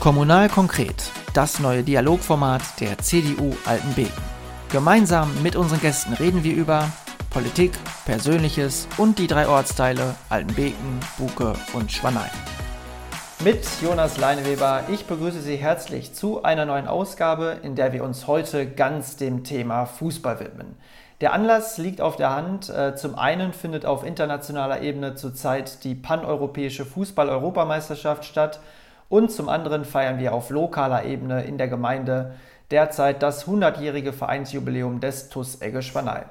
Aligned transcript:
Kommunal 0.00 0.48
konkret, 0.48 1.12
das 1.34 1.60
neue 1.60 1.82
Dialogformat 1.82 2.62
der 2.80 2.96
CDU 2.96 3.54
Altenbeken. 3.66 4.22
Gemeinsam 4.72 5.30
mit 5.42 5.56
unseren 5.56 5.78
Gästen 5.78 6.14
reden 6.14 6.42
wir 6.42 6.54
über 6.54 6.90
Politik, 7.28 7.72
Persönliches 8.06 8.88
und 8.96 9.18
die 9.18 9.26
drei 9.26 9.46
Ortsteile 9.46 10.14
Altenbeken, 10.30 11.00
Buke 11.18 11.52
und 11.74 11.92
Schwanein. 11.92 12.30
Mit 13.44 13.66
Jonas 13.82 14.16
Leineweber, 14.16 14.84
ich 14.90 15.04
begrüße 15.04 15.42
Sie 15.42 15.56
herzlich 15.56 16.14
zu 16.14 16.44
einer 16.44 16.64
neuen 16.64 16.88
Ausgabe, 16.88 17.58
in 17.62 17.74
der 17.74 17.92
wir 17.92 18.02
uns 18.02 18.26
heute 18.26 18.66
ganz 18.66 19.16
dem 19.16 19.44
Thema 19.44 19.84
Fußball 19.84 20.40
widmen. 20.40 20.76
Der 21.20 21.34
Anlass 21.34 21.76
liegt 21.76 22.00
auf 22.00 22.16
der 22.16 22.34
Hand. 22.34 22.70
Äh, 22.70 22.96
zum 22.96 23.16
einen 23.16 23.52
findet 23.52 23.84
auf 23.84 24.02
internationaler 24.06 24.80
Ebene 24.80 25.14
zurzeit 25.14 25.84
die 25.84 25.94
paneuropäische 25.94 26.86
Fußball-Europameisterschaft 26.86 28.24
statt 28.24 28.60
und 29.10 29.30
zum 29.30 29.48
anderen 29.50 29.84
feiern 29.84 30.18
wir 30.18 30.32
auf 30.32 30.48
lokaler 30.48 31.04
Ebene 31.04 31.42
in 31.42 31.58
der 31.58 31.68
Gemeinde 31.68 32.36
derzeit 32.70 33.22
das 33.22 33.46
100-jährige 33.46 34.12
Vereinsjubiläum 34.12 35.00
des 35.00 35.28
TUS 35.28 35.60
Egge 35.60 35.82
Schwanei. 35.82 36.22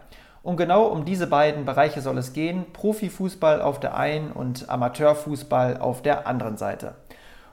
Und 0.41 0.55
genau 0.55 0.85
um 0.85 1.03
diese 1.03 1.27
beiden 1.27 1.65
Bereiche 1.65 1.99
soll 1.99 2.17
es 2.17 2.31
gehen, 2.31 2.65
Profifußball 2.71 3.61
auf 3.61 3.81
der 3.81 3.97
einen 3.97 4.31
und 4.31 4.70
Amateurfußball 4.70 5.77
auf 5.77 6.01
der 6.01 6.25
anderen 6.25 6.55
Seite. 6.55 6.95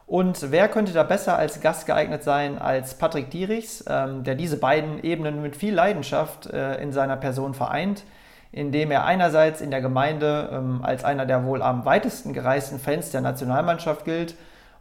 Und 0.07 0.53
wer 0.53 0.69
könnte 0.69 0.93
da 0.93 1.03
besser 1.03 1.37
als 1.37 1.61
Gast 1.61 1.87
geeignet 1.87 2.23
sein 2.23 2.61
als 2.61 2.95
Patrick 2.95 3.29
Dierichs, 3.29 3.85
ähm, 3.89 4.23
der 4.23 4.37
diese 4.37 4.59
beiden 4.59 5.03
Ebenen 5.03 5.43
mit 5.43 5.57
viel 5.57 5.75
Leidenschaft 5.75 6.47
äh, 6.47 6.81
in 6.81 6.93
seiner 6.93 7.17
Person 7.17 7.55
vereint, 7.55 8.05
indem 8.53 8.93
er 8.93 9.05
einerseits 9.05 9.61
in 9.61 9.73
der 9.73 9.81
Gemeinde 9.81 10.51
ähm, 10.53 10.83
als 10.85 11.03
einer 11.03 11.27
der 11.27 11.45
wohl 11.45 11.63
am 11.63 11.85
weitesten 11.85 12.33
gereisten 12.33 12.79
Fans 12.79 13.11
der 13.11 13.23
Nationalmannschaft 13.23 14.05
gilt 14.05 14.37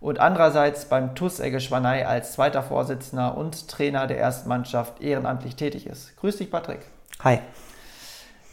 und 0.05 0.19
andererseits 0.19 0.85
beim 0.85 1.15
TUS 1.15 1.39
Egge 1.39 1.59
Schwanei 1.59 2.05
als 2.05 2.33
zweiter 2.33 2.61
Vorsitzender 2.61 3.35
und 3.35 3.67
Trainer 3.67 4.05
der 4.05 4.19
ersten 4.19 4.47
Mannschaft 4.47 5.01
ehrenamtlich 5.01 5.55
tätig 5.55 5.87
ist. 5.87 6.15
Grüß 6.17 6.37
dich, 6.37 6.51
Patrick. 6.51 6.81
Hi. 7.23 7.39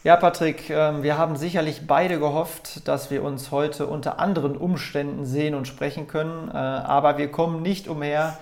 Ja, 0.03 0.15
Patrick, 0.15 0.71
ähm, 0.71 1.03
wir 1.03 1.19
haben 1.19 1.35
sicherlich 1.35 1.85
beide 1.85 2.17
gehofft, 2.17 2.87
dass 2.87 3.11
wir 3.11 3.21
uns 3.21 3.51
heute 3.51 3.85
unter 3.85 4.17
anderen 4.17 4.57
Umständen 4.57 5.25
sehen 5.25 5.53
und 5.53 5.67
sprechen 5.67 6.07
können. 6.07 6.49
Äh, 6.49 6.57
aber 6.57 7.19
wir 7.19 7.29
kommen 7.29 7.61
nicht 7.61 7.87
umher, 7.87 8.35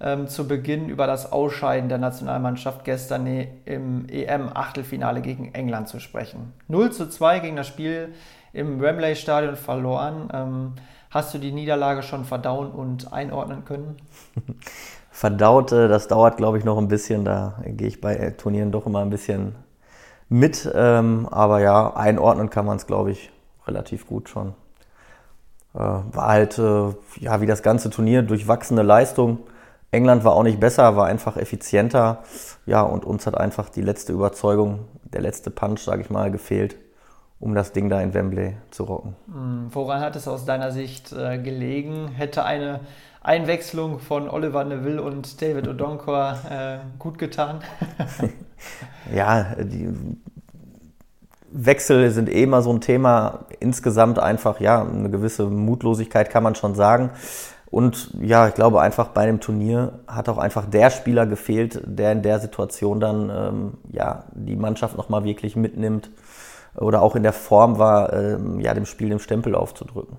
ähm, 0.00 0.26
zu 0.26 0.48
Beginn 0.48 0.88
über 0.88 1.06
das 1.06 1.30
Ausscheiden 1.30 1.88
der 1.88 1.98
Nationalmannschaft 1.98 2.84
gestern 2.84 3.46
im 3.66 4.08
EM-Achtelfinale 4.08 5.20
gegen 5.20 5.54
England 5.54 5.86
zu 5.86 6.00
sprechen. 6.00 6.52
0 6.66 6.90
zu 6.90 7.08
2 7.08 7.38
gegen 7.38 7.54
das 7.54 7.68
Spiel 7.68 8.12
im 8.52 8.80
Wembley-Stadion 8.80 9.54
verloren. 9.54 10.74
Hast 11.10 11.32
du 11.32 11.38
die 11.38 11.52
Niederlage 11.52 12.02
schon 12.02 12.24
verdauen 12.24 12.70
und 12.70 13.12
einordnen 13.12 13.64
können? 13.64 13.96
Verdaut, 15.10 15.72
das 15.72 16.06
dauert, 16.06 16.36
glaube 16.36 16.58
ich, 16.58 16.64
noch 16.64 16.76
ein 16.78 16.88
bisschen. 16.88 17.24
Da 17.24 17.60
gehe 17.64 17.88
ich 17.88 18.00
bei 18.00 18.30
Turnieren 18.36 18.70
doch 18.70 18.86
immer 18.86 19.00
ein 19.00 19.10
bisschen 19.10 19.54
mit. 20.28 20.70
Ähm, 20.74 21.26
aber 21.30 21.60
ja, 21.60 21.96
einordnen 21.96 22.50
kann 22.50 22.66
man 22.66 22.76
es, 22.76 22.86
glaube 22.86 23.10
ich, 23.10 23.30
relativ 23.66 24.06
gut 24.06 24.28
schon. 24.28 24.54
Äh, 25.74 25.78
war 25.78 26.28
halt, 26.28 26.58
äh, 26.58 26.94
ja, 27.20 27.40
wie 27.40 27.46
das 27.46 27.62
ganze 27.62 27.88
Turnier, 27.88 28.22
durchwachsene 28.22 28.82
Leistung. 28.82 29.40
England 29.90 30.24
war 30.24 30.34
auch 30.34 30.42
nicht 30.42 30.60
besser, 30.60 30.96
war 30.96 31.06
einfach 31.06 31.38
effizienter. 31.38 32.22
Ja, 32.66 32.82
und 32.82 33.06
uns 33.06 33.26
hat 33.26 33.36
einfach 33.36 33.70
die 33.70 33.82
letzte 33.82 34.12
Überzeugung, 34.12 34.80
der 35.04 35.22
letzte 35.22 35.50
Punch, 35.50 35.80
sage 35.80 36.02
ich 36.02 36.10
mal, 36.10 36.30
gefehlt, 36.30 36.76
um 37.40 37.54
das 37.54 37.72
Ding 37.72 37.88
da 37.88 38.00
in 38.00 38.14
Wembley 38.14 38.56
zu 38.70 38.84
rocken. 38.84 39.16
Hm, 39.26 39.68
woran 39.70 40.00
hat 40.00 40.16
es 40.16 40.26
aus 40.26 40.44
deiner 40.44 40.72
Sicht 40.72 41.12
äh, 41.12 41.38
gelegen? 41.38 42.08
Hätte 42.08 42.44
eine 42.44 42.80
Einwechslung 43.22 44.00
von 44.00 44.28
Oliver 44.28 44.64
Neville 44.64 45.02
und 45.02 45.40
David 45.40 45.68
Odonkor 45.68 46.38
äh, 46.50 46.78
gut 46.98 47.18
getan? 47.18 47.60
ja, 49.14 49.54
die 49.58 49.88
Wechsel 51.50 52.10
sind 52.10 52.28
eh 52.28 52.42
immer 52.42 52.62
so 52.62 52.72
ein 52.72 52.80
Thema. 52.80 53.46
Insgesamt 53.60 54.18
einfach, 54.18 54.60
ja, 54.60 54.82
eine 54.82 55.10
gewisse 55.10 55.46
Mutlosigkeit 55.46 56.30
kann 56.30 56.42
man 56.42 56.54
schon 56.54 56.74
sagen. 56.74 57.10
Und 57.70 58.14
ja, 58.20 58.48
ich 58.48 58.54
glaube 58.54 58.80
einfach 58.80 59.08
bei 59.08 59.26
dem 59.26 59.40
Turnier 59.40 60.00
hat 60.06 60.28
auch 60.28 60.38
einfach 60.38 60.64
der 60.64 60.90
Spieler 60.90 61.26
gefehlt, 61.26 61.82
der 61.84 62.12
in 62.12 62.22
der 62.22 62.40
Situation 62.40 62.98
dann 62.98 63.30
ähm, 63.30 63.72
ja 63.92 64.24
die 64.32 64.56
Mannschaft 64.56 64.96
nochmal 64.96 65.24
wirklich 65.24 65.54
mitnimmt 65.54 66.10
oder 66.80 67.02
auch 67.02 67.16
in 67.16 67.22
der 67.22 67.32
Form 67.32 67.78
war, 67.78 68.12
ähm, 68.12 68.60
ja 68.60 68.74
dem 68.74 68.86
Spiel 68.86 69.08
den 69.08 69.18
Stempel 69.18 69.54
aufzudrücken. 69.54 70.16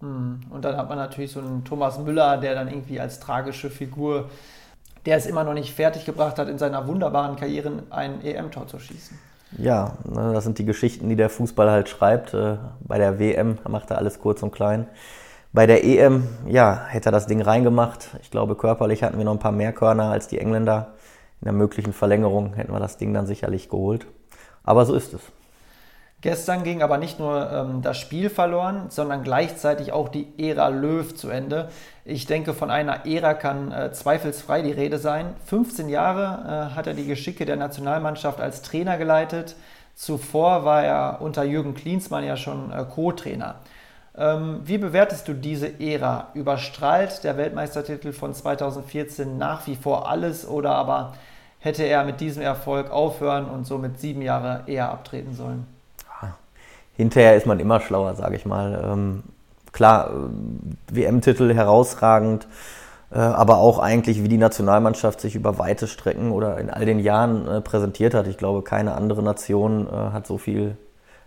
Hm. 0.00 0.40
Und 0.50 0.64
dann 0.64 0.76
hat 0.76 0.88
man 0.88 0.98
natürlich 0.98 1.32
so 1.32 1.40
einen 1.40 1.64
Thomas 1.64 1.98
Müller, 1.98 2.38
der 2.38 2.54
dann 2.54 2.68
irgendwie 2.68 3.00
als 3.00 3.20
tragische 3.20 3.70
Figur, 3.70 4.28
der 5.04 5.16
es 5.16 5.26
immer 5.26 5.44
noch 5.44 5.54
nicht 5.54 5.74
fertig 5.74 6.04
gebracht 6.04 6.38
hat, 6.38 6.48
in 6.48 6.58
seiner 6.58 6.86
wunderbaren 6.86 7.36
Karriere 7.36 7.82
ein 7.90 8.22
EM-Tor 8.22 8.66
zu 8.66 8.78
schießen. 8.78 9.18
Ja, 9.58 9.96
ne, 10.04 10.32
das 10.34 10.44
sind 10.44 10.58
die 10.58 10.64
Geschichten, 10.64 11.08
die 11.08 11.16
der 11.16 11.30
Fußball 11.30 11.70
halt 11.70 11.88
schreibt. 11.88 12.34
Äh, 12.34 12.56
bei 12.80 12.98
der 12.98 13.18
WM 13.18 13.58
macht 13.68 13.90
er 13.90 13.98
alles 13.98 14.18
kurz 14.18 14.42
und 14.42 14.52
klein. 14.52 14.86
Bei 15.52 15.66
der 15.66 15.84
EM, 15.84 16.26
ja, 16.46 16.84
hätte 16.88 17.08
er 17.08 17.12
das 17.12 17.26
Ding 17.26 17.40
reingemacht. 17.40 18.10
Ich 18.20 18.30
glaube, 18.30 18.56
körperlich 18.56 19.02
hatten 19.02 19.16
wir 19.16 19.24
noch 19.24 19.32
ein 19.32 19.38
paar 19.38 19.52
mehr 19.52 19.72
Körner 19.72 20.10
als 20.10 20.28
die 20.28 20.38
Engländer. 20.38 20.92
In 21.40 21.46
der 21.46 21.54
möglichen 21.54 21.92
Verlängerung 21.92 22.54
hätten 22.54 22.72
wir 22.72 22.80
das 22.80 22.98
Ding 22.98 23.14
dann 23.14 23.26
sicherlich 23.26 23.70
geholt. 23.70 24.06
Aber 24.64 24.84
so 24.84 24.94
ist 24.94 25.14
es. 25.14 25.20
Gestern 26.22 26.64
ging 26.64 26.82
aber 26.82 26.96
nicht 26.96 27.18
nur 27.18 27.50
ähm, 27.52 27.82
das 27.82 27.98
Spiel 27.98 28.30
verloren, 28.30 28.86
sondern 28.88 29.22
gleichzeitig 29.22 29.92
auch 29.92 30.08
die 30.08 30.26
Ära 30.38 30.68
Löw 30.68 31.14
zu 31.14 31.28
Ende. 31.28 31.68
Ich 32.04 32.26
denke, 32.26 32.54
von 32.54 32.70
einer 32.70 33.04
Ära 33.04 33.34
kann 33.34 33.70
äh, 33.70 33.92
zweifelsfrei 33.92 34.62
die 34.62 34.72
Rede 34.72 34.98
sein. 34.98 35.34
15 35.44 35.88
Jahre 35.90 36.70
äh, 36.72 36.74
hat 36.74 36.86
er 36.86 36.94
die 36.94 37.06
Geschicke 37.06 37.44
der 37.44 37.56
Nationalmannschaft 37.56 38.40
als 38.40 38.62
Trainer 38.62 38.96
geleitet. 38.96 39.56
Zuvor 39.94 40.64
war 40.64 40.82
er 40.82 41.18
unter 41.20 41.44
Jürgen 41.44 41.74
Klinsmann 41.74 42.24
ja 42.24 42.36
schon 42.36 42.72
äh, 42.72 42.84
Co-Trainer. 42.84 43.56
Ähm, 44.16 44.60
wie 44.64 44.78
bewertest 44.78 45.28
du 45.28 45.34
diese 45.34 45.78
Ära? 45.80 46.28
Überstrahlt 46.32 47.24
der 47.24 47.36
Weltmeistertitel 47.36 48.12
von 48.12 48.32
2014 48.32 49.36
nach 49.36 49.66
wie 49.66 49.76
vor 49.76 50.08
alles 50.08 50.48
oder 50.48 50.74
aber 50.74 51.14
hätte 51.58 51.82
er 51.82 52.04
mit 52.04 52.20
diesem 52.20 52.42
Erfolg 52.42 52.90
aufhören 52.90 53.44
und 53.44 53.66
somit 53.66 54.00
sieben 54.00 54.22
Jahre 54.22 54.62
eher 54.66 54.90
abtreten 54.90 55.34
sollen? 55.34 55.75
Hinterher 56.96 57.36
ist 57.36 57.46
man 57.46 57.60
immer 57.60 57.80
schlauer, 57.80 58.14
sage 58.14 58.36
ich 58.36 58.46
mal. 58.46 58.82
Ähm, 58.84 59.22
klar, 59.72 60.10
äh, 60.10 60.94
WM-Titel 60.94 61.52
herausragend, 61.52 62.46
äh, 63.12 63.18
aber 63.18 63.58
auch 63.58 63.78
eigentlich, 63.78 64.22
wie 64.22 64.28
die 64.28 64.38
Nationalmannschaft 64.38 65.20
sich 65.20 65.34
über 65.34 65.58
weite 65.58 65.86
Strecken 65.86 66.32
oder 66.32 66.58
in 66.58 66.70
all 66.70 66.84
den 66.84 66.98
Jahren 66.98 67.46
äh, 67.46 67.60
präsentiert 67.60 68.14
hat. 68.14 68.26
Ich 68.26 68.38
glaube, 68.38 68.62
keine 68.62 68.94
andere 68.94 69.22
Nation 69.22 69.86
äh, 69.86 69.92
hat 70.12 70.26
so 70.26 70.38
viel 70.38 70.76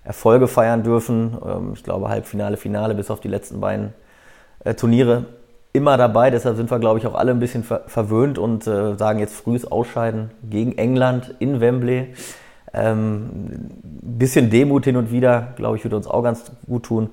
Erfolge 0.04 0.48
feiern 0.48 0.84
dürfen. 0.84 1.38
Ähm, 1.46 1.74
ich 1.76 1.84
glaube, 1.84 2.10
Halbfinale, 2.10 2.58
Finale 2.58 2.96
bis 2.96 3.12
auf 3.12 3.20
die 3.20 3.28
letzten 3.28 3.60
beiden 3.60 3.94
äh, 4.64 4.74
Turniere 4.74 5.26
immer 5.74 5.98
dabei. 5.98 6.32
Deshalb 6.32 6.58
sind 6.58 6.72
wir, 6.72 6.80
glaube 6.80 7.00
ich, 7.00 7.08
auch 7.08 7.16
alle 7.16 7.32
ein 7.32 7.40
bisschen 7.40 7.64
ver 7.64 7.84
verwöhnt 7.88 8.38
und 8.38 8.66
äh, 8.68 8.96
sagen 8.96 9.20
jetzt 9.20 9.36
frühes 9.36 9.70
Ausscheiden 9.72 10.32
gegen 10.50 10.78
England 10.78 11.36
in 11.40 11.62
Wembley. 11.62 12.14
Ähm, 12.74 13.70
bisschen 13.82 14.50
Demut 14.50 14.86
hin 14.86 14.96
und 14.96 15.12
wieder, 15.12 15.54
glaube 15.56 15.78
ich, 15.78 15.84
würde 15.84 15.98
uns 15.98 16.08
auch 16.08 16.24
ganz 16.24 16.52
gut 16.68 16.84
tun. 16.84 17.10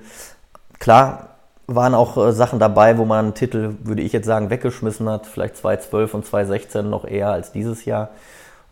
Klar 0.78 1.36
waren 1.66 1.94
auch 1.94 2.16
äh, 2.16 2.32
Sachen 2.32 2.58
dabei, 2.58 2.98
wo 2.98 3.04
man 3.04 3.26
einen 3.26 3.34
Titel, 3.34 3.74
würde 3.82 4.02
ich 4.02 4.12
jetzt 4.12 4.26
sagen, 4.26 4.50
weggeschmissen 4.50 5.08
hat. 5.08 5.26
Vielleicht 5.26 5.56
2012 5.56 6.14
und 6.14 6.26
2016 6.26 6.88
noch 6.88 7.04
eher 7.04 7.30
als 7.30 7.52
dieses 7.52 7.84
Jahr. 7.84 8.10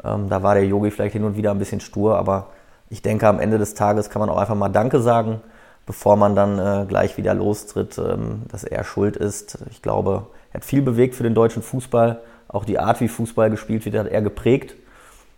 Ähm, 0.02 0.28
da 0.28 0.42
war 0.42 0.54
der 0.54 0.66
Yogi 0.66 0.90
vielleicht 0.90 1.14
hin 1.14 1.24
und 1.24 1.36
wieder 1.36 1.50
ein 1.50 1.58
bisschen 1.58 1.80
stur, 1.80 2.18
aber 2.18 2.48
ich 2.90 3.02
denke, 3.02 3.26
am 3.26 3.40
Ende 3.40 3.58
des 3.58 3.74
Tages 3.74 4.10
kann 4.10 4.20
man 4.20 4.28
auch 4.28 4.36
einfach 4.36 4.54
mal 4.54 4.68
Danke 4.68 5.00
sagen, 5.00 5.40
bevor 5.86 6.16
man 6.16 6.36
dann 6.36 6.58
äh, 6.58 6.86
gleich 6.86 7.16
wieder 7.16 7.34
lostritt, 7.34 7.98
ähm, 7.98 8.42
dass 8.48 8.64
er 8.64 8.84
schuld 8.84 9.16
ist. 9.16 9.58
Ich 9.70 9.82
glaube, 9.82 10.26
er 10.52 10.58
hat 10.58 10.64
viel 10.64 10.82
bewegt 10.82 11.14
für 11.14 11.22
den 11.22 11.34
deutschen 11.34 11.62
Fußball. 11.62 12.20
Auch 12.48 12.64
die 12.64 12.78
Art, 12.78 13.00
wie 13.00 13.08
Fußball 13.08 13.50
gespielt 13.50 13.84
wird, 13.84 13.96
hat 13.96 14.06
er 14.06 14.22
geprägt. 14.22 14.76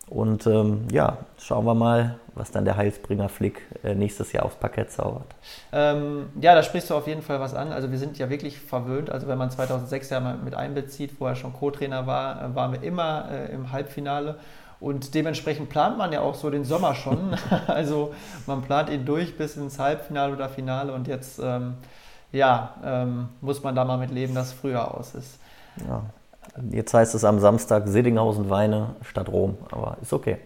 Und 0.09 0.47
ähm, 0.47 0.87
ja, 0.93 1.19
schauen 1.39 1.65
wir 1.65 1.75
mal, 1.75 2.17
was 2.35 2.53
dann 2.53 2.65
der 2.65 2.77
Heilsbringer 2.77 3.29
Flick 3.29 3.63
äh, 3.83 3.95
nächstes 3.95 4.33
Jahr 4.33 4.45
aufs 4.45 4.57
Parkett 4.57 4.93
zaubert. 4.93 5.27
Ähm, 5.73 6.29
ja, 6.41 6.55
da 6.55 6.63
sprichst 6.63 6.91
du 6.91 6.95
auf 6.95 7.09
jeden 7.09 7.23
Fall 7.23 7.41
was 7.41 7.55
an. 7.55 7.73
Also 7.73 7.91
wir 7.91 7.99
sind 7.99 8.17
ja 8.19 8.31
wirklich 8.31 8.61
verwöhnt. 8.61 9.11
Also 9.11 9.27
wenn 9.27 9.39
man 9.39 9.51
2006 9.51 10.11
ja 10.11 10.21
mal 10.21 10.37
mit 10.37 10.55
einbezieht, 10.55 11.19
wo 11.19 11.27
er 11.27 11.35
schon 11.35 11.53
Co-Trainer 11.53 12.07
war, 12.07 12.43
äh, 12.43 12.55
waren 12.55 12.73
wir 12.73 12.83
immer 12.83 13.29
äh, 13.31 13.53
im 13.53 13.73
Halbfinale. 13.73 14.37
Und 14.79 15.15
dementsprechend 15.15 15.71
plant 15.71 15.99
man 15.99 16.13
ja 16.13 16.21
auch 16.21 16.35
so 16.35 16.51
den 16.51 16.65
Sommer 16.65 16.95
schon. 16.95 17.37
also 17.67 18.15
man 18.47 18.63
plant 18.63 18.91
ihn 18.91 19.05
durch 19.07 19.37
bis 19.37 19.57
ins 19.57 19.81
Halbfinale 19.81 20.35
oder 20.35 20.49
Finale. 20.49 20.93
Und 20.93 21.09
jetzt, 21.09 21.41
ähm, 21.43 21.75
ja, 22.31 22.77
ähm, 22.85 23.31
muss 23.41 23.63
man 23.65 23.75
da 23.75 23.85
mal 23.85 23.99
mit 23.99 24.13
leben, 24.13 24.37
dass 24.37 24.49
es 24.49 24.53
früher 24.53 24.95
aus 24.95 25.17
ist. 25.17 25.41
Ja. 25.89 26.05
Jetzt 26.71 26.95
heißt 26.95 27.15
es 27.15 27.25
am 27.25 27.39
Samstag 27.39 27.89
Siddinghausen-Weine 27.89 28.97
statt 29.03 29.29
Rom, 29.29 29.57
aber 29.71 29.97
ist 30.01 30.13
okay. 30.13 30.39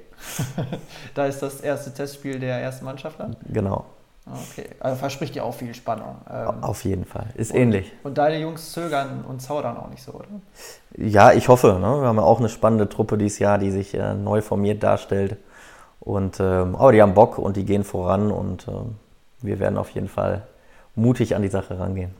da 1.14 1.26
ist 1.26 1.40
das 1.40 1.60
erste 1.60 1.92
Testspiel 1.92 2.38
der 2.38 2.60
ersten 2.60 2.84
Mannschaft 2.84 3.20
dann? 3.20 3.36
Genau. 3.48 3.86
Okay, 4.26 4.68
also 4.78 4.96
verspricht 4.96 5.34
ja 5.34 5.42
auch 5.42 5.54
viel 5.54 5.74
Spannung. 5.74 6.16
Ähm, 6.30 6.62
Auf 6.62 6.84
jeden 6.84 7.04
Fall, 7.04 7.26
ist 7.34 7.52
und, 7.52 7.58
ähnlich. 7.58 7.92
Und 8.04 8.18
deine 8.18 8.38
Jungs 8.38 8.72
zögern 8.72 9.24
und 9.26 9.40
zaudern 9.40 9.76
auch 9.76 9.88
nicht 9.88 10.02
so, 10.02 10.12
oder? 10.12 10.26
Ja, 10.96 11.32
ich 11.32 11.48
hoffe. 11.48 11.78
Ne? 11.80 12.02
Wir 12.02 12.08
haben 12.08 12.16
ja 12.16 12.22
auch 12.22 12.38
eine 12.38 12.48
spannende 12.48 12.88
Truppe 12.88 13.18
dieses 13.18 13.38
Jahr, 13.38 13.58
die 13.58 13.70
sich 13.70 13.94
äh, 13.94 14.14
neu 14.14 14.42
formiert 14.42 14.82
darstellt. 14.82 15.36
Und, 16.00 16.38
ähm, 16.38 16.76
aber 16.76 16.92
die 16.92 17.02
haben 17.02 17.14
Bock 17.14 17.38
und 17.38 17.56
die 17.56 17.64
gehen 17.64 17.84
voran 17.84 18.30
und 18.30 18.68
ähm, 18.68 18.96
wir 19.42 19.58
werden 19.58 19.76
auf 19.76 19.90
jeden 19.90 20.08
Fall 20.08 20.42
mutig 20.94 21.34
an 21.34 21.42
die 21.42 21.48
Sache 21.48 21.78
rangehen. 21.78 22.14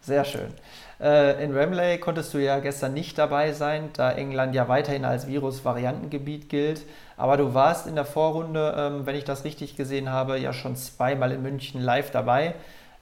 Sehr 0.00 0.24
schön. 0.24 0.52
Äh, 1.00 1.42
in 1.44 1.54
Wembley 1.54 1.98
konntest 1.98 2.32
du 2.32 2.38
ja 2.38 2.58
gestern 2.58 2.94
nicht 2.94 3.18
dabei 3.18 3.52
sein, 3.52 3.90
da 3.94 4.12
England 4.12 4.54
ja 4.54 4.68
weiterhin 4.68 5.04
als 5.04 5.26
Virus-Variantengebiet 5.26 6.48
gilt. 6.48 6.82
Aber 7.16 7.36
du 7.36 7.54
warst 7.54 7.86
in 7.86 7.94
der 7.94 8.04
Vorrunde, 8.04 8.74
ähm, 8.76 9.06
wenn 9.06 9.16
ich 9.16 9.24
das 9.24 9.44
richtig 9.44 9.76
gesehen 9.76 10.10
habe, 10.10 10.38
ja 10.38 10.52
schon 10.52 10.76
zweimal 10.76 11.32
in 11.32 11.42
München 11.42 11.80
live 11.80 12.10
dabei. 12.10 12.54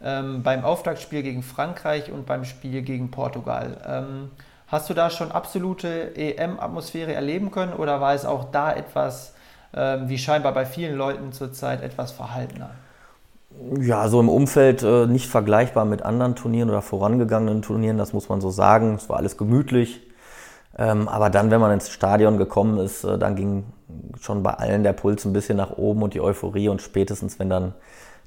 Ähm, 0.02 0.42
beim 0.42 0.64
Auftaktspiel 0.64 1.22
gegen 1.22 1.42
Frankreich 1.42 2.10
und 2.10 2.26
beim 2.26 2.44
Spiel 2.44 2.82
gegen 2.82 3.10
Portugal. 3.10 3.80
Ähm, 3.86 4.30
hast 4.66 4.90
du 4.90 4.94
da 4.94 5.08
schon 5.08 5.30
absolute 5.30 6.16
EM-Atmosphäre 6.16 7.14
erleben 7.14 7.50
können 7.52 7.72
oder 7.72 8.00
war 8.00 8.14
es 8.14 8.24
auch 8.24 8.50
da 8.50 8.72
etwas, 8.72 9.34
wie 9.76 10.18
scheinbar 10.18 10.52
bei 10.54 10.66
vielen 10.66 10.94
Leuten 10.94 11.32
zurzeit, 11.32 11.82
etwas 11.82 12.12
verhaltener? 12.12 12.70
Ja, 13.80 14.08
so 14.08 14.20
im 14.20 14.28
Umfeld 14.28 14.82
äh, 14.82 15.06
nicht 15.06 15.28
vergleichbar 15.28 15.84
mit 15.84 16.02
anderen 16.02 16.34
Turnieren 16.34 16.70
oder 16.70 16.82
vorangegangenen 16.82 17.62
Turnieren, 17.62 17.98
das 17.98 18.12
muss 18.12 18.28
man 18.28 18.40
so 18.40 18.50
sagen. 18.50 18.94
Es 18.94 19.08
war 19.08 19.16
alles 19.16 19.36
gemütlich. 19.36 20.02
Ähm, 20.76 21.08
aber 21.08 21.30
dann, 21.30 21.50
wenn 21.50 21.60
man 21.60 21.72
ins 21.72 21.90
Stadion 21.90 22.36
gekommen 22.36 22.78
ist, 22.78 23.04
äh, 23.04 23.16
dann 23.16 23.36
ging 23.36 23.64
schon 24.20 24.42
bei 24.42 24.54
allen 24.54 24.82
der 24.82 24.92
Puls 24.92 25.24
ein 25.24 25.32
bisschen 25.32 25.56
nach 25.56 25.76
oben 25.76 26.02
und 26.02 26.14
die 26.14 26.20
Euphorie. 26.20 26.68
Und 26.68 26.82
spätestens, 26.82 27.38
wenn 27.38 27.48
dann 27.48 27.74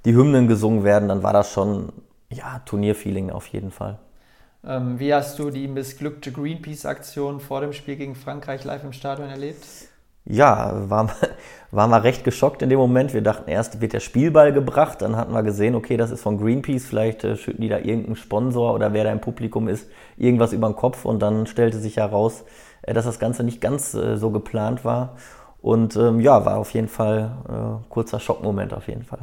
die 0.06 0.16
Hymnen 0.16 0.48
gesungen 0.48 0.84
werden, 0.84 1.10
dann 1.10 1.24
war 1.24 1.34
das 1.34 1.52
schon 1.52 1.92
ja, 2.30 2.60
Turnierfeeling 2.66 3.30
auf 3.30 3.48
jeden 3.48 3.72
Fall. 3.72 4.00
Ähm, 4.66 5.00
wie 5.00 5.14
hast 5.14 5.40
du 5.40 5.50
die 5.50 5.68
missglückte 5.68 6.32
Greenpeace-Aktion 6.32 7.42
vor 7.42 7.62
dem 7.62 7.74
Spiel 7.74 7.96
gegen 7.96 8.16
Frankreich 8.16 8.64
live 8.64 8.84
im 8.84 8.94
Stadion 8.94 9.30
erlebt? 9.30 9.66
Ja, 10.30 10.90
waren, 10.90 11.10
waren 11.72 11.90
wir 11.90 12.04
recht 12.04 12.24
geschockt 12.24 12.62
in 12.62 12.70
dem 12.70 12.80
Moment. 12.80 13.14
Wir 13.14 13.22
dachten 13.22 13.50
erst, 13.50 13.82
wird 13.82 13.94
der 13.94 14.00
Spielball 14.00 14.54
gebracht. 14.54 15.02
Dann 15.02 15.16
hatten 15.16 15.34
wir 15.34 15.44
gesehen, 15.44 15.76
okay, 15.76 15.98
das 15.98 16.12
ist 16.12 16.22
von 16.22 16.38
Greenpeace. 16.38 16.86
Vielleicht 16.86 17.24
äh, 17.24 17.36
schütten 17.36 17.62
die 17.62 17.70
da 17.70 17.78
irgendeinen 17.78 18.16
Sponsor 18.16 18.74
oder 18.74 18.94
wer 18.94 19.04
da 19.04 19.12
im 19.12 19.22
Publikum 19.22 19.68
ist, 19.68 19.90
irgendwas 20.18 20.54
über 20.54 20.68
den 20.68 20.76
Kopf. 20.76 21.06
Und 21.06 21.22
dann 21.22 21.48
stellte 21.48 21.78
sich 21.78 21.98
heraus, 21.98 22.44
äh, 22.82 22.94
dass 22.94 23.06
das 23.06 23.20
Ganze 23.20 23.44
nicht 23.44 23.62
ganz 23.62 23.94
äh, 23.94 24.18
so 24.18 24.32
geplant 24.32 24.86
war. 24.86 25.16
Und 25.62 25.96
ähm, 25.96 26.20
ja, 26.20 26.46
war 26.46 26.58
auf 26.58 26.72
jeden 26.74 26.88
Fall 26.88 27.32
äh, 27.50 27.90
kurzer 27.90 28.20
Schockmoment 28.20 28.74
auf 28.74 28.88
jeden 28.88 29.04
Fall. 29.04 29.20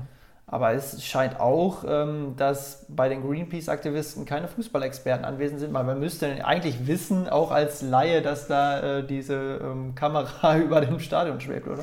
Aber 0.55 0.73
es 0.73 1.05
scheint 1.05 1.41
auch, 1.41 1.83
ähm, 1.85 2.35
dass 2.37 2.87
bei 2.89 3.09
den 3.09 3.29
Greenpeace-Aktivisten 3.29 4.25
keine 4.25 4.47
Fußballexperten 4.47 5.25
anwesend 5.25 5.59
sind, 5.59 5.75
weil 5.75 5.83
man 5.83 5.99
müsste 5.99 6.47
eigentlich 6.47 6.87
wissen, 6.87 7.29
auch 7.29 7.51
als 7.51 7.83
Laie, 7.83 8.23
dass 8.23 8.47
da 8.47 8.99
äh, 8.99 9.05
diese 9.05 9.35
ähm, 9.35 9.97
Kamera 9.97 10.57
über 10.65 10.81
dem 10.81 11.01
Stadion 11.01 11.41
schwebt, 11.41 11.67
oder? 11.67 11.83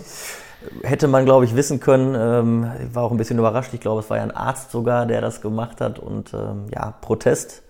Hätte 0.84 1.10
man, 1.10 1.26
glaube 1.26 1.44
ich, 1.44 1.54
wissen 1.54 1.82
können. 1.82 2.16
Ähm, 2.16 2.72
war 2.94 3.04
auch 3.04 3.12
ein 3.12 3.18
bisschen 3.18 3.40
überrascht. 3.40 3.74
Ich 3.74 3.82
glaube, 3.82 4.00
es 4.00 4.10
war 4.10 4.16
ja 4.16 4.24
ein 4.24 4.32
Arzt 4.32 4.72
sogar, 4.72 5.06
der 5.06 5.20
das 5.20 5.42
gemacht 5.42 5.82
hat. 5.82 6.00
Und 6.00 6.32
ja, 6.74 6.92
Protest 7.02 7.64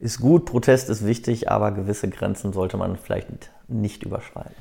ist 0.00 0.20
gut, 0.20 0.44
Protest 0.44 0.90
ist 0.90 1.06
wichtig, 1.06 1.50
aber 1.50 1.70
gewisse 1.70 2.10
Grenzen 2.10 2.52
sollte 2.52 2.76
man 2.76 2.96
vielleicht 2.96 3.28
nicht 3.68 4.02
überschreiten. 4.02 4.52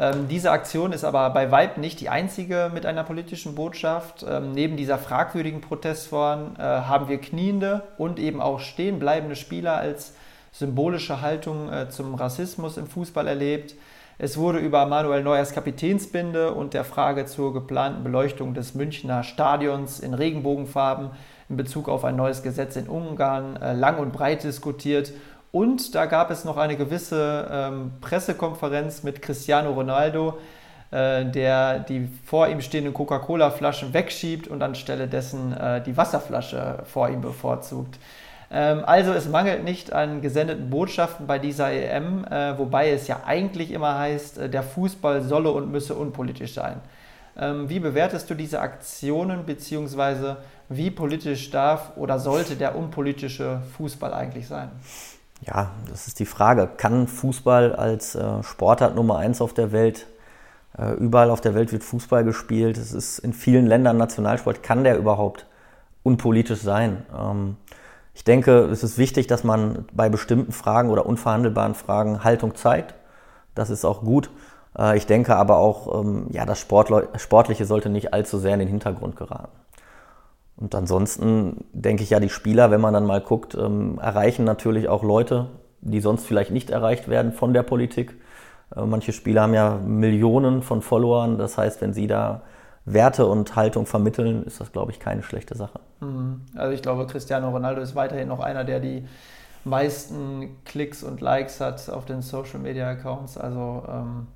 Ähm, 0.00 0.28
diese 0.28 0.50
Aktion 0.50 0.92
ist 0.92 1.04
aber 1.04 1.28
bei 1.28 1.50
Weib 1.50 1.76
nicht 1.76 2.00
die 2.00 2.08
einzige 2.08 2.70
mit 2.72 2.86
einer 2.86 3.04
politischen 3.04 3.54
Botschaft. 3.54 4.24
Ähm, 4.26 4.52
neben 4.52 4.78
dieser 4.78 4.96
fragwürdigen 4.96 5.60
Protestform 5.60 6.54
äh, 6.56 6.62
haben 6.62 7.08
wir 7.08 7.18
kniende 7.18 7.82
und 7.98 8.18
eben 8.18 8.40
auch 8.40 8.60
stehenbleibende 8.60 9.36
Spieler 9.36 9.76
als 9.76 10.14
symbolische 10.52 11.20
Haltung 11.20 11.70
äh, 11.70 11.90
zum 11.90 12.14
Rassismus 12.14 12.78
im 12.78 12.86
Fußball 12.86 13.26
erlebt. 13.26 13.74
Es 14.16 14.38
wurde 14.38 14.58
über 14.58 14.86
Manuel 14.86 15.22
Neuers 15.22 15.52
Kapitänsbinde 15.52 16.54
und 16.54 16.72
der 16.72 16.84
Frage 16.84 17.26
zur 17.26 17.52
geplanten 17.52 18.02
Beleuchtung 18.02 18.54
des 18.54 18.74
Münchner 18.74 19.22
Stadions 19.22 20.00
in 20.00 20.14
Regenbogenfarben 20.14 21.10
in 21.50 21.56
Bezug 21.58 21.90
auf 21.90 22.04
ein 22.04 22.16
neues 22.16 22.42
Gesetz 22.42 22.76
in 22.76 22.88
Ungarn 22.88 23.56
äh, 23.56 23.74
lang 23.74 23.98
und 23.98 24.12
breit 24.12 24.44
diskutiert 24.44 25.12
und 25.52 25.94
da 25.94 26.06
gab 26.06 26.30
es 26.30 26.44
noch 26.44 26.56
eine 26.56 26.76
gewisse 26.76 27.48
ähm, 27.50 27.92
Pressekonferenz 28.00 29.02
mit 29.02 29.20
Cristiano 29.20 29.72
Ronaldo, 29.72 30.38
äh, 30.90 31.24
der 31.24 31.80
die 31.80 32.08
vor 32.24 32.48
ihm 32.48 32.60
stehenden 32.60 32.94
Coca-Cola-Flaschen 32.94 33.92
wegschiebt 33.92 34.46
und 34.48 34.62
anstelle 34.62 35.08
dessen 35.08 35.52
äh, 35.52 35.82
die 35.82 35.96
Wasserflasche 35.96 36.84
vor 36.84 37.08
ihm 37.08 37.20
bevorzugt. 37.20 37.98
Ähm, 38.50 38.82
also 38.84 39.12
es 39.12 39.28
mangelt 39.28 39.64
nicht 39.64 39.92
an 39.92 40.20
gesendeten 40.20 40.70
Botschaften 40.70 41.26
bei 41.26 41.38
dieser 41.38 41.70
EM, 41.72 42.24
äh, 42.24 42.58
wobei 42.58 42.90
es 42.90 43.08
ja 43.08 43.22
eigentlich 43.24 43.70
immer 43.70 43.98
heißt, 43.98 44.38
äh, 44.38 44.48
der 44.48 44.62
Fußball 44.62 45.22
solle 45.22 45.50
und 45.50 45.70
müsse 45.70 45.94
unpolitisch 45.94 46.54
sein. 46.54 46.80
Ähm, 47.36 47.68
wie 47.68 47.78
bewertest 47.78 48.28
du 48.28 48.34
diese 48.34 48.60
Aktionen 48.60 49.44
bzw. 49.46 50.36
wie 50.68 50.90
politisch 50.90 51.50
darf 51.50 51.96
oder 51.96 52.18
sollte 52.18 52.56
der 52.56 52.76
unpolitische 52.76 53.62
Fußball 53.76 54.12
eigentlich 54.12 54.48
sein? 54.48 54.70
Ja, 55.40 55.70
das 55.88 56.06
ist 56.06 56.18
die 56.18 56.26
Frage. 56.26 56.68
Kann 56.76 57.06
Fußball 57.06 57.74
als 57.74 58.14
äh, 58.14 58.42
Sportart 58.42 58.94
Nummer 58.94 59.18
eins 59.18 59.40
auf 59.40 59.54
der 59.54 59.72
Welt, 59.72 60.06
äh, 60.78 60.92
überall 60.94 61.30
auf 61.30 61.40
der 61.40 61.54
Welt 61.54 61.72
wird 61.72 61.82
Fußball 61.82 62.24
gespielt, 62.24 62.76
es 62.76 62.92
ist 62.92 63.18
in 63.18 63.32
vielen 63.32 63.66
Ländern 63.66 63.96
Nationalsport, 63.96 64.62
kann 64.62 64.84
der 64.84 64.96
überhaupt 64.98 65.46
unpolitisch 66.02 66.60
sein? 66.60 67.04
Ähm, 67.18 67.56
ich 68.14 68.24
denke, 68.24 68.64
es 68.66 68.82
ist 68.82 68.98
wichtig, 68.98 69.28
dass 69.28 69.44
man 69.44 69.86
bei 69.92 70.08
bestimmten 70.08 70.52
Fragen 70.52 70.90
oder 70.90 71.06
unverhandelbaren 71.06 71.74
Fragen 71.74 72.22
Haltung 72.22 72.54
zeigt. 72.54 72.94
Das 73.54 73.70
ist 73.70 73.84
auch 73.84 74.02
gut. 74.02 74.30
Äh, 74.78 74.96
ich 74.96 75.06
denke 75.06 75.36
aber 75.36 75.56
auch, 75.56 76.00
ähm, 76.00 76.26
ja, 76.30 76.44
das 76.44 76.58
Sportliche 76.60 77.64
sollte 77.64 77.88
nicht 77.88 78.12
allzu 78.12 78.38
sehr 78.38 78.54
in 78.54 78.60
den 78.60 78.68
Hintergrund 78.68 79.16
geraten. 79.16 79.56
Und 80.60 80.74
ansonsten 80.74 81.64
denke 81.72 82.02
ich 82.02 82.10
ja, 82.10 82.20
die 82.20 82.28
Spieler, 82.28 82.70
wenn 82.70 82.80
man 82.80 82.92
dann 82.92 83.06
mal 83.06 83.20
guckt, 83.20 83.54
ähm, 83.54 83.98
erreichen 83.98 84.44
natürlich 84.44 84.88
auch 84.88 85.02
Leute, 85.02 85.46
die 85.80 86.00
sonst 86.00 86.26
vielleicht 86.26 86.50
nicht 86.50 86.70
erreicht 86.70 87.08
werden 87.08 87.32
von 87.32 87.54
der 87.54 87.62
Politik. 87.62 88.14
Äh, 88.76 88.84
manche 88.84 89.12
Spieler 89.12 89.42
haben 89.42 89.54
ja 89.54 89.76
Millionen 89.76 90.62
von 90.62 90.82
Followern. 90.82 91.38
Das 91.38 91.56
heißt, 91.56 91.80
wenn 91.80 91.94
sie 91.94 92.06
da 92.06 92.42
Werte 92.84 93.26
und 93.26 93.56
Haltung 93.56 93.86
vermitteln, 93.86 94.42
ist 94.44 94.60
das, 94.60 94.70
glaube 94.70 94.92
ich, 94.92 95.00
keine 95.00 95.22
schlechte 95.22 95.56
Sache. 95.56 95.80
Mhm. 96.00 96.42
Also 96.54 96.74
ich 96.74 96.82
glaube, 96.82 97.06
Cristiano 97.06 97.50
Ronaldo 97.50 97.80
ist 97.80 97.94
weiterhin 97.94 98.28
noch 98.28 98.40
einer, 98.40 98.64
der 98.64 98.80
die 98.80 99.06
meisten 99.64 100.56
Klicks 100.64 101.02
und 101.02 101.20
Likes 101.20 101.60
hat 101.60 101.88
auf 101.90 102.04
den 102.04 102.22
Social 102.22 102.60
Media 102.60 102.88
Accounts. 102.90 103.38
Also 103.38 103.82
ähm, 103.88 104.26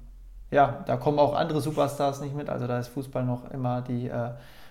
ja, 0.50 0.84
da 0.87 0.96
kommen 0.96 1.18
auch 1.18 1.34
andere 1.34 1.60
Superstars 1.60 2.20
nicht 2.20 2.34
mit. 2.34 2.49
Also 2.49 2.66
da 2.66 2.78
ist 2.78 2.88
Fußball 2.88 3.25
noch 3.25 3.50
immer 3.50 3.82
die 3.82 4.08
äh, 4.08 4.30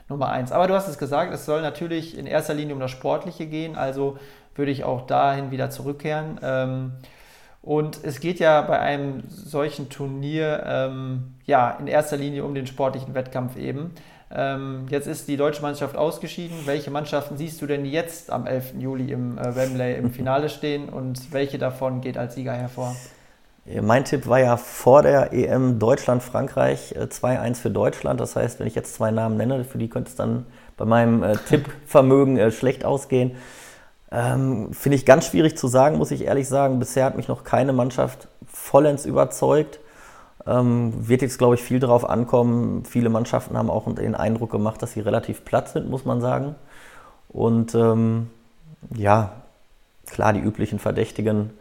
Nummer 0.10 0.30
eins. 0.30 0.52
Aber 0.52 0.68
du 0.68 0.74
hast 0.74 0.88
es 0.88 0.98
gesagt, 0.98 1.34
es 1.34 1.46
soll 1.46 1.62
natürlich 1.62 2.18
in 2.18 2.26
erster 2.26 2.54
Linie 2.54 2.76
um 2.76 2.80
das 2.80 2.92
Sportliche 2.92 3.46
gehen, 3.46 3.76
also 3.76 4.18
würde 4.56 4.72
ich 4.72 4.84
auch 4.84 5.08
dahin 5.08 5.52
wieder 5.52 5.70
zurückkehren. 5.70 6.40
Ähm, 6.44 6.92
und 7.62 8.04
es 8.04 8.20
geht 8.20 8.40
ja 8.40 8.62
bei 8.62 8.80
einem 8.80 9.24
solchen 9.30 9.90
Turnier 9.90 10.64
ähm, 10.66 11.36
ja 11.46 11.72
in 11.80 11.88
erster 11.88 12.18
Linie 12.18 12.44
um 12.44 12.54
den 12.54 12.68
sportlichen 12.68 13.16
Wettkampf 13.16 13.56
eben. 13.56 13.92
Ähm, 14.36 14.88
jetzt 14.90 15.08
ist 15.08 15.28
die 15.28 15.38
deutsche 15.38 15.62
Mannschaft 15.62 15.96
ausgeschieden. 15.96 16.58
Welche 16.66 16.92
Mannschaften 16.92 17.38
siehst 17.38 17.62
du 17.62 17.68
denn 17.68 17.86
jetzt 17.86 18.32
am 18.32 18.48
11. 18.48 18.74
Juli 18.80 19.12
im 19.12 19.38
äh, 19.38 19.56
Wembley 19.56 19.96
im 19.96 20.12
Finale 20.12 20.50
stehen 20.50 20.90
und 20.90 21.32
welche 21.32 21.58
davon 21.58 22.02
geht 22.02 22.18
als 22.18 22.36
Sieger 22.36 22.54
hervor? 22.54 22.96
Mein 23.66 24.04
Tipp 24.04 24.28
war 24.28 24.40
ja 24.40 24.58
vor 24.58 25.04
der 25.04 25.32
EM 25.32 25.80
Deutschland-Frankreich 25.80 26.96
2-1 26.98 27.50
äh, 27.52 27.56
für 27.56 27.70
Deutschland. 27.70 28.20
Das 28.20 28.36
heißt, 28.36 28.60
wenn 28.60 28.68
ich 28.68 28.76
jetzt 28.76 28.94
zwei 28.94 29.10
Namen 29.12 29.38
nenne, 29.38 29.64
für 29.64 29.78
die 29.78 29.90
könnte 29.90 30.10
es 30.10 30.18
dann 30.18 30.46
bei 30.76 30.84
meinem 30.84 31.24
äh, 31.24 31.38
Tippvermögen 31.38 32.38
äh, 32.38 32.52
schlecht 32.52 32.84
ausgehen. 32.84 33.38
Ähm, 34.12 34.74
Finde 34.74 34.98
ich 34.98 35.06
ganz 35.06 35.28
schwierig 35.28 35.58
zu 35.58 35.68
sagen, 35.68 35.98
muss 35.98 36.12
ich 36.12 36.26
ehrlich 36.26 36.50
sagen. 36.50 36.78
Bisher 36.80 37.06
hat 37.06 37.16
mich 37.16 37.30
noch 37.30 37.46
keine 37.46 37.72
Mannschaft 37.72 38.28
vollends 38.46 39.06
überzeugt. 39.06 39.80
Ähm, 40.46 41.08
wird 41.08 41.22
jetzt, 41.22 41.38
glaube 41.38 41.56
ich, 41.56 41.64
viel 41.64 41.80
darauf 41.80 42.10
ankommen. 42.10 42.84
Viele 42.84 43.10
Mannschaften 43.10 43.58
haben 43.58 43.70
auch 43.70 43.92
den 43.96 44.14
Eindruck 44.14 44.52
gemacht, 44.52 44.82
dass 44.82 44.92
sie 44.92 45.00
relativ 45.00 45.46
platt 45.46 45.70
sind, 45.70 45.90
muss 45.90 46.04
man 46.04 46.20
sagen. 46.20 46.56
Und 47.30 47.76
ähm, 47.76 48.30
ja, 48.94 49.32
klar, 50.06 50.34
die 50.34 50.42
üblichen 50.42 50.80
Verdächtigen 50.80 51.52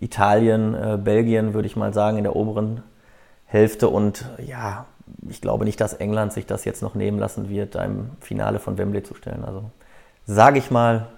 Italien, 0.00 0.74
äh, 0.74 0.98
Belgien, 1.02 1.54
würde 1.54 1.66
ich 1.66 1.76
mal 1.76 1.94
sagen, 1.94 2.18
in 2.18 2.24
der 2.24 2.36
oberen 2.36 2.82
Hälfte. 3.46 3.88
Und 3.88 4.24
ja, 4.44 4.86
ich 5.28 5.40
glaube 5.40 5.64
nicht, 5.64 5.80
dass 5.80 5.94
England 5.94 6.32
sich 6.32 6.46
das 6.46 6.64
jetzt 6.64 6.82
noch 6.82 6.94
nehmen 6.94 7.18
lassen 7.18 7.48
wird, 7.48 7.74
im 7.76 8.10
Finale 8.20 8.58
von 8.58 8.78
Wembley 8.78 9.02
zu 9.02 9.14
stellen. 9.14 9.44
Also 9.44 9.70
sage 10.26 10.58
ich 10.58 10.70
mal 10.70 11.08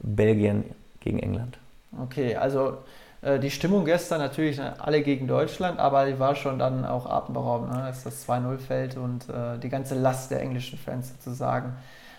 Belgien 0.00 0.64
gegen 1.00 1.18
England. 1.18 1.58
Okay, 2.02 2.36
also 2.36 2.78
äh, 3.22 3.38
die 3.38 3.50
Stimmung 3.50 3.84
gestern 3.84 4.20
natürlich 4.20 4.60
alle 4.60 5.02
gegen 5.02 5.26
Deutschland, 5.26 5.78
aber 5.78 6.06
die 6.06 6.18
war 6.18 6.34
schon 6.34 6.58
dann 6.58 6.84
auch 6.84 7.06
atemberaubend, 7.06 7.72
ne, 7.72 7.82
als 7.82 8.04
das 8.04 8.28
2-0 8.28 8.58
fällt 8.58 8.96
und 8.96 9.28
äh, 9.28 9.58
die 9.58 9.68
ganze 9.68 9.94
Last 9.94 10.30
der 10.30 10.40
englischen 10.40 10.78
Fans 10.78 11.10
sozusagen 11.10 11.74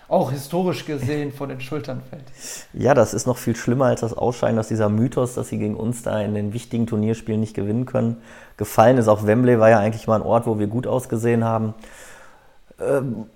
auch 0.08 0.32
historisch 0.32 0.86
gesehen 0.86 1.32
von 1.32 1.50
den 1.50 1.60
Schultern 1.60 2.00
fällt. 2.08 2.24
Ja, 2.72 2.94
das 2.94 3.12
ist 3.12 3.26
noch 3.26 3.36
viel 3.36 3.54
schlimmer 3.54 3.86
als 3.86 4.00
das 4.00 4.14
Ausscheiden, 4.14 4.56
dass 4.56 4.68
dieser 4.68 4.88
Mythos, 4.88 5.34
dass 5.34 5.48
sie 5.48 5.58
gegen 5.58 5.76
uns 5.76 6.02
da 6.02 6.20
in 6.20 6.34
den 6.34 6.54
wichtigen 6.54 6.86
Turnierspielen 6.86 7.40
nicht 7.40 7.54
gewinnen 7.54 7.84
können, 7.84 8.16
gefallen 8.56 8.96
ist. 8.96 9.08
Auch 9.08 9.26
Wembley 9.26 9.58
war 9.60 9.68
ja 9.68 9.78
eigentlich 9.78 10.06
mal 10.06 10.16
ein 10.16 10.26
Ort, 10.26 10.46
wo 10.46 10.58
wir 10.58 10.66
gut 10.66 10.86
ausgesehen 10.86 11.44
haben. 11.44 11.74
Ähm, 12.80 13.26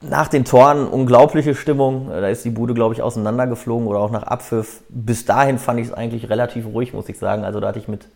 nach 0.00 0.28
den 0.28 0.44
Toren 0.44 0.86
unglaubliche 0.86 1.54
Stimmung. 1.54 2.08
Da 2.08 2.28
ist 2.28 2.44
die 2.44 2.50
Bude, 2.50 2.74
glaube 2.74 2.94
ich, 2.94 3.02
auseinandergeflogen 3.02 3.88
oder 3.88 3.98
auch 3.98 4.10
nach 4.10 4.24
Abpfiff. 4.24 4.82
Bis 4.90 5.24
dahin 5.24 5.58
fand 5.58 5.80
ich 5.80 5.88
es 5.88 5.92
eigentlich 5.92 6.28
relativ 6.28 6.66
ruhig, 6.66 6.92
muss 6.92 7.08
ich 7.08 7.18
sagen. 7.18 7.44
Also 7.44 7.60
da 7.60 7.68
hatte 7.68 7.78
ich 7.78 7.88
mit 7.88 8.06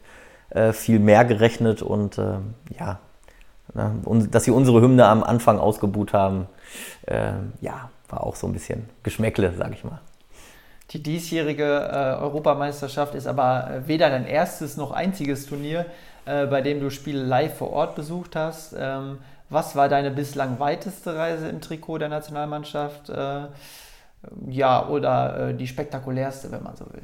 äh, 0.50 0.72
viel 0.72 0.98
mehr 0.98 1.24
gerechnet 1.24 1.82
und 1.82 2.18
äh, 2.18 2.34
ja, 2.78 2.98
und, 4.04 4.34
dass 4.34 4.44
sie 4.44 4.50
unsere 4.50 4.82
Hymne 4.82 5.06
am 5.06 5.22
Anfang 5.22 5.58
ausgebuht 5.58 6.12
haben, 6.12 6.46
ja, 7.06 7.90
war 8.08 8.24
auch 8.24 8.36
so 8.36 8.46
ein 8.46 8.52
bisschen 8.52 8.88
Geschmäckle, 9.02 9.52
sage 9.54 9.74
ich 9.74 9.84
mal. 9.84 10.00
Die 10.92 11.02
diesjährige 11.02 11.64
äh, 11.64 12.22
Europameisterschaft 12.22 13.14
ist 13.14 13.26
aber 13.26 13.70
äh, 13.70 13.88
weder 13.88 14.10
dein 14.10 14.26
erstes 14.26 14.76
noch 14.76 14.90
einziges 14.90 15.46
Turnier, 15.46 15.86
äh, 16.26 16.46
bei 16.46 16.60
dem 16.60 16.80
du 16.80 16.90
Spiele 16.90 17.22
live 17.22 17.56
vor 17.56 17.72
Ort 17.72 17.94
besucht 17.94 18.36
hast. 18.36 18.74
Ähm, 18.78 19.18
was 19.48 19.74
war 19.74 19.88
deine 19.88 20.10
bislang 20.10 20.58
weiteste 20.58 21.16
Reise 21.16 21.48
im 21.48 21.62
Trikot 21.62 21.98
der 21.98 22.10
Nationalmannschaft? 22.10 23.08
Äh, 23.08 23.46
ja, 24.48 24.86
oder 24.86 25.48
äh, 25.48 25.54
die 25.54 25.66
spektakulärste, 25.66 26.52
wenn 26.52 26.62
man 26.62 26.76
so 26.76 26.84
will? 26.92 27.02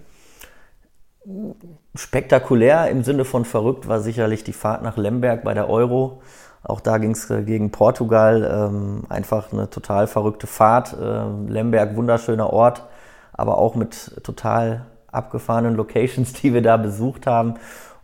Spektakulär 1.95 2.89
im 2.91 3.03
Sinne 3.03 3.25
von 3.25 3.45
verrückt 3.45 3.89
war 3.89 4.01
sicherlich 4.01 4.45
die 4.45 4.53
Fahrt 4.53 4.83
nach 4.83 4.97
Lemberg 4.97 5.45
bei 5.45 5.55
der 5.55 5.69
Euro. 5.69 6.23
Auch 6.63 6.81
da 6.81 6.99
ging 6.99 7.13
es 7.13 7.31
äh, 7.31 7.43
gegen 7.43 7.71
Portugal. 7.71 8.69
Ähm, 8.71 9.05
einfach 9.09 9.53
eine 9.53 9.71
total 9.71 10.07
verrückte 10.07 10.47
Fahrt. 10.47 10.97
Ähm, 11.01 11.49
Lemberg, 11.49 11.97
wunderschöner 11.97 12.53
Ort, 12.53 12.85
aber 13.33 13.59
auch 13.59 13.75
mit 13.75 14.23
total 14.23 14.87
abgefahrenen 15.11 15.75
Locations, 15.77 16.33
die 16.43 16.55
wir 16.55 16.63
da 16.63 16.77
besucht 16.77 17.27
haben. 17.27 17.55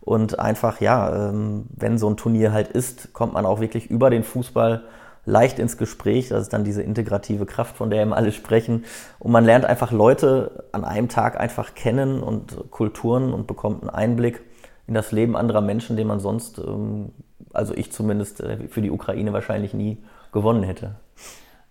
Und 0.01 0.39
einfach, 0.39 0.81
ja, 0.81 1.29
ähm, 1.29 1.65
wenn 1.75 1.97
so 1.97 2.07
ein 2.07 2.17
Turnier 2.17 2.53
halt 2.53 2.67
ist, 2.67 3.13
kommt 3.13 3.33
man 3.33 3.45
auch 3.45 3.59
wirklich 3.59 3.89
über 3.89 4.09
den 4.09 4.23
Fußball 4.23 4.83
leicht 5.25 5.59
ins 5.59 5.77
Gespräch. 5.77 6.29
Das 6.29 6.43
ist 6.43 6.53
dann 6.53 6.63
diese 6.63 6.81
integrative 6.81 7.45
Kraft, 7.45 7.75
von 7.75 7.89
der 7.89 8.01
eben 8.01 8.13
alle 8.13 8.31
sprechen. 8.31 8.85
Und 9.19 9.31
man 9.31 9.45
lernt 9.45 9.65
einfach 9.65 9.91
Leute 9.91 10.65
an 10.71 10.85
einem 10.85 11.09
Tag 11.09 11.39
einfach 11.39 11.75
kennen 11.75 12.21
und 12.21 12.71
Kulturen 12.71 13.33
und 13.33 13.47
bekommt 13.47 13.81
einen 13.81 13.89
Einblick 13.89 14.41
in 14.87 14.93
das 14.93 15.11
Leben 15.11 15.35
anderer 15.35 15.61
Menschen, 15.61 15.97
den 15.97 16.07
man 16.07 16.19
sonst, 16.19 16.59
ähm, 16.59 17.11
also 17.53 17.73
ich 17.73 17.91
zumindest 17.91 18.41
äh, 18.41 18.67
für 18.67 18.81
die 18.81 18.91
Ukraine 18.91 19.33
wahrscheinlich 19.33 19.73
nie 19.73 19.97
gewonnen 20.31 20.63
hätte. 20.63 20.95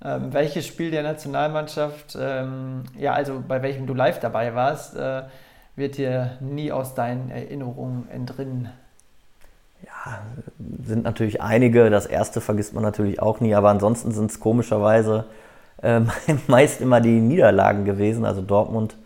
Ähm, 0.03 0.33
welches 0.33 0.67
Spiel 0.67 0.91
der 0.91 1.03
Nationalmannschaft, 1.03 2.17
ähm, 2.21 2.83
ja, 2.99 3.13
also 3.13 3.43
bei 3.47 3.63
welchem 3.63 3.87
du 3.87 3.95
live 3.95 4.21
dabei 4.21 4.55
warst, 4.55 4.97
äh, 4.97 5.23
wird 5.77 5.97
dir 5.97 6.39
nie 6.41 6.73
aus 6.73 6.95
deinen 6.95 7.31
Erinnerungen 7.31 8.09
entrinnen? 8.11 8.71
Ja, 9.85 10.23
sind 10.87 11.05
natürlich 11.05 11.43
einige. 11.43 11.91
Das 11.91 12.07
erste 12.07 12.41
vergisst 12.41 12.75
man 12.75 12.83
natürlich 12.83 13.21
auch 13.21 13.41
nie, 13.41 13.55
aber 13.55 13.71
ansonsten 13.71 14.13
sind 14.13 14.31
es 14.31 14.41
komischerweise 14.41 15.27
äh, 15.83 16.01
meist 16.47 16.81
immer 16.81 17.01
die 17.01 17.21
Niederlagen 17.21 17.85
gewesen. 17.85 18.25
Also 18.25 18.43
Dortmund 18.43 18.97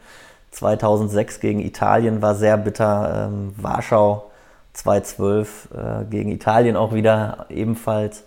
2006 0.52 1.40
gegen 1.40 1.60
Italien 1.60 2.22
war 2.22 2.34
sehr 2.34 2.56
bitter. 2.56 3.28
Ähm, 3.28 3.52
Warschau 3.56 4.30
2012 4.74 5.68
äh, 5.74 6.04
gegen 6.04 6.30
Italien 6.30 6.76
auch 6.76 6.94
wieder 6.94 7.46
ebenfalls. 7.48 8.24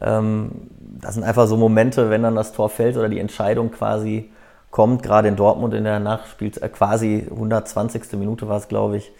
Ähm, 0.00 0.50
das 0.78 1.14
sind 1.14 1.24
einfach 1.24 1.46
so 1.46 1.56
Momente, 1.56 2.10
wenn 2.10 2.22
dann 2.22 2.36
das 2.36 2.52
Tor 2.52 2.68
fällt 2.68 2.96
oder 2.96 3.08
die 3.08 3.18
Entscheidung 3.18 3.70
quasi 3.70 4.30
kommt, 4.70 5.02
gerade 5.02 5.28
in 5.28 5.36
Dortmund 5.36 5.72
in 5.72 5.84
der 5.84 6.00
Nachspiel, 6.00 6.52
äh, 6.60 6.68
quasi 6.68 7.26
120. 7.30 8.12
Minute 8.18 8.48
war 8.48 8.58
es, 8.58 8.68
glaube 8.68 8.98
ich. 8.98 9.12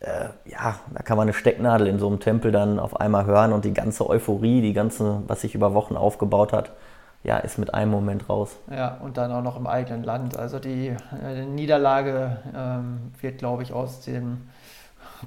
Äh, 0.00 0.28
ja, 0.44 0.78
da 0.94 1.02
kann 1.02 1.16
man 1.16 1.24
eine 1.24 1.32
Stecknadel 1.32 1.86
in 1.88 1.98
so 1.98 2.06
einem 2.06 2.20
Tempel 2.20 2.52
dann 2.52 2.78
auf 2.78 3.00
einmal 3.00 3.26
hören 3.26 3.52
und 3.52 3.64
die 3.64 3.74
ganze 3.74 4.08
Euphorie, 4.08 4.60
die 4.60 4.72
ganze, 4.72 5.22
was 5.26 5.40
sich 5.40 5.54
über 5.54 5.74
Wochen 5.74 5.96
aufgebaut 5.96 6.52
hat, 6.52 6.72
ja, 7.24 7.38
ist 7.38 7.58
mit 7.58 7.74
einem 7.74 7.90
Moment 7.90 8.28
raus. 8.28 8.56
Ja, 8.70 8.98
und 9.02 9.16
dann 9.16 9.32
auch 9.32 9.42
noch 9.42 9.56
im 9.56 9.66
eigenen 9.66 10.04
Land. 10.04 10.36
Also 10.36 10.60
die, 10.60 10.88
äh, 10.88 11.44
Niederlage 11.44 12.38
ähm, 12.56 13.12
wird, 13.20 13.38
glaube 13.38 13.64
ich, 13.64 13.72
aus 13.72 14.02
dem 14.02 14.48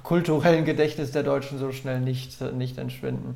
kulturellen 0.02 0.64
Gedächtnis 0.64 1.12
der 1.12 1.22
Deutschen 1.22 1.58
so 1.58 1.70
schnell 1.70 2.00
nicht, 2.00 2.40
nicht 2.54 2.78
entschwinden. 2.78 3.34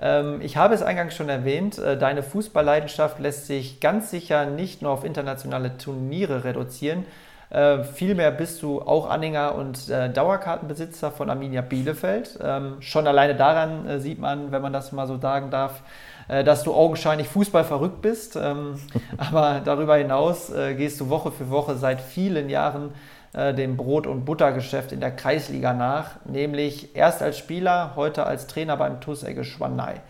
Ähm, 0.00 0.40
ich 0.40 0.56
habe 0.56 0.74
es 0.74 0.82
eingangs 0.82 1.14
schon 1.14 1.28
erwähnt, 1.28 1.78
äh, 1.78 1.98
deine 1.98 2.22
Fußballleidenschaft 2.22 3.18
lässt 3.18 3.46
sich 3.46 3.80
ganz 3.80 4.10
sicher 4.10 4.46
nicht 4.46 4.82
nur 4.82 4.92
auf 4.92 5.04
internationale 5.04 5.76
Turniere 5.78 6.44
reduzieren. 6.44 7.04
Äh, 7.50 7.84
vielmehr 7.84 8.30
bist 8.30 8.62
du 8.62 8.80
auch 8.80 9.10
Anhänger 9.10 9.54
und 9.54 9.88
äh, 9.88 10.08
Dauerkartenbesitzer 10.10 11.10
von 11.10 11.28
Arminia 11.30 11.60
Bielefeld. 11.60 12.38
Ähm, 12.42 12.76
schon 12.80 13.06
alleine 13.06 13.34
daran 13.34 14.00
sieht 14.00 14.18
man, 14.18 14.52
wenn 14.52 14.62
man 14.62 14.72
das 14.72 14.92
mal 14.92 15.06
so 15.06 15.18
sagen 15.18 15.50
darf, 15.50 15.82
dass 16.28 16.62
du 16.62 16.72
augenscheinlich 16.72 17.26
Fußball 17.26 17.64
verrückt 17.64 18.02
bist. 18.02 18.36
Ähm, 18.36 18.76
aber 19.18 19.60
darüber 19.64 19.96
hinaus 19.96 20.52
gehst 20.76 21.00
du 21.00 21.08
Woche 21.08 21.32
für 21.32 21.50
Woche 21.50 21.74
seit 21.74 22.00
vielen 22.00 22.48
Jahren 22.48 22.92
äh, 23.32 23.54
dem 23.54 23.76
Brot- 23.76 24.08
und 24.08 24.24
Buttergeschäft 24.24 24.90
in 24.90 24.98
der 24.98 25.12
Kreisliga 25.12 25.72
nach, 25.72 26.16
nämlich 26.24 26.96
erst 26.96 27.22
als 27.22 27.38
Spieler, 27.38 27.92
heute 27.94 28.26
als 28.26 28.48
Trainer 28.48 28.76
beim 28.76 29.00
TuS 29.00 29.22
Egge 29.22 29.44
Schwannei. 29.44 30.00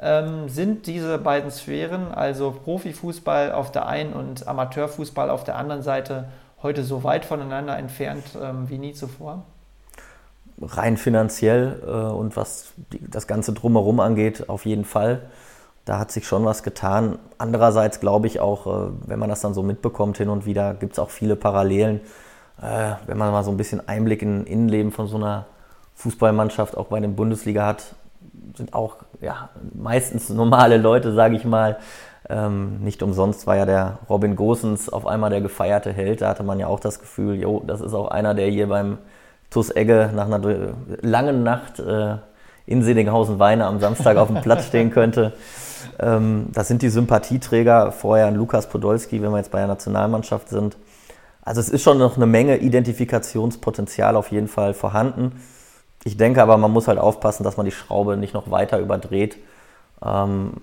Ähm, 0.00 0.48
sind 0.48 0.88
diese 0.88 1.16
beiden 1.18 1.52
Sphären, 1.52 2.12
also 2.12 2.50
Profifußball 2.50 3.52
auf 3.52 3.70
der 3.70 3.86
einen 3.86 4.12
und 4.14 4.48
Amateurfußball 4.48 5.30
auf 5.30 5.44
der 5.44 5.56
anderen 5.56 5.82
Seite, 5.82 6.24
heute 6.66 6.84
so 6.84 7.04
weit 7.04 7.24
voneinander 7.24 7.76
entfernt 7.78 8.24
ähm, 8.40 8.68
wie 8.68 8.78
nie 8.78 8.92
zuvor? 8.92 9.44
Rein 10.60 10.96
finanziell 10.96 11.82
äh, 11.86 11.90
und 11.90 12.36
was 12.36 12.72
die, 12.92 13.00
das 13.10 13.26
Ganze 13.26 13.52
drumherum 13.52 14.00
angeht, 14.00 14.48
auf 14.48 14.66
jeden 14.66 14.84
Fall. 14.84 15.22
Da 15.84 15.98
hat 15.98 16.10
sich 16.10 16.26
schon 16.26 16.44
was 16.44 16.62
getan. 16.62 17.18
Andererseits 17.38 18.00
glaube 18.00 18.26
ich 18.26 18.40
auch, 18.40 18.66
äh, 18.66 18.90
wenn 19.06 19.18
man 19.18 19.28
das 19.28 19.40
dann 19.40 19.54
so 19.54 19.62
mitbekommt 19.62 20.18
hin 20.18 20.28
und 20.28 20.46
wieder, 20.46 20.74
gibt 20.74 20.94
es 20.94 20.98
auch 20.98 21.10
viele 21.10 21.36
Parallelen 21.36 22.00
äh, 22.60 22.92
wenn 23.06 23.18
man 23.18 23.32
mal 23.32 23.44
so 23.44 23.50
ein 23.50 23.56
bisschen 23.56 23.86
Einblick 23.86 24.22
in 24.22 24.40
ein 24.40 24.46
Innenleben 24.46 24.92
von 24.92 25.06
so 25.06 25.16
einer 25.16 25.46
Fußballmannschaft 25.96 26.76
auch 26.76 26.86
bei 26.86 27.00
den 27.00 27.16
Bundesliga 27.16 27.66
hat, 27.66 27.94
sind 28.56 28.74
auch 28.74 28.96
ja, 29.20 29.50
meistens 29.74 30.28
normale 30.30 30.78
Leute, 30.78 31.12
sage 31.12 31.36
ich 31.36 31.44
mal. 31.44 31.78
Ähm, 32.28 32.80
nicht 32.80 33.02
umsonst 33.02 33.46
war 33.46 33.56
ja 33.56 33.66
der 33.66 33.98
Robin 34.08 34.34
Gosens 34.36 34.88
auf 34.88 35.06
einmal 35.06 35.30
der 35.30 35.40
gefeierte 35.40 35.92
Held. 35.92 36.22
Da 36.22 36.28
hatte 36.28 36.42
man 36.42 36.58
ja 36.58 36.66
auch 36.66 36.80
das 36.80 36.98
Gefühl, 36.98 37.36
jo, 37.36 37.62
das 37.66 37.80
ist 37.80 37.94
auch 37.94 38.08
einer, 38.08 38.34
der 38.34 38.48
hier 38.48 38.68
beim 38.68 38.98
TuS 39.50 39.74
Egge 39.74 40.10
nach 40.14 40.26
einer 40.26 40.40
langen 41.02 41.42
Nacht 41.44 41.78
äh, 41.78 42.16
in 42.66 42.82
Sedinghausen-Weine 42.82 43.64
am 43.64 43.78
Samstag 43.78 44.16
auf 44.16 44.28
dem 44.28 44.40
Platz 44.40 44.64
stehen 44.68 44.90
könnte. 44.90 45.34
Ähm, 46.00 46.48
das 46.52 46.68
sind 46.68 46.82
die 46.82 46.88
Sympathieträger. 46.88 47.92
Vorher 47.92 48.30
Lukas 48.32 48.68
Podolski, 48.68 49.22
wenn 49.22 49.30
wir 49.30 49.38
jetzt 49.38 49.52
bei 49.52 49.58
der 49.58 49.68
Nationalmannschaft 49.68 50.48
sind. 50.48 50.76
Also 51.42 51.60
es 51.60 51.68
ist 51.68 51.82
schon 51.82 51.98
noch 51.98 52.16
eine 52.16 52.26
Menge 52.26 52.56
Identifikationspotenzial 52.56 54.16
auf 54.16 54.32
jeden 54.32 54.48
Fall 54.48 54.74
vorhanden. 54.74 55.40
Ich 56.02 56.16
denke 56.16 56.42
aber, 56.42 56.56
man 56.56 56.72
muss 56.72 56.88
halt 56.88 56.98
aufpassen, 56.98 57.44
dass 57.44 57.56
man 57.56 57.66
die 57.66 57.72
Schraube 57.72 58.16
nicht 58.16 58.34
noch 58.34 58.50
weiter 58.50 58.80
überdreht. 58.80 59.36
Ähm, 60.04 60.54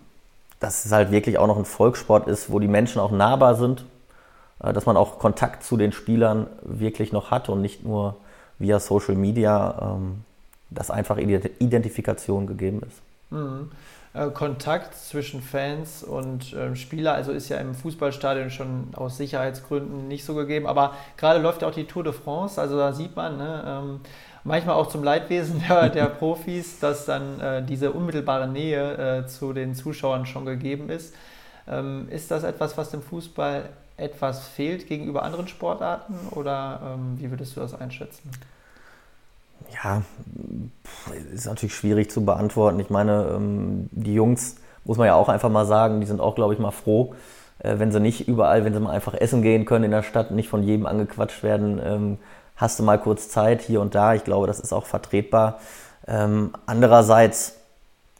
dass 0.63 0.86
es 0.86 0.91
halt 0.93 1.12
wirklich 1.12 1.38
auch 1.38 1.48
noch 1.48 1.58
ein 1.58 1.65
Volkssport 1.65 2.27
ist, 2.27 2.50
wo 2.50 2.58
die 2.58 2.70
Menschen 2.70 3.01
auch 3.01 3.12
nahbar 3.12 3.55
sind, 3.55 3.84
äh, 4.63 4.72
dass 4.72 4.86
man 4.86 4.96
auch 4.96 5.20
Kontakt 5.20 5.63
zu 5.63 5.75
den 5.75 5.91
Spielern 5.91 6.48
wirklich 6.62 7.12
noch 7.12 7.32
hat 7.32 7.50
und 7.50 7.62
nicht 7.62 7.84
nur 7.84 8.15
via 8.60 8.79
Social 8.79 9.15
Media, 9.15 9.96
ähm, 9.98 10.24
dass 10.70 10.89
einfach 10.89 11.17
Identifikation 11.17 12.48
gegeben 12.48 12.82
ist. 12.88 13.01
Mhm. 13.29 13.72
Äh, 14.13 14.29
Kontakt 14.29 14.96
zwischen 14.96 15.41
Fans 15.41 16.01
und 16.01 16.53
äh, 16.53 16.75
Spieler. 16.77 17.13
Also 17.13 17.34
ist 17.34 17.50
ja 17.50 17.58
im 17.58 17.75
Fußballstadion 17.75 18.50
schon 18.50 18.89
aus 18.96 19.17
Sicherheitsgründen 19.17 20.08
nicht 20.08 20.24
so 20.24 20.34
gegeben. 20.34 20.65
Aber 20.65 20.93
gerade 21.17 21.41
läuft 21.41 21.62
ja 21.62 21.67
auch 21.67 21.74
die 21.74 21.86
Tour 21.86 22.05
de 22.05 22.13
France. 22.13 22.62
Also 22.62 22.77
da 22.77 22.93
sieht 22.93 23.17
man 23.17 23.38
ne, 23.38 23.63
ähm, 23.67 24.00
manchmal 24.43 24.75
auch 24.75 24.88
zum 24.88 25.03
Leidwesen 25.03 25.63
der, 25.67 25.89
der 25.89 26.05
Profis, 26.05 26.79
dass 26.79 27.05
dann 27.05 27.39
äh, 27.39 27.63
diese 27.63 27.91
unmittelbare 27.91 28.47
Nähe 28.47 29.23
äh, 29.23 29.27
zu 29.27 29.53
den 29.53 29.75
Zuschauern 29.75 30.25
schon 30.25 30.45
gegeben 30.45 30.89
ist. 30.89 31.13
Ähm, 31.67 32.07
ist 32.09 32.31
das 32.31 32.43
etwas, 32.43 32.77
was 32.77 32.91
dem 32.91 33.01
Fußball 33.01 33.69
etwas 33.95 34.47
fehlt 34.47 34.88
gegenüber 34.88 35.23
anderen 35.23 35.47
Sportarten 35.47 36.15
oder 36.31 36.81
ähm, 36.95 37.15
wie 37.17 37.29
würdest 37.29 37.55
du 37.55 37.62
das 37.62 37.73
einschätzen? 37.73 38.31
Ja, 39.71 40.01
ist 41.33 41.45
natürlich 41.45 41.75
schwierig 41.75 42.12
zu 42.12 42.25
beantworten. 42.25 42.79
Ich 42.79 42.89
meine, 42.89 43.33
ähm, 43.35 43.89
die 43.91 44.13
Jungs, 44.13 44.57
muss 44.83 44.97
man 44.97 45.07
ja 45.07 45.15
auch 45.15 45.29
einfach 45.29 45.50
mal 45.50 45.65
sagen, 45.65 46.01
die 46.01 46.07
sind 46.07 46.19
auch, 46.19 46.35
glaube 46.35 46.53
ich, 46.53 46.59
mal 46.59 46.71
froh, 46.71 47.15
äh, 47.59 47.79
wenn 47.79 47.91
sie 47.91 48.00
nicht 48.00 48.27
überall, 48.27 48.65
wenn 48.65 48.73
sie 48.73 48.79
mal 48.79 48.91
einfach 48.91 49.13
essen 49.13 49.41
gehen 49.41 49.65
können 49.65 49.85
in 49.85 49.91
der 49.91 50.03
Stadt, 50.03 50.31
nicht 50.31 50.50
von 50.50 50.63
jedem 50.63 50.85
angequatscht 50.85 51.43
werden. 51.43 52.17
Hast 52.55 52.79
du 52.79 52.83
mal 52.83 53.00
kurz 53.00 53.29
Zeit 53.29 53.62
hier 53.62 53.81
und 53.81 53.95
da? 53.95 54.13
Ich 54.13 54.24
glaube, 54.24 54.48
das 54.48 54.60
ist 54.60 54.74
auch 54.74 54.86
vertretbar. 54.86 55.60
Ähm, 56.07 56.51
andererseits, 56.65 57.55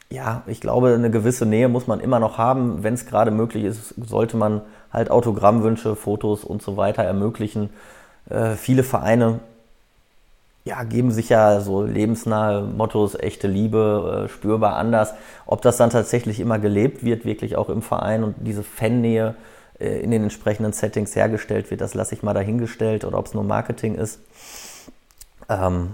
ja, 0.10 0.42
ich 0.48 0.62
glaube, 0.62 0.94
eine 0.94 1.12
gewisse 1.12 1.46
Nähe 1.46 1.70
muss 1.70 1.88
man 1.88 2.00
immer 2.00 2.20
noch 2.20 2.38
haben. 2.38 2.84
Wenn 2.84 2.94
es 2.94 3.06
gerade 3.06 3.32
möglich 3.32 3.64
ist, 3.64 3.94
sollte 4.06 4.38
man 4.38 4.62
halt 4.92 5.12
Autogrammwünsche, 5.12 5.96
Fotos 5.96 6.44
und 6.44 6.62
so 6.62 6.78
weiter 6.78 7.04
ermöglichen. 7.04 7.70
Äh, 8.30 8.56
viele 8.56 8.84
Vereine 8.84 9.40
ja, 10.66 10.84
geben 10.84 11.12
sich 11.12 11.30
ja 11.30 11.60
so 11.60 11.84
lebensnahe 11.84 12.62
Mottos, 12.62 13.16
echte 13.16 13.48
Liebe, 13.48 14.26
äh, 14.26 14.30
spürbar 14.30 14.78
anders. 14.78 15.14
Ob 15.46 15.62
das 15.62 15.78
dann 15.78 15.90
tatsächlich 15.90 16.40
immer 16.40 16.58
gelebt 16.58 17.04
wird, 17.04 17.26
wirklich 17.26 17.58
auch 17.58 17.70
im 17.70 17.82
Verein 17.82 18.24
und 18.24 18.36
diese 18.40 18.64
Fannähe 18.64 19.30
äh, 19.30 19.53
in 19.88 20.12
den 20.12 20.24
entsprechenden 20.24 20.74
Settings 20.74 21.16
hergestellt 21.16 21.72
wird, 21.72 21.82
das 21.82 21.94
lasse 21.94 22.16
ich 22.16 22.24
mal 22.24 22.34
dahingestellt 22.34 23.06
oder 23.06 23.18
ob 23.18 23.28
es 23.28 23.34
nur 23.34 23.44
Marketing 23.44 23.96
ist. 23.96 24.20
Ähm, 25.50 25.92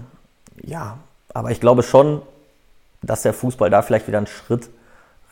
ja, 0.62 0.98
aber 1.32 1.50
ich 1.50 1.60
glaube 1.60 1.82
schon, 1.82 2.22
dass 3.02 3.22
der 3.22 3.32
Fußball 3.32 3.70
da 3.70 3.82
vielleicht 3.82 4.08
wieder 4.08 4.18
einen 4.18 4.26
Schritt 4.26 4.68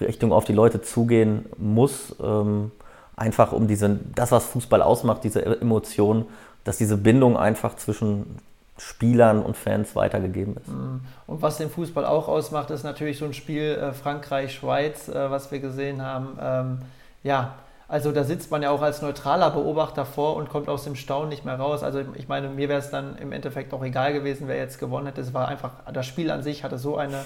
Richtung 0.00 0.32
auf 0.32 0.44
die 0.44 0.52
Leute 0.52 0.80
zugehen 0.80 1.46
muss. 1.56 2.14
Ähm, 2.22 2.70
einfach 3.16 3.52
um 3.52 3.66
diese, 3.66 3.98
das, 4.14 4.32
was 4.32 4.44
Fußball 4.46 4.82
ausmacht, 4.82 5.24
diese 5.24 5.44
Emotionen, 5.44 6.26
dass 6.64 6.78
diese 6.78 6.96
Bindung 6.96 7.36
einfach 7.36 7.76
zwischen 7.76 8.38
Spielern 8.78 9.42
und 9.42 9.56
Fans 9.56 9.96
weitergegeben 9.96 10.56
ist. 10.56 10.68
Mhm. 10.68 11.00
Und 11.26 11.42
was 11.42 11.58
den 11.58 11.68
Fußball 11.68 12.04
auch 12.04 12.28
ausmacht, 12.28 12.70
ist 12.70 12.84
natürlich 12.84 13.18
so 13.18 13.24
ein 13.24 13.34
Spiel 13.34 13.74
äh, 13.74 13.92
Frankreich-Schweiz, 13.92 15.08
äh, 15.08 15.30
was 15.30 15.50
wir 15.50 15.58
gesehen 15.58 16.00
haben. 16.00 16.38
Ähm, 16.40 16.78
ja, 17.24 17.54
also 17.88 18.12
da 18.12 18.22
sitzt 18.22 18.50
man 18.50 18.62
ja 18.62 18.70
auch 18.70 18.82
als 18.82 19.00
neutraler 19.00 19.50
Beobachter 19.50 20.04
vor 20.04 20.36
und 20.36 20.50
kommt 20.50 20.68
aus 20.68 20.84
dem 20.84 20.94
Staunen 20.94 21.30
nicht 21.30 21.46
mehr 21.46 21.58
raus. 21.58 21.82
Also 21.82 22.02
ich 22.14 22.28
meine, 22.28 22.50
mir 22.50 22.68
wäre 22.68 22.78
es 22.78 22.90
dann 22.90 23.16
im 23.16 23.32
Endeffekt 23.32 23.72
auch 23.72 23.82
egal 23.82 24.12
gewesen, 24.12 24.46
wer 24.46 24.56
jetzt 24.56 24.78
gewonnen 24.78 25.06
hätte. 25.06 25.22
Es 25.22 25.32
war 25.32 25.48
einfach, 25.48 25.72
das 25.92 26.04
Spiel 26.04 26.30
an 26.30 26.42
sich 26.42 26.64
hatte 26.64 26.76
so 26.76 26.98
eine 26.98 27.24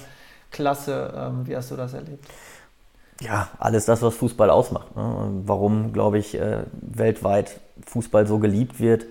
Klasse. 0.51 1.13
Ähm, 1.17 1.47
wie 1.47 1.57
hast 1.57 1.69
du 1.69 1.75
das 1.75 1.93
erlebt? 1.93 2.25
Ja, 3.19 3.49
alles 3.59 3.85
das, 3.85 4.01
was 4.01 4.15
Fußball 4.15 4.49
ausmacht. 4.49 4.95
Ne? 4.95 5.41
Warum, 5.45 5.91
glaube 5.91 6.17
ich, 6.17 6.35
äh, 6.35 6.63
weltweit 6.81 7.59
Fußball 7.85 8.25
so 8.25 8.39
geliebt 8.39 8.79
wird 8.79 9.05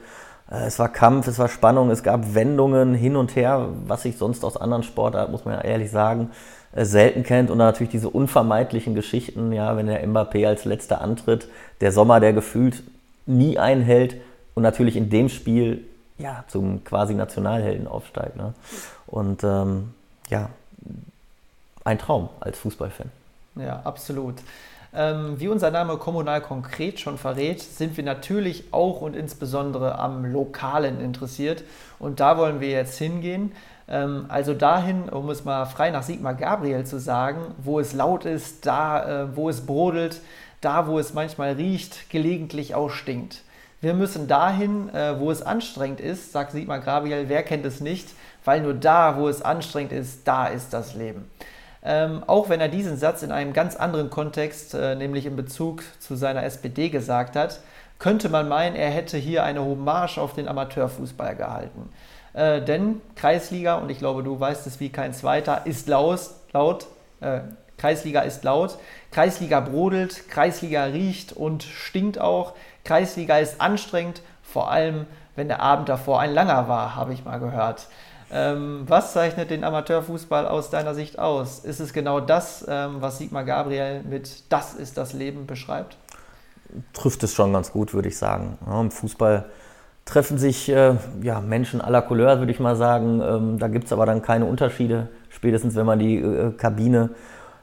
äh, 0.50 0.66
es 0.66 0.78
war 0.78 0.88
Kampf, 0.88 1.26
es 1.28 1.38
war 1.38 1.48
Spannung, 1.48 1.90
es 1.90 2.02
gab 2.02 2.34
Wendungen 2.34 2.94
hin 2.94 3.16
und 3.16 3.36
her, 3.36 3.68
was 3.86 4.04
ich 4.04 4.16
sonst 4.18 4.44
aus 4.44 4.56
anderen 4.56 4.82
Sportarten, 4.82 5.32
muss 5.32 5.44
man 5.44 5.54
ja 5.54 5.60
ehrlich 5.60 5.90
sagen, 5.90 6.30
selten 6.74 7.22
kennt. 7.22 7.50
Und 7.50 7.58
natürlich 7.58 7.90
diese 7.90 8.08
unvermeidlichen 8.08 8.94
Geschichten, 8.94 9.52
ja, 9.52 9.76
wenn 9.76 9.86
der 9.86 10.06
Mbappé 10.06 10.46
als 10.46 10.64
letzter 10.64 11.00
antritt, 11.00 11.48
der 11.80 11.92
Sommer, 11.92 12.20
der 12.20 12.32
gefühlt 12.32 12.82
nie 13.26 13.58
einhält 13.58 14.16
und 14.54 14.62
natürlich 14.62 14.96
in 14.96 15.10
dem 15.10 15.28
Spiel 15.28 15.84
ja, 16.18 16.44
zum 16.48 16.84
quasi 16.84 17.14
Nationalhelden 17.14 17.86
aufsteigt. 17.86 18.36
Ne? 18.36 18.54
Und 19.06 19.44
ähm, 19.44 19.94
ja, 20.28 20.48
ein 21.84 21.98
Traum 21.98 22.28
als 22.40 22.58
Fußballfan. 22.58 23.10
Ja, 23.56 23.80
absolut. 23.84 24.36
Ähm, 24.94 25.40
wie 25.40 25.48
unser 25.48 25.70
Name 25.70 25.96
kommunal 25.96 26.42
konkret 26.42 27.00
schon 27.00 27.16
verrät, 27.16 27.62
sind 27.62 27.96
wir 27.96 28.04
natürlich 28.04 28.64
auch 28.72 29.00
und 29.00 29.16
insbesondere 29.16 29.98
am 29.98 30.30
Lokalen 30.30 31.00
interessiert. 31.00 31.64
Und 31.98 32.20
da 32.20 32.36
wollen 32.36 32.60
wir 32.60 32.68
jetzt 32.68 32.98
hingehen. 32.98 33.52
Ähm, 33.88 34.26
also 34.28 34.54
dahin, 34.54 35.08
um 35.08 35.30
es 35.30 35.44
mal 35.44 35.64
frei 35.66 35.90
nach 35.90 36.02
Sigmar 36.02 36.34
Gabriel 36.34 36.84
zu 36.84 36.98
sagen, 36.98 37.54
wo 37.58 37.80
es 37.80 37.92
laut 37.92 38.24
ist, 38.24 38.66
da, 38.66 39.24
äh, 39.24 39.36
wo 39.36 39.48
es 39.48 39.66
brodelt, 39.66 40.20
da, 40.60 40.86
wo 40.86 40.98
es 40.98 41.14
manchmal 41.14 41.52
riecht, 41.52 42.10
gelegentlich 42.10 42.74
auch 42.74 42.90
stinkt. 42.90 43.42
Wir 43.80 43.94
müssen 43.94 44.28
dahin, 44.28 44.88
äh, 44.94 45.18
wo 45.18 45.30
es 45.30 45.42
anstrengend 45.42 46.00
ist, 46.00 46.32
sagt 46.32 46.52
Sigmar 46.52 46.78
Gabriel, 46.78 47.28
wer 47.28 47.42
kennt 47.42 47.66
es 47.66 47.80
nicht, 47.80 48.08
weil 48.44 48.60
nur 48.60 48.74
da, 48.74 49.16
wo 49.16 49.28
es 49.28 49.42
anstrengend 49.42 49.92
ist, 49.92 50.26
da 50.26 50.46
ist 50.46 50.72
das 50.72 50.94
Leben. 50.94 51.28
Ähm, 51.84 52.22
auch 52.28 52.48
wenn 52.48 52.60
er 52.60 52.68
diesen 52.68 52.96
Satz 52.96 53.24
in 53.24 53.32
einem 53.32 53.52
ganz 53.52 53.74
anderen 53.74 54.08
Kontext, 54.08 54.74
äh, 54.74 54.94
nämlich 54.94 55.26
in 55.26 55.34
Bezug 55.34 55.82
zu 55.98 56.14
seiner 56.14 56.44
SPD 56.44 56.90
gesagt 56.90 57.34
hat, 57.34 57.58
könnte 57.98 58.28
man 58.28 58.48
meinen, 58.48 58.76
er 58.76 58.90
hätte 58.90 59.16
hier 59.18 59.42
eine 59.42 59.64
Hommage 59.64 60.18
auf 60.18 60.34
den 60.34 60.46
Amateurfußball 60.46 61.34
gehalten. 61.34 61.88
Äh, 62.34 62.62
denn 62.62 63.00
Kreisliga, 63.16 63.76
und 63.76 63.90
ich 63.90 63.98
glaube, 63.98 64.22
du 64.22 64.38
weißt 64.38 64.66
es 64.66 64.80
wie 64.80 64.90
kein 64.90 65.12
zweiter, 65.12 65.66
ist 65.66 65.88
laut, 65.88 66.20
laut 66.52 66.86
äh, 67.20 67.40
Kreisliga 67.78 68.20
ist 68.20 68.44
laut, 68.44 68.78
Kreisliga 69.10 69.60
brodelt, 69.60 70.28
Kreisliga 70.28 70.84
riecht 70.84 71.32
und 71.32 71.62
stinkt 71.64 72.20
auch, 72.20 72.54
Kreisliga 72.84 73.38
ist 73.38 73.60
anstrengend, 73.60 74.22
vor 74.42 74.70
allem 74.70 75.06
wenn 75.34 75.48
der 75.48 75.60
Abend 75.60 75.88
davor 75.88 76.20
ein 76.20 76.32
langer 76.32 76.68
war, 76.68 76.94
habe 76.94 77.12
ich 77.12 77.24
mal 77.24 77.38
gehört. 77.40 77.88
Ähm, 78.30 78.84
was 78.86 79.12
zeichnet 79.12 79.50
den 79.50 79.64
Amateurfußball 79.64 80.46
aus 80.46 80.70
deiner 80.70 80.94
Sicht 80.94 81.18
aus? 81.18 81.58
Ist 81.60 81.80
es 81.80 81.92
genau 81.92 82.20
das, 82.20 82.64
ähm, 82.68 82.96
was 83.00 83.18
Sigmar 83.18 83.44
Gabriel 83.44 84.02
mit 84.04 84.44
Das 84.48 84.74
ist 84.74 84.96
das 84.96 85.12
Leben 85.12 85.46
beschreibt? 85.46 85.96
Trifft 86.94 87.22
es 87.22 87.34
schon 87.34 87.52
ganz 87.52 87.72
gut, 87.72 87.92
würde 87.92 88.08
ich 88.08 88.16
sagen. 88.16 88.58
Ja, 88.66 88.80
Im 88.80 88.90
Fußball 88.90 89.44
treffen 90.04 90.38
sich 90.38 90.68
äh, 90.68 90.94
ja, 91.22 91.40
Menschen 91.40 91.80
aller 91.80 92.02
Couleur, 92.02 92.38
würde 92.38 92.52
ich 92.52 92.60
mal 92.60 92.76
sagen. 92.76 93.20
Ähm, 93.20 93.58
da 93.58 93.68
gibt 93.68 93.84
es 93.86 93.92
aber 93.92 94.06
dann 94.06 94.22
keine 94.22 94.46
Unterschiede, 94.46 95.08
spätestens 95.28 95.74
wenn 95.76 95.86
man 95.86 95.98
die 95.98 96.16
äh, 96.16 96.52
Kabine 96.52 97.10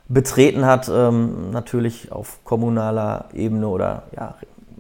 betreten 0.08 0.66
hat. 0.66 0.90
Ähm, 0.90 1.52
natürlich 1.52 2.12
auf 2.12 2.44
kommunaler 2.44 3.26
Ebene 3.34 3.68
oder 3.68 4.04
ja, 4.16 4.36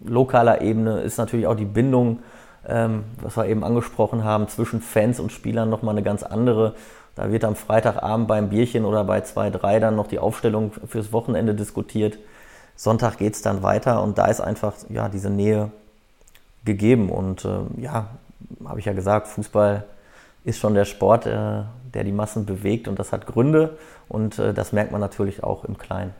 lokaler 0.05 0.61
Ebene 0.61 1.01
ist 1.01 1.17
natürlich 1.17 1.47
auch 1.47 1.55
die 1.55 1.65
Bindung 1.65 2.19
ähm, 2.67 3.05
was 3.21 3.37
wir 3.37 3.45
eben 3.45 3.63
angesprochen 3.63 4.23
haben, 4.23 4.47
zwischen 4.47 4.81
Fans 4.81 5.19
und 5.19 5.31
Spielern 5.31 5.69
nochmal 5.69 5.95
eine 5.95 6.03
ganz 6.03 6.23
andere. 6.23 6.75
Da 7.15 7.31
wird 7.31 7.43
am 7.43 7.55
Freitagabend 7.55 8.27
beim 8.27 8.49
Bierchen 8.49 8.85
oder 8.85 9.03
bei 9.03 9.19
2-3 9.19 9.79
dann 9.79 9.95
noch 9.95 10.07
die 10.07 10.19
Aufstellung 10.19 10.71
fürs 10.87 11.11
Wochenende 11.11 11.55
diskutiert. 11.55 12.17
Sonntag 12.75 13.17
geht 13.17 13.33
es 13.33 13.41
dann 13.41 13.61
weiter 13.61 14.01
und 14.03 14.17
da 14.17 14.27
ist 14.27 14.39
einfach 14.39 14.73
ja, 14.89 15.09
diese 15.09 15.29
Nähe 15.29 15.71
gegeben. 16.65 17.09
Und 17.09 17.45
äh, 17.45 17.59
ja, 17.77 18.07
habe 18.65 18.79
ich 18.79 18.85
ja 18.85 18.93
gesagt, 18.93 19.27
Fußball 19.27 19.85
ist 20.43 20.59
schon 20.59 20.73
der 20.73 20.85
Sport, 20.85 21.25
äh, 21.25 21.63
der 21.93 22.03
die 22.03 22.11
Massen 22.11 22.45
bewegt 22.45 22.87
und 22.87 22.99
das 22.99 23.11
hat 23.11 23.25
Gründe 23.25 23.77
und 24.07 24.39
äh, 24.39 24.53
das 24.53 24.71
merkt 24.71 24.91
man 24.91 25.01
natürlich 25.01 25.43
auch 25.43 25.65
im 25.65 25.77
Kleinen. 25.77 26.13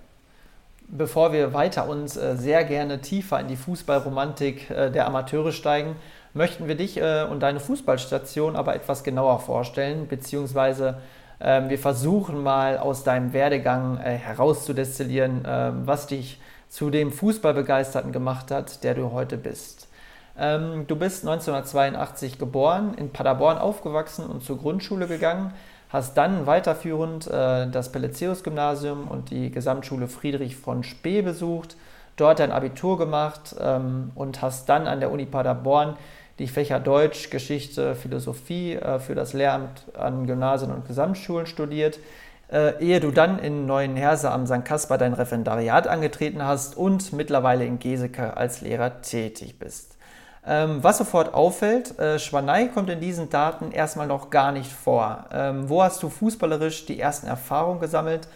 Bevor 0.88 1.32
wir 1.34 1.54
weiter 1.54 1.88
und 1.88 2.16
äh, 2.16 2.36
sehr 2.36 2.64
gerne 2.64 3.02
tiefer 3.02 3.40
in 3.40 3.48
die 3.48 3.56
Fußballromantik 3.56 4.70
äh, 4.72 4.92
der 4.92 5.06
Amateure 5.06 5.52
steigen, 5.52 5.96
möchten 6.34 6.68
wir 6.68 6.76
dich 6.76 6.98
äh, 7.00 7.26
und 7.30 7.42
deine 7.42 7.60
Fußballstation 7.60 8.56
aber 8.56 8.76
etwas 8.76 9.04
genauer 9.04 9.40
vorstellen, 9.40 10.08
beziehungsweise 10.08 10.98
äh, 11.38 11.70
wir 11.70 11.78
versuchen 11.78 12.42
mal 12.42 12.78
aus 12.78 13.04
deinem 13.04 13.34
Werdegang 13.34 13.98
herauszudestillieren, 13.98 15.44
ähm, 15.46 15.82
was 15.86 16.08
dich 16.08 16.42
zu 16.70 16.90
dem 16.90 17.12
Fußballbegeisterten 17.12 18.12
gemacht 18.12 18.52
hat, 18.52 18.84
der 18.84 18.96
du 18.96 19.12
heute 19.12 19.38
bist. 19.38 19.89
Ähm, 20.40 20.86
du 20.88 20.96
bist 20.96 21.28
1982 21.28 22.40
geboren, 22.40 22.94
in 22.96 23.12
Paderborn 23.12 23.58
aufgewachsen 23.58 24.26
und 24.26 24.44
zur 24.44 24.58
Grundschule 24.58 25.08
gegangen, 25.08 25.54
hast 25.90 26.18
dann 26.18 26.46
weiterführend 26.46 27.28
äh, 27.28 27.68
das 27.70 27.92
Pelezeus-Gymnasium 27.92 29.08
und 29.08 29.32
die 29.32 29.52
Gesamtschule 29.52 30.08
Friedrich 30.08 30.56
von 30.56 30.84
Spee 30.84 31.22
besucht, 31.22 31.76
dort 32.16 32.40
dein 32.40 32.52
Abitur 32.52 32.98
gemacht 32.98 33.56
ähm, 33.60 34.12
und 34.16 34.42
hast 34.42 34.70
dann 34.70 34.88
an 34.88 35.00
der 35.00 35.12
Uni 35.12 35.26
Paderborn 35.26 35.98
die 36.38 36.48
Fächer 36.48 36.80
Deutsch, 36.80 37.30
Geschichte, 37.30 37.96
Philosophie 37.96 38.76
äh, 38.76 39.00
für 39.00 39.16
das 39.16 39.34
Lehramt 39.34 39.84
an 39.98 40.26
Gymnasien 40.26 40.72
und 40.72 40.88
Gesamtschulen 40.88 41.48
studiert, 41.48 42.00
äh, 42.52 42.82
ehe 42.82 43.00
du 43.00 43.12
dann 43.12 43.40
in 43.40 43.66
Neuenherse 43.66 44.32
am 44.32 44.48
St. 44.48 44.64
Kaspar 44.64 44.98
dein 44.98 45.14
Referendariat 45.14 45.88
angetreten 45.88 46.44
hast 46.44 46.78
und 46.78 47.12
mittlerweile 47.14 47.66
in 47.66 47.80
Geseke 47.80 48.38
als 48.38 48.62
Lehrer 48.62 49.02
tätig 49.02 49.60
bist. 49.60 49.99
Ähm, 50.46 50.80
was 50.82 50.98
sofort 50.98 51.34
auffällt, 51.34 52.00
äh, 52.00 52.18
Schwanei 52.18 52.68
kommt 52.68 52.90
in 52.90 53.02
diesen 53.02 53.30
Daten 53.30 53.72
erstmal 53.72 54.08
noch 54.08 54.30
gar 54.30 54.52
nicht 54.52 54.72
vor. 54.72 55.26
Ähm, 55.32 55.70
wo 55.70 55.84
hast 55.84 56.02
du 56.02 56.10
fußballerisch 56.10 56.86
die 56.86 57.00
ersten 57.00 57.28
Erfahrungen 57.28 57.80
gesammelt 57.80 58.28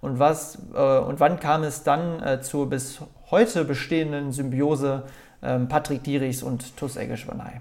und, 0.00 0.18
was, 0.18 0.58
äh, 0.74 0.98
und 0.98 1.20
wann 1.20 1.38
kam 1.38 1.62
es 1.62 1.82
dann 1.82 2.22
äh, 2.22 2.40
zur 2.40 2.68
bis 2.68 3.00
heute 3.30 3.64
bestehenden 3.64 4.32
Symbiose 4.32 5.04
ähm, 5.42 5.68
Patrick 5.68 6.02
Dierichs 6.02 6.42
und 6.42 6.76
TuS 6.76 6.96
Eggeschwanei? 6.96 7.60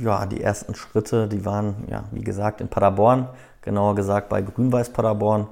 Ja, 0.00 0.26
die 0.26 0.42
ersten 0.42 0.74
Schritte, 0.74 1.26
die 1.26 1.44
waren, 1.44 1.74
ja, 1.90 2.04
wie 2.12 2.22
gesagt, 2.22 2.60
in 2.60 2.68
Paderborn, 2.68 3.28
genauer 3.62 3.94
gesagt 3.94 4.28
bei 4.28 4.42
Grün-Weiß 4.42 4.90
Paderborn. 4.90 5.48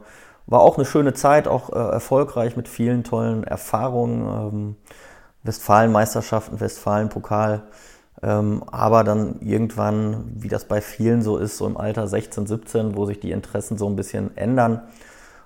War 0.47 0.61
auch 0.61 0.77
eine 0.77 0.85
schöne 0.85 1.15
Zeit, 1.15 1.49
auch 1.49 1.71
äh, 1.71 1.93
erfolgreich 1.93 2.57
mit 2.57 2.69
vielen 2.69 3.05
tollen 3.05 3.45
Erfahrungen. 3.45 4.21
Ähm, 4.27 4.77
Westfalen-Meisterschaften, 5.43 6.61
Westfalen-Pokal. 6.61 7.63
Ähm, 8.23 8.63
aber 8.71 9.05
dann 9.05 9.41
irgendwann, 9.41 10.25
wie 10.35 10.49
das 10.49 10.67
bei 10.67 10.81
vielen 10.81 11.23
so 11.23 11.39
ist, 11.39 11.57
so 11.57 11.67
im 11.67 11.77
Alter 11.77 12.07
16, 12.07 12.47
17, 12.47 12.97
wo 12.97 13.07
sich 13.07 13.21
die 13.21 13.31
Interessen 13.31 13.79
so 13.79 13.89
ein 13.89 13.97
bisschen 13.97 14.37
ändern, 14.37 14.83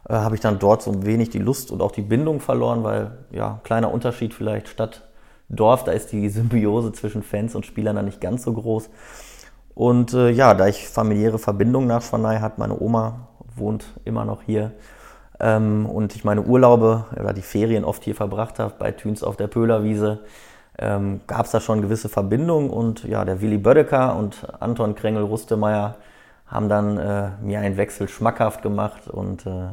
äh, 0.08 0.14
habe 0.14 0.34
ich 0.34 0.40
dann 0.40 0.58
dort 0.58 0.82
so 0.82 0.90
ein 0.90 1.06
wenig 1.06 1.30
die 1.30 1.38
Lust 1.38 1.70
und 1.70 1.80
auch 1.80 1.92
die 1.92 2.02
Bindung 2.02 2.40
verloren, 2.40 2.82
weil, 2.82 3.12
ja, 3.30 3.60
kleiner 3.62 3.92
Unterschied 3.92 4.34
vielleicht 4.34 4.68
Stadt 4.68 5.02
Dorf, 5.48 5.84
da 5.84 5.92
ist 5.92 6.10
die 6.12 6.28
Symbiose 6.28 6.92
zwischen 6.92 7.22
Fans 7.22 7.54
und 7.54 7.66
Spielern 7.66 7.96
dann 7.96 8.06
nicht 8.06 8.20
ganz 8.20 8.44
so 8.44 8.52
groß. 8.52 8.88
Und 9.74 10.14
äh, 10.14 10.30
ja, 10.30 10.54
da 10.54 10.66
ich 10.66 10.88
familiäre 10.88 11.38
Verbindungen 11.38 11.88
nach 11.88 12.02
Schwanei 12.02 12.38
hat, 12.38 12.58
meine 12.58 12.80
Oma 12.80 13.28
wohnt 13.56 13.84
immer 14.04 14.24
noch 14.24 14.42
hier, 14.42 14.72
ähm, 15.44 15.84
und 15.84 16.16
ich 16.16 16.24
meine 16.24 16.40
Urlaube 16.40 17.04
oder 17.20 17.34
die 17.34 17.42
Ferien 17.42 17.84
oft 17.84 18.02
hier 18.02 18.14
verbracht 18.14 18.58
habe, 18.58 18.74
bei 18.78 18.92
Thüns 18.92 19.22
auf 19.22 19.36
der 19.36 19.46
Pöhlerwiese, 19.46 20.20
ähm, 20.78 21.20
gab 21.26 21.44
es 21.44 21.52
da 21.52 21.60
schon 21.60 21.82
gewisse 21.82 22.08
Verbindungen 22.08 22.70
und 22.70 23.04
ja, 23.04 23.26
der 23.26 23.42
Willi 23.42 23.58
Bödecker 23.58 24.16
und 24.16 24.46
Anton 24.58 24.94
Krengel-Rustemeyer 24.94 25.96
haben 26.46 26.68
dann 26.70 26.96
äh, 26.96 27.30
mir 27.42 27.60
einen 27.60 27.76
Wechsel 27.76 28.08
schmackhaft 28.08 28.62
gemacht 28.62 29.06
und 29.06 29.44
äh, 29.44 29.68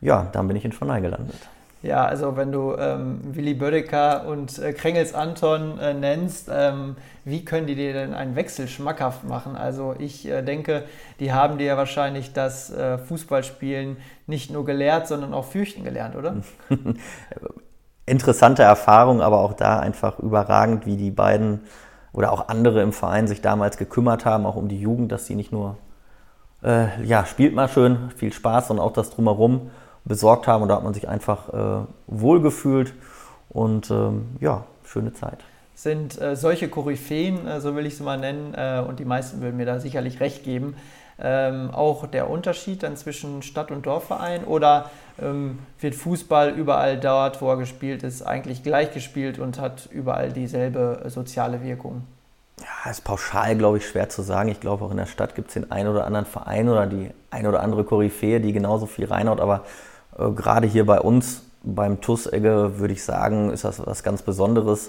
ja, 0.00 0.28
dann 0.30 0.46
bin 0.46 0.56
ich 0.56 0.64
in 0.64 0.72
Schwanei 0.72 1.00
gelandet. 1.00 1.48
Ja, 1.84 2.06
also 2.06 2.34
wenn 2.38 2.50
du 2.50 2.74
ähm, 2.78 3.20
Willi 3.22 3.52
Bödecker 3.52 4.26
und 4.26 4.58
äh, 4.58 4.72
Krengels 4.72 5.12
Anton 5.12 5.78
äh, 5.78 5.92
nennst, 5.92 6.48
ähm, 6.50 6.96
wie 7.26 7.44
können 7.44 7.66
die 7.66 7.74
dir 7.74 7.92
denn 7.92 8.14
einen 8.14 8.36
Wechsel 8.36 8.68
schmackhaft 8.68 9.24
machen? 9.24 9.54
Also 9.54 9.94
ich 9.98 10.26
äh, 10.26 10.40
denke, 10.40 10.84
die 11.20 11.34
haben 11.34 11.58
dir 11.58 11.66
ja 11.66 11.76
wahrscheinlich 11.76 12.32
das 12.32 12.70
äh, 12.70 12.96
Fußballspielen 12.96 13.98
nicht 14.26 14.50
nur 14.50 14.64
gelehrt, 14.64 15.06
sondern 15.08 15.34
auch 15.34 15.44
fürchten 15.44 15.84
gelernt, 15.84 16.16
oder? 16.16 16.36
Interessante 18.06 18.62
Erfahrung, 18.62 19.20
aber 19.20 19.40
auch 19.40 19.52
da 19.52 19.78
einfach 19.78 20.18
überragend, 20.20 20.86
wie 20.86 20.96
die 20.96 21.10
beiden 21.10 21.60
oder 22.14 22.32
auch 22.32 22.48
andere 22.48 22.80
im 22.80 22.94
Verein 22.94 23.26
sich 23.26 23.42
damals 23.42 23.76
gekümmert 23.76 24.24
haben, 24.24 24.46
auch 24.46 24.56
um 24.56 24.68
die 24.68 24.80
Jugend, 24.80 25.12
dass 25.12 25.26
sie 25.26 25.34
nicht 25.34 25.52
nur, 25.52 25.76
äh, 26.62 27.04
ja, 27.04 27.26
spielt 27.26 27.54
mal 27.54 27.68
schön, 27.68 28.10
viel 28.16 28.32
Spaß, 28.32 28.68
sondern 28.68 28.86
auch 28.86 28.92
das 28.94 29.10
drumherum 29.10 29.70
besorgt 30.04 30.46
haben 30.46 30.62
und 30.62 30.68
da 30.68 30.76
hat 30.76 30.84
man 30.84 30.94
sich 30.94 31.08
einfach 31.08 31.48
äh, 31.52 31.86
wohlgefühlt 32.06 32.94
und 33.48 33.90
ähm, 33.90 34.36
ja, 34.40 34.64
schöne 34.84 35.12
Zeit. 35.12 35.38
Sind 35.74 36.20
äh, 36.20 36.36
solche 36.36 36.68
Koryphäen, 36.68 37.46
äh, 37.46 37.60
so 37.60 37.74
will 37.74 37.86
ich 37.86 37.96
sie 37.96 38.02
mal 38.02 38.18
nennen, 38.18 38.54
äh, 38.54 38.82
und 38.86 39.00
die 39.00 39.04
meisten 39.04 39.40
würden 39.40 39.56
mir 39.56 39.66
da 39.66 39.80
sicherlich 39.80 40.20
recht 40.20 40.44
geben, 40.44 40.76
ähm, 41.18 41.70
auch 41.72 42.06
der 42.06 42.28
Unterschied 42.28 42.82
dann 42.82 42.96
zwischen 42.96 43.42
Stadt- 43.42 43.70
und 43.70 43.86
Dorfverein 43.86 44.44
oder 44.44 44.90
ähm, 45.20 45.60
wird 45.80 45.94
Fußball 45.94 46.50
überall 46.50 46.98
dort, 46.98 47.40
wo 47.40 47.48
er 47.48 47.56
gespielt 47.56 48.02
ist, 48.02 48.22
eigentlich 48.22 48.62
gleich 48.62 48.92
gespielt 48.92 49.38
und 49.38 49.60
hat 49.60 49.88
überall 49.92 50.32
dieselbe 50.32 51.02
äh, 51.04 51.10
soziale 51.10 51.62
Wirkung? 51.62 52.02
Ja, 52.60 52.90
ist 52.90 53.04
pauschal, 53.04 53.56
glaube 53.56 53.78
ich, 53.78 53.86
schwer 53.86 54.08
zu 54.08 54.22
sagen. 54.22 54.48
Ich 54.48 54.60
glaube, 54.60 54.84
auch 54.84 54.90
in 54.90 54.96
der 54.96 55.06
Stadt 55.06 55.34
gibt 55.34 55.48
es 55.48 55.54
den 55.54 55.70
einen 55.70 55.88
oder 55.88 56.06
anderen 56.06 56.26
Verein 56.26 56.68
oder 56.68 56.86
die 56.86 57.10
ein 57.30 57.46
oder 57.46 57.60
andere 57.60 57.84
Koryphäe, 57.84 58.40
die 58.40 58.52
genauso 58.52 58.86
viel 58.86 59.06
reinhaut, 59.06 59.40
aber 59.40 59.64
äh, 60.18 60.30
gerade 60.30 60.66
hier 60.66 60.86
bei 60.86 61.00
uns, 61.00 61.42
beim 61.62 62.00
TUS-Egge, 62.00 62.78
würde 62.78 62.92
ich 62.92 63.04
sagen, 63.04 63.50
ist 63.50 63.64
das 63.64 63.84
was 63.84 64.02
ganz 64.02 64.22
Besonderes. 64.22 64.88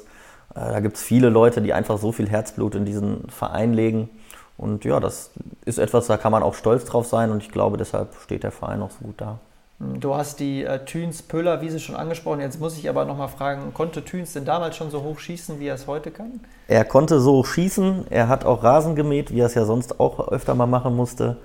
Äh, 0.54 0.72
da 0.72 0.80
gibt 0.80 0.98
es 0.98 1.04
viele 1.04 1.30
Leute, 1.30 1.62
die 1.62 1.74
einfach 1.74 1.98
so 1.98 2.12
viel 2.12 2.30
Herzblut 2.30 2.76
in 2.76 2.86
diesen 2.86 3.30
Verein 3.30 3.74
legen. 3.74 4.10
Und 4.58 4.86
ja, 4.86 5.00
das 5.00 5.32
ist 5.66 5.80
etwas, 5.80 6.08
da 6.08 6.18
kann 6.18 6.32
man 6.32 6.44
auch 6.44 6.54
stolz 6.54 6.86
drauf 6.86 7.06
sein 7.06 7.32
und 7.32 7.44
ich 7.44 7.52
glaube, 7.52 7.78
deshalb 7.78 8.16
steht 8.24 8.44
der 8.44 8.52
Verein 8.52 8.82
auch 8.82 8.92
so 8.92 9.06
gut 9.06 9.16
da. 9.18 9.40
Du 9.80 10.16
hast 10.16 10.40
die 10.40 10.64
äh, 10.64 10.86
Thüns 10.86 11.22
Pöller 11.22 11.60
Wiese 11.60 11.82
schon 11.82 11.98
angesprochen. 11.98 12.40
Jetzt 12.40 12.62
muss 12.62 12.78
ich 12.78 12.88
aber 12.88 13.04
nochmal 13.04 13.28
fragen, 13.28 13.74
konnte 13.74 14.06
Thüns 14.06 14.32
denn 14.32 14.46
damals 14.46 14.78
schon 14.78 14.90
so 14.90 15.04
hoch 15.04 15.20
schießen, 15.20 15.60
wie 15.60 15.68
er 15.68 15.76
es 15.76 15.86
heute 15.86 16.12
kann? 16.12 16.40
Er 16.70 16.86
konnte 16.86 17.20
so 17.20 17.34
hoch 17.34 17.46
schießen. 17.46 18.06
Er 18.10 18.30
hat 18.30 18.46
auch 18.46 18.64
Rasen 18.64 18.96
gemäht, 18.96 19.32
wie 19.32 19.42
er 19.42 19.48
es 19.48 19.54
ja 19.54 19.66
sonst 19.66 20.00
auch 20.00 20.30
öfter 20.30 20.56
mal 20.56 20.66
machen 20.66 20.96
musste. 20.96 21.36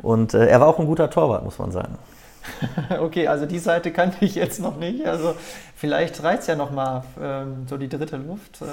Und 0.00 0.32
äh, 0.32 0.46
er 0.46 0.60
war 0.60 0.68
auch 0.68 0.78
ein 0.78 0.86
guter 0.86 1.10
Torwart, 1.10 1.44
muss 1.44 1.58
man 1.58 1.72
sagen. 1.72 1.98
okay, 3.00 3.28
also 3.28 3.46
die 3.46 3.58
Seite 3.58 3.92
kannte 3.92 4.24
ich 4.24 4.34
jetzt 4.34 4.60
noch 4.60 4.76
nicht. 4.76 5.06
Also 5.06 5.34
vielleicht 5.76 6.22
reizt 6.22 6.48
ja 6.48 6.56
nochmal 6.56 7.04
ähm, 7.20 7.66
so 7.68 7.76
die 7.76 7.88
dritte 7.88 8.16
Luft. 8.16 8.62
Äh, 8.62 8.64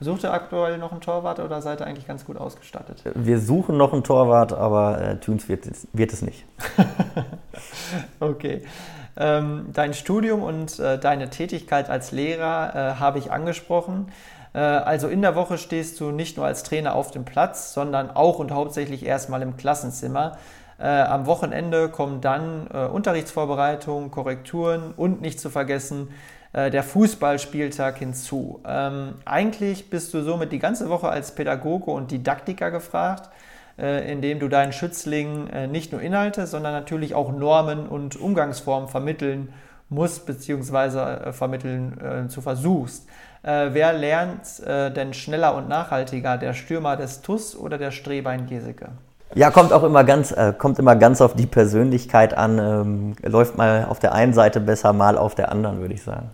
sucht 0.00 0.24
ihr 0.24 0.32
aktuell 0.32 0.78
noch 0.78 0.92
einen 0.92 1.00
Torwart 1.00 1.38
oder 1.40 1.62
seid 1.62 1.80
ihr 1.80 1.86
eigentlich 1.86 2.06
ganz 2.06 2.24
gut 2.24 2.36
ausgestattet? 2.36 3.02
Wir 3.14 3.38
suchen 3.38 3.76
noch 3.76 3.92
einen 3.92 4.04
Torwart, 4.04 4.52
aber 4.52 5.00
äh, 5.00 5.16
Tunes 5.16 5.48
wird, 5.48 5.66
wird 5.92 6.12
es 6.12 6.22
nicht. 6.22 6.44
okay. 8.20 8.62
Ähm, 9.16 9.66
dein 9.72 9.92
Studium 9.92 10.42
und 10.42 10.78
äh, 10.78 10.98
deine 10.98 11.28
Tätigkeit 11.28 11.90
als 11.90 12.12
Lehrer 12.12 12.74
äh, 12.74 13.00
habe 13.00 13.18
ich 13.18 13.30
angesprochen. 13.30 14.10
Äh, 14.54 14.58
also 14.58 15.08
in 15.08 15.20
der 15.22 15.34
Woche 15.34 15.58
stehst 15.58 16.00
du 16.00 16.10
nicht 16.10 16.36
nur 16.36 16.46
als 16.46 16.62
Trainer 16.62 16.94
auf 16.94 17.10
dem 17.10 17.24
Platz, 17.24 17.74
sondern 17.74 18.10
auch 18.10 18.38
und 18.38 18.52
hauptsächlich 18.52 19.04
erstmal 19.04 19.42
im 19.42 19.56
Klassenzimmer. 19.56 20.38
Äh, 20.82 21.02
am 21.02 21.26
Wochenende 21.26 21.88
kommen 21.88 22.20
dann 22.20 22.66
äh, 22.74 22.86
Unterrichtsvorbereitungen, 22.86 24.10
Korrekturen 24.10 24.92
und 24.96 25.20
nicht 25.20 25.38
zu 25.38 25.48
vergessen 25.48 26.08
äh, 26.52 26.72
der 26.72 26.82
Fußballspieltag 26.82 27.98
hinzu. 27.98 28.60
Ähm, 28.66 29.14
eigentlich 29.24 29.90
bist 29.90 30.12
du 30.12 30.22
somit 30.22 30.50
die 30.50 30.58
ganze 30.58 30.88
Woche 30.88 31.08
als 31.08 31.36
Pädagoge 31.36 31.92
und 31.92 32.10
Didaktiker 32.10 32.72
gefragt, 32.72 33.30
äh, 33.78 34.10
indem 34.10 34.40
du 34.40 34.48
deinen 34.48 34.72
Schützlingen 34.72 35.48
äh, 35.50 35.68
nicht 35.68 35.92
nur 35.92 36.02
Inhalte, 36.02 36.48
sondern 36.48 36.72
natürlich 36.72 37.14
auch 37.14 37.30
Normen 37.30 37.86
und 37.86 38.20
Umgangsformen 38.20 38.88
vermitteln 38.88 39.52
musst 39.88 40.26
bzw. 40.26 41.28
Äh, 41.28 41.32
vermitteln 41.32 42.28
zu 42.28 42.40
versuchst. 42.40 43.06
wer 43.42 43.92
lernt 43.92 44.62
denn 44.64 45.12
schneller 45.14 45.56
und 45.56 45.68
nachhaltiger, 45.68 46.38
der 46.38 46.54
Stürmer 46.54 46.96
des 46.96 47.22
TUS 47.22 47.56
oder 47.56 47.76
der 47.76 47.90
Strehbein 47.90 48.46
Geseke? 48.46 48.90
Ja, 49.34 49.50
kommt 49.50 49.72
auch 49.72 49.82
immer 49.82 50.04
ganz, 50.04 50.30
äh, 50.30 50.52
kommt 50.56 50.78
immer 50.78 50.94
ganz 50.96 51.20
auf 51.20 51.34
die 51.34 51.46
Persönlichkeit 51.46 52.34
an. 52.36 52.58
Ähm, 52.58 53.16
läuft 53.22 53.56
mal 53.56 53.86
auf 53.88 53.98
der 53.98 54.12
einen 54.12 54.34
Seite 54.34 54.60
besser, 54.60 54.92
mal 54.92 55.16
auf 55.16 55.34
der 55.34 55.50
anderen, 55.50 55.80
würde 55.80 55.94
ich 55.94 56.02
sagen. 56.02 56.30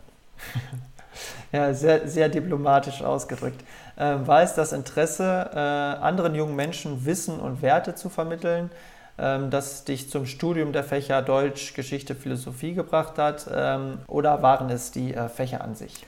ja, 1.53 1.73
sehr, 1.75 2.09
sehr 2.09 2.29
diplomatisch 2.29 3.03
ausgedrückt. 3.03 3.63
Ähm, 3.97 4.27
war 4.27 4.43
es 4.43 4.55
das 4.55 4.73
Interesse, 4.73 5.51
äh, 5.55 5.59
anderen 5.59 6.35
jungen 6.35 6.57
Menschen 6.57 7.05
Wissen 7.05 7.39
und 7.39 7.63
Werte 7.63 7.95
zu 7.95 8.09
vermitteln, 8.09 8.71
ähm, 9.19 9.51
das 9.51 9.85
dich 9.85 10.11
zum 10.11 10.27
Studium 10.27 10.73
der 10.73 10.85
Fächer 10.85 11.23
Deutsch, 11.23 11.75
Geschichte, 11.75 12.17
Philosophie 12.17 12.75
gebracht 12.75 13.19
hat? 13.19 13.47
Ähm, 13.53 13.99
oder 14.09 14.43
waren 14.43 14.71
es 14.71 14.91
die 14.91 15.15
äh, 15.15 15.29
Fächer 15.29 15.63
an 15.63 15.77
sich? 15.77 16.05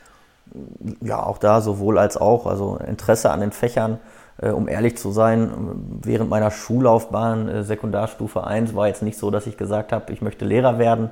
Ja, 1.00 1.22
auch 1.24 1.38
da 1.38 1.60
sowohl 1.60 1.98
als 1.98 2.16
auch. 2.16 2.46
Also 2.46 2.76
Interesse 2.76 3.30
an 3.30 3.40
den 3.40 3.52
Fächern 3.52 3.98
äh, 4.42 4.50
um 4.50 4.68
ehrlich 4.68 4.96
zu 4.96 5.10
sein, 5.12 5.50
während 6.02 6.30
meiner 6.30 6.50
Schullaufbahn, 6.50 7.48
äh, 7.48 7.62
Sekundarstufe 7.64 8.44
1, 8.44 8.74
war 8.74 8.88
jetzt 8.88 9.02
nicht 9.02 9.18
so, 9.18 9.30
dass 9.30 9.46
ich 9.46 9.56
gesagt 9.56 9.92
habe, 9.92 10.12
ich 10.12 10.22
möchte 10.22 10.44
Lehrer 10.44 10.78
werden. 10.78 11.10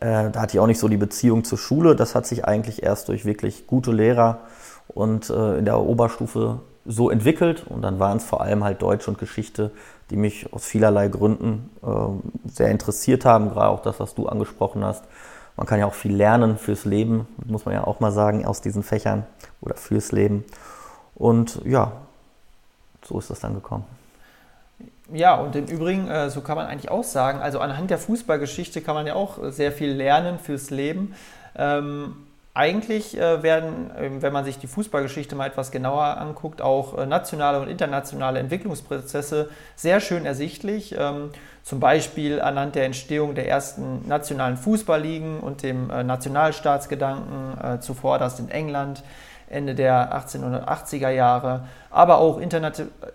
Äh, 0.00 0.30
da 0.30 0.40
hatte 0.40 0.56
ich 0.56 0.60
auch 0.60 0.66
nicht 0.66 0.78
so 0.78 0.88
die 0.88 0.96
Beziehung 0.96 1.44
zur 1.44 1.58
Schule. 1.58 1.94
Das 1.96 2.14
hat 2.14 2.26
sich 2.26 2.44
eigentlich 2.44 2.82
erst 2.82 3.08
durch 3.08 3.24
wirklich 3.24 3.66
gute 3.66 3.92
Lehrer 3.92 4.40
und 4.88 5.30
in 5.30 5.64
der 5.64 5.80
Oberstufe 5.80 6.58
so 6.84 7.08
entwickelt. 7.08 7.64
Und 7.66 7.80
dann 7.80 7.98
waren 7.98 8.18
es 8.18 8.24
vor 8.24 8.42
allem 8.42 8.62
halt 8.62 8.82
Deutsch 8.82 9.08
und 9.08 9.16
Geschichte, 9.16 9.70
die 10.10 10.16
mich 10.16 10.52
aus 10.52 10.66
vielerlei 10.66 11.08
Gründen 11.08 11.70
sehr 12.44 12.68
interessiert 12.68 13.24
haben. 13.24 13.48
Gerade 13.48 13.70
auch 13.70 13.80
das, 13.80 14.00
was 14.00 14.14
du 14.14 14.26
angesprochen 14.26 14.84
hast. 14.84 15.04
Man 15.56 15.66
kann 15.66 15.78
ja 15.78 15.86
auch 15.86 15.94
viel 15.94 16.14
lernen 16.14 16.56
fürs 16.58 16.84
Leben, 16.84 17.28
muss 17.44 17.64
man 17.64 17.74
ja 17.74 17.84
auch 17.84 18.00
mal 18.00 18.12
sagen, 18.12 18.44
aus 18.46 18.60
diesen 18.60 18.82
Fächern 18.82 19.26
oder 19.60 19.76
fürs 19.76 20.12
Leben. 20.12 20.44
Und 21.14 21.60
ja, 21.64 21.92
so 23.04 23.18
ist 23.18 23.30
das 23.30 23.40
dann 23.40 23.54
gekommen. 23.54 23.84
Ja, 25.12 25.34
und 25.34 25.54
im 25.56 25.66
Übrigen, 25.66 26.08
äh, 26.08 26.30
so 26.30 26.40
kann 26.40 26.56
man 26.56 26.66
eigentlich 26.66 26.90
auch 26.90 27.04
sagen, 27.04 27.40
also 27.40 27.58
anhand 27.58 27.90
der 27.90 27.98
Fußballgeschichte 27.98 28.80
kann 28.80 28.94
man 28.94 29.06
ja 29.06 29.14
auch 29.14 29.38
sehr 29.50 29.72
viel 29.72 29.92
lernen 29.92 30.38
fürs 30.38 30.70
Leben. 30.70 31.14
Eigentlich 32.54 33.16
äh, 33.18 33.42
werden, 33.42 33.90
ähm, 33.98 34.20
wenn 34.20 34.30
man 34.30 34.44
sich 34.44 34.58
die 34.58 34.66
Fußballgeschichte 34.66 35.34
mal 35.34 35.46
etwas 35.46 35.70
genauer 35.70 36.18
anguckt, 36.18 36.60
auch 36.60 36.98
äh, 36.98 37.06
nationale 37.06 37.58
und 37.58 37.68
internationale 37.68 38.40
Entwicklungsprozesse 38.40 39.48
sehr 39.74 40.00
schön 40.00 40.26
ersichtlich. 40.26 40.94
Ähm, 40.98 41.30
zum 41.62 41.80
Beispiel 41.80 42.42
anhand 42.42 42.74
der 42.74 42.84
Entstehung 42.84 43.34
der 43.34 43.48
ersten 43.48 44.06
nationalen 44.06 44.58
Fußballligen 44.58 45.40
und 45.40 45.62
dem 45.62 45.88
äh, 45.88 46.04
Nationalstaatsgedanken, 46.04 47.80
zuvor 47.80 48.18
das 48.18 48.38
in 48.38 48.50
England, 48.50 49.02
Ende 49.48 49.74
der 49.74 50.14
1880er 50.14 51.08
Jahre, 51.10 51.66
aber 51.90 52.18
auch 52.18 52.38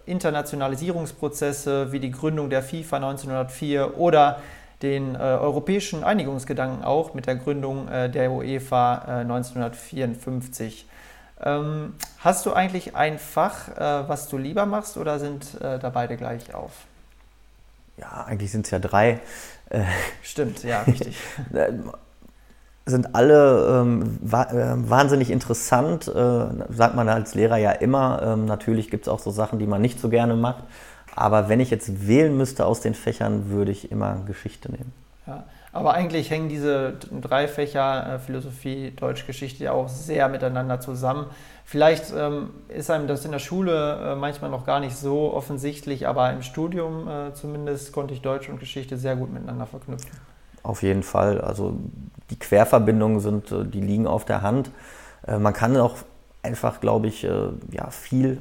Internationalisierungsprozesse 0.06 1.92
wie 1.92 2.00
die 2.00 2.12
Gründung 2.12 2.50
der 2.50 2.64
FIFA 2.64 2.96
1904 2.98 3.98
oder 4.00 4.40
den 4.82 5.16
äh, 5.16 5.18
europäischen 5.18 6.04
Einigungsgedanken 6.04 6.84
auch 6.84 7.14
mit 7.14 7.26
der 7.26 7.36
Gründung 7.36 7.88
äh, 7.88 8.10
der 8.10 8.32
UEFA 8.32 9.04
äh, 9.08 9.12
1954. 9.22 10.88
Ähm, 11.40 11.96
hast 12.20 12.46
du 12.46 12.54
eigentlich 12.54 12.96
ein 12.96 13.20
Fach, 13.20 13.70
äh, 13.70 14.10
was 14.10 14.28
du 14.28 14.38
lieber 14.38 14.66
machst 14.66 14.98
oder 14.98 15.20
sind 15.20 15.60
äh, 15.62 15.80
da 15.80 15.90
beide 15.90 16.18
gleich 16.18 16.54
auf? 16.54 16.72
Ja, 17.98 18.26
eigentlich 18.26 18.52
sind 18.52 18.66
es 18.66 18.72
ja 18.72 18.80
drei. 18.80 19.20
Äh, 19.70 19.84
Stimmt, 20.22 20.64
ja, 20.64 20.82
richtig. 20.88 21.18
sind 22.86 23.16
alle 23.16 23.82
ähm, 23.82 24.18
wa 24.22 24.44
äh, 24.44 24.90
wahnsinnig 24.90 25.32
interessant, 25.32 26.08
äh, 26.08 26.46
sagt 26.70 26.96
man 26.96 27.10
als 27.10 27.36
Lehrer 27.36 27.58
ja 27.58 27.72
immer. 27.72 28.22
Ähm, 28.24 28.46
natürlich 28.46 28.90
gibt 28.90 29.08
es 29.08 29.10
auch 29.10 29.20
so 29.20 29.32
Sachen, 29.32 29.60
die 29.60 29.68
man 29.68 29.82
nicht 29.82 30.00
so 30.00 30.10
gerne 30.10 30.36
macht. 30.36 30.64
Aber 31.18 31.50
wenn 31.50 31.60
ich 31.60 31.72
jetzt 31.72 32.08
wählen 32.08 32.38
müsste 32.38 32.68
aus 32.68 32.80
den 32.80 32.94
Fächern, 32.94 33.50
würde 33.50 33.72
ich 33.72 33.92
immer 33.92 34.22
Geschichte 34.28 34.72
nehmen. 34.72 34.94
Ja, 35.26 35.46
aber 35.74 35.96
eigentlich 35.96 36.30
hängen 36.30 36.48
diese 36.48 36.94
drei 37.22 37.48
Fächer, 37.48 38.14
äh, 38.14 38.20
Philosophie, 38.20 38.92
Deutsch, 38.92 39.26
Geschichte, 39.26 39.72
auch 39.72 39.90
sehr 39.90 40.30
miteinander 40.30 40.80
zusammen. 40.80 41.26
Vielleicht 41.66 42.14
ähm, 42.16 42.52
ist 42.70 42.92
einem 42.92 43.08
das 43.08 43.26
in 43.26 43.32
der 43.32 43.40
Schule 43.40 44.14
äh, 44.14 44.16
manchmal 44.16 44.52
noch 44.52 44.64
gar 44.64 44.80
nicht 44.80 44.96
so 44.96 45.34
offensichtlich, 45.34 46.08
aber 46.08 46.32
im 46.32 46.44
Studium 46.44 47.08
äh, 47.08 47.34
zumindest 47.34 47.94
konnte 47.94 48.14
ich 48.14 48.22
Deutsch 48.22 48.48
und 48.48 48.60
Geschichte 48.60 48.96
sehr 48.96 49.16
gut 49.16 49.34
miteinander 49.34 49.66
verknüpfen 49.66 50.12
Auf 50.62 50.84
jeden 50.84 51.04
Fall. 51.04 51.42
Also 51.42 51.74
die 52.30 52.38
Querverbindungen 52.38 53.22
sind, 53.22 53.52
äh, 53.52 53.66
die 53.66 53.82
liegen 53.82 54.06
auf 54.06 54.24
der 54.24 54.44
Hand. 54.44 54.70
Äh, 55.26 55.40
man 55.40 55.54
kann 55.54 55.76
auch 55.78 55.96
einfach, 56.44 56.80
glaube 56.80 57.08
ich, 57.08 57.24
äh, 57.24 57.50
ja, 57.72 57.90
viel 57.90 58.38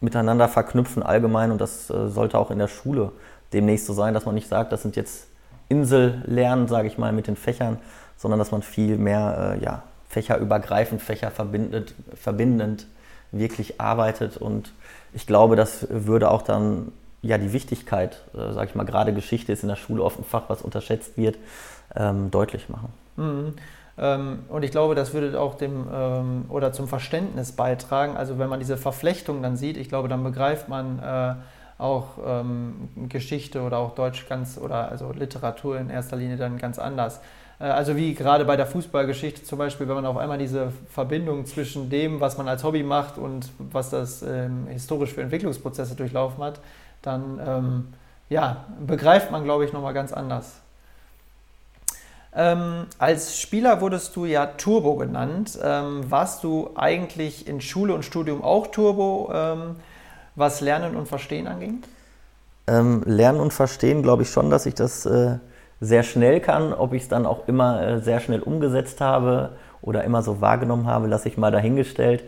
miteinander 0.00 0.48
verknüpfen 0.48 1.02
allgemein 1.02 1.50
und 1.50 1.60
das 1.60 1.88
sollte 1.88 2.38
auch 2.38 2.50
in 2.50 2.58
der 2.58 2.68
Schule 2.68 3.12
demnächst 3.52 3.86
so 3.86 3.92
sein, 3.92 4.14
dass 4.14 4.26
man 4.26 4.34
nicht 4.34 4.48
sagt, 4.48 4.72
das 4.72 4.82
sind 4.82 4.96
jetzt 4.96 5.26
Insellernen, 5.68 6.68
sage 6.68 6.88
ich 6.88 6.98
mal, 6.98 7.12
mit 7.12 7.26
den 7.26 7.36
Fächern, 7.36 7.78
sondern 8.16 8.38
dass 8.38 8.52
man 8.52 8.62
viel 8.62 8.96
mehr 8.96 9.58
ja, 9.60 9.82
fächerübergreifend, 10.08 11.02
fächerverbindend 11.02 11.94
verbindend 12.14 12.86
wirklich 13.32 13.80
arbeitet 13.80 14.36
und 14.36 14.72
ich 15.12 15.26
glaube, 15.26 15.56
das 15.56 15.86
würde 15.90 16.30
auch 16.30 16.42
dann 16.42 16.92
ja 17.22 17.38
die 17.38 17.52
Wichtigkeit, 17.52 18.22
äh, 18.34 18.52
sage 18.52 18.70
ich 18.70 18.74
mal, 18.74 18.84
gerade 18.84 19.12
Geschichte 19.12 19.52
ist 19.52 19.62
in 19.62 19.68
der 19.68 19.76
Schule 19.76 20.02
oft 20.02 20.18
ein 20.18 20.24
Fach, 20.24 20.44
was 20.48 20.62
unterschätzt 20.62 21.16
wird, 21.16 21.36
ähm, 21.94 22.30
deutlich 22.30 22.68
machen. 22.68 22.92
Mhm. 23.16 23.54
Ähm, 23.98 24.40
und 24.48 24.62
ich 24.62 24.70
glaube, 24.70 24.94
das 24.94 25.12
würde 25.12 25.38
auch 25.40 25.56
dem 25.56 25.86
ähm, 25.92 26.44
oder 26.48 26.72
zum 26.72 26.86
Verständnis 26.86 27.52
beitragen. 27.52 28.16
Also 28.16 28.38
wenn 28.38 28.48
man 28.48 28.60
diese 28.60 28.76
Verflechtung 28.76 29.42
dann 29.42 29.56
sieht, 29.56 29.76
ich 29.76 29.88
glaube, 29.88 30.08
dann 30.08 30.22
begreift 30.22 30.68
man 30.68 30.98
äh, 31.00 31.34
auch 31.82 32.18
ähm, 32.24 32.88
Geschichte 33.08 33.62
oder 33.62 33.78
auch 33.78 33.94
Deutsch 33.94 34.28
ganz 34.28 34.58
oder 34.58 34.88
also 34.88 35.12
Literatur 35.12 35.78
in 35.78 35.90
erster 35.90 36.16
Linie 36.16 36.36
dann 36.36 36.58
ganz 36.58 36.78
anders. 36.78 37.20
Äh, 37.58 37.64
also 37.64 37.96
wie 37.96 38.14
gerade 38.14 38.44
bei 38.44 38.56
der 38.56 38.66
Fußballgeschichte 38.66 39.42
zum 39.42 39.58
Beispiel, 39.58 39.88
wenn 39.88 39.96
man 39.96 40.06
auf 40.06 40.16
einmal 40.16 40.38
diese 40.38 40.72
Verbindung 40.90 41.44
zwischen 41.46 41.90
dem, 41.90 42.20
was 42.20 42.38
man 42.38 42.46
als 42.46 42.62
Hobby 42.62 42.84
macht 42.84 43.18
und 43.18 43.50
was 43.58 43.90
das 43.90 44.24
historisch 44.68 45.12
für 45.12 45.22
Entwicklungsprozesse 45.22 45.96
durchlaufen 45.96 46.42
hat, 46.42 46.60
dann 47.02 47.88
ja, 48.28 48.66
begreift 48.86 49.30
man, 49.30 49.44
glaube 49.44 49.64
ich, 49.64 49.72
nochmal 49.72 49.94
ganz 49.94 50.12
anders. 50.12 50.60
Ähm, 52.38 52.86
als 53.00 53.40
Spieler 53.40 53.80
wurdest 53.80 54.14
du 54.14 54.24
ja 54.24 54.46
Turbo 54.46 54.94
genannt. 54.94 55.58
Ähm, 55.60 56.08
warst 56.08 56.44
du 56.44 56.70
eigentlich 56.76 57.48
in 57.48 57.60
Schule 57.60 57.92
und 57.92 58.04
Studium 58.04 58.42
auch 58.44 58.68
Turbo, 58.68 59.32
ähm, 59.34 59.74
was 60.36 60.60
Lernen 60.60 60.94
und 60.94 61.08
Verstehen 61.08 61.48
anging? 61.48 61.82
Ähm, 62.68 63.02
Lernen 63.06 63.40
und 63.40 63.52
Verstehen 63.52 64.04
glaube 64.04 64.22
ich 64.22 64.30
schon, 64.30 64.50
dass 64.50 64.66
ich 64.66 64.74
das 64.74 65.04
äh, 65.04 65.38
sehr 65.80 66.04
schnell 66.04 66.38
kann. 66.38 66.72
Ob 66.72 66.92
ich 66.92 67.02
es 67.02 67.08
dann 67.08 67.26
auch 67.26 67.48
immer 67.48 67.82
äh, 67.82 68.00
sehr 68.00 68.20
schnell 68.20 68.40
umgesetzt 68.40 69.00
habe 69.00 69.56
oder 69.82 70.04
immer 70.04 70.22
so 70.22 70.40
wahrgenommen 70.40 70.86
habe, 70.86 71.08
lasse 71.08 71.28
ich 71.28 71.38
mal 71.38 71.50
dahingestellt. 71.50 72.22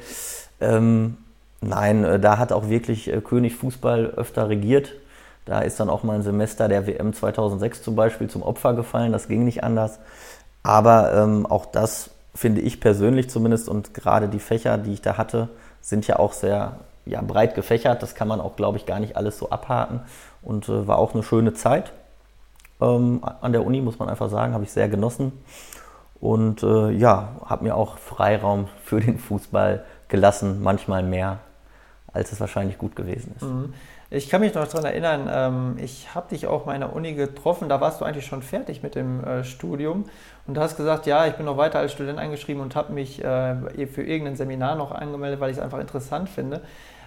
Ähm, 0.61 1.19
nein, 1.61 2.03
äh, 2.03 2.19
da 2.19 2.37
hat 2.37 2.51
auch 2.51 2.69
wirklich 2.69 3.13
äh, 3.13 3.21
König 3.21 3.55
Fußball 3.55 4.07
öfter 4.17 4.49
regiert. 4.49 4.91
Da 5.45 5.61
ist 5.61 5.81
dann 5.81 5.91
auch 5.91 6.03
mal 6.03 6.15
ein 6.15 6.23
Semester 6.23 6.69
der 6.69 6.87
WM 6.87 7.13
2006 7.13 7.83
zum 7.83 7.97
Beispiel 7.97 8.29
zum 8.29 8.43
Opfer 8.43 8.75
gefallen. 8.75 9.13
Das 9.13 9.29
ging 9.29 9.45
nicht 9.45 9.65
anders. 9.65 9.99
Aber 10.63 11.15
ähm, 11.15 11.47
auch 11.47 11.67
das 11.67 12.11
finde 12.35 12.61
ich 12.61 12.81
persönlich 12.81 13.31
zumindest 13.31 13.69
und 13.69 13.95
gerade 13.95 14.29
die 14.29 14.39
Fächer, 14.39 14.79
die 14.79 14.93
ich 14.93 15.03
da 15.03 15.17
hatte, 15.17 15.49
sind 15.81 16.07
ja 16.07 16.19
auch 16.19 16.33
sehr 16.33 16.77
ja, 17.07 17.23
breit 17.23 17.55
gefächert. 17.55 18.03
Das 18.03 18.15
kann 18.15 18.29
man 18.29 18.41
auch, 18.41 18.57
glaube 18.57 18.79
ich, 18.79 18.87
gar 18.87 19.01
nicht 19.01 19.17
alles 19.17 19.39
so 19.39 19.51
abhaken 19.51 20.01
und 20.43 20.69
äh, 20.69 20.87
war 20.87 20.99
auch 20.99 21.15
eine 21.15 21.23
schöne 21.23 21.55
Zeit. 21.55 21.93
Ähm, 22.81 23.21
an 23.41 23.53
der 23.53 23.65
Uni 23.65 23.81
muss 23.81 23.99
man 23.99 24.09
einfach 24.09 24.31
sagen, 24.31 24.55
habe 24.55 24.65
ich 24.65 24.73
sehr 24.73 24.89
genossen 24.89 25.33
und 26.21 26.63
äh, 26.63 26.91
ja, 26.91 27.31
habe 27.45 27.65
mir 27.65 27.77
auch 27.77 27.99
Freiraum 27.99 28.69
für 28.85 29.01
den 29.01 29.19
Fußball 29.19 29.85
gelassen, 30.09 30.63
manchmal 30.63 31.03
mehr, 31.03 31.39
als 32.13 32.33
es 32.33 32.41
wahrscheinlich 32.41 32.79
gut 32.79 32.97
gewesen 32.97 33.35
ist. 33.37 33.43
Mhm. 33.43 33.75
Ich 34.13 34.29
kann 34.29 34.41
mich 34.41 34.55
noch 34.55 34.67
daran 34.67 34.85
erinnern, 34.85 35.31
ähm, 35.33 35.77
ich 35.79 36.17
habe 36.17 36.31
dich 36.31 36.49
auch 36.49 36.67
mal 36.67 36.75
in 36.75 36.81
der 36.81 36.93
Uni 36.93 37.15
getroffen, 37.15 37.69
da 37.69 37.81
warst 37.81 38.01
du 38.01 38.05
eigentlich 38.05 38.27
schon 38.27 38.43
fertig 38.43 38.83
mit 38.83 38.97
dem 38.97 39.23
äh, 39.23 39.45
Studium 39.45 40.05
und 40.49 40.59
hast 40.59 40.77
gesagt, 40.77 41.07
ja, 41.07 41.27
ich 41.27 41.35
bin 41.35 41.47
noch 41.47 41.57
weiter 41.57 41.79
als 41.79 41.93
Student 41.93 42.19
eingeschrieben 42.19 42.61
und 42.61 42.75
habe 42.75 42.93
mich 42.93 43.23
äh, 43.23 43.87
für 43.87 44.03
irgendein 44.03 44.35
Seminar 44.35 44.75
noch 44.75 44.91
angemeldet, 44.91 45.39
weil 45.39 45.53
ich 45.53 45.59
es 45.59 45.63
einfach 45.63 45.79
interessant 45.79 46.29
finde. 46.29 46.61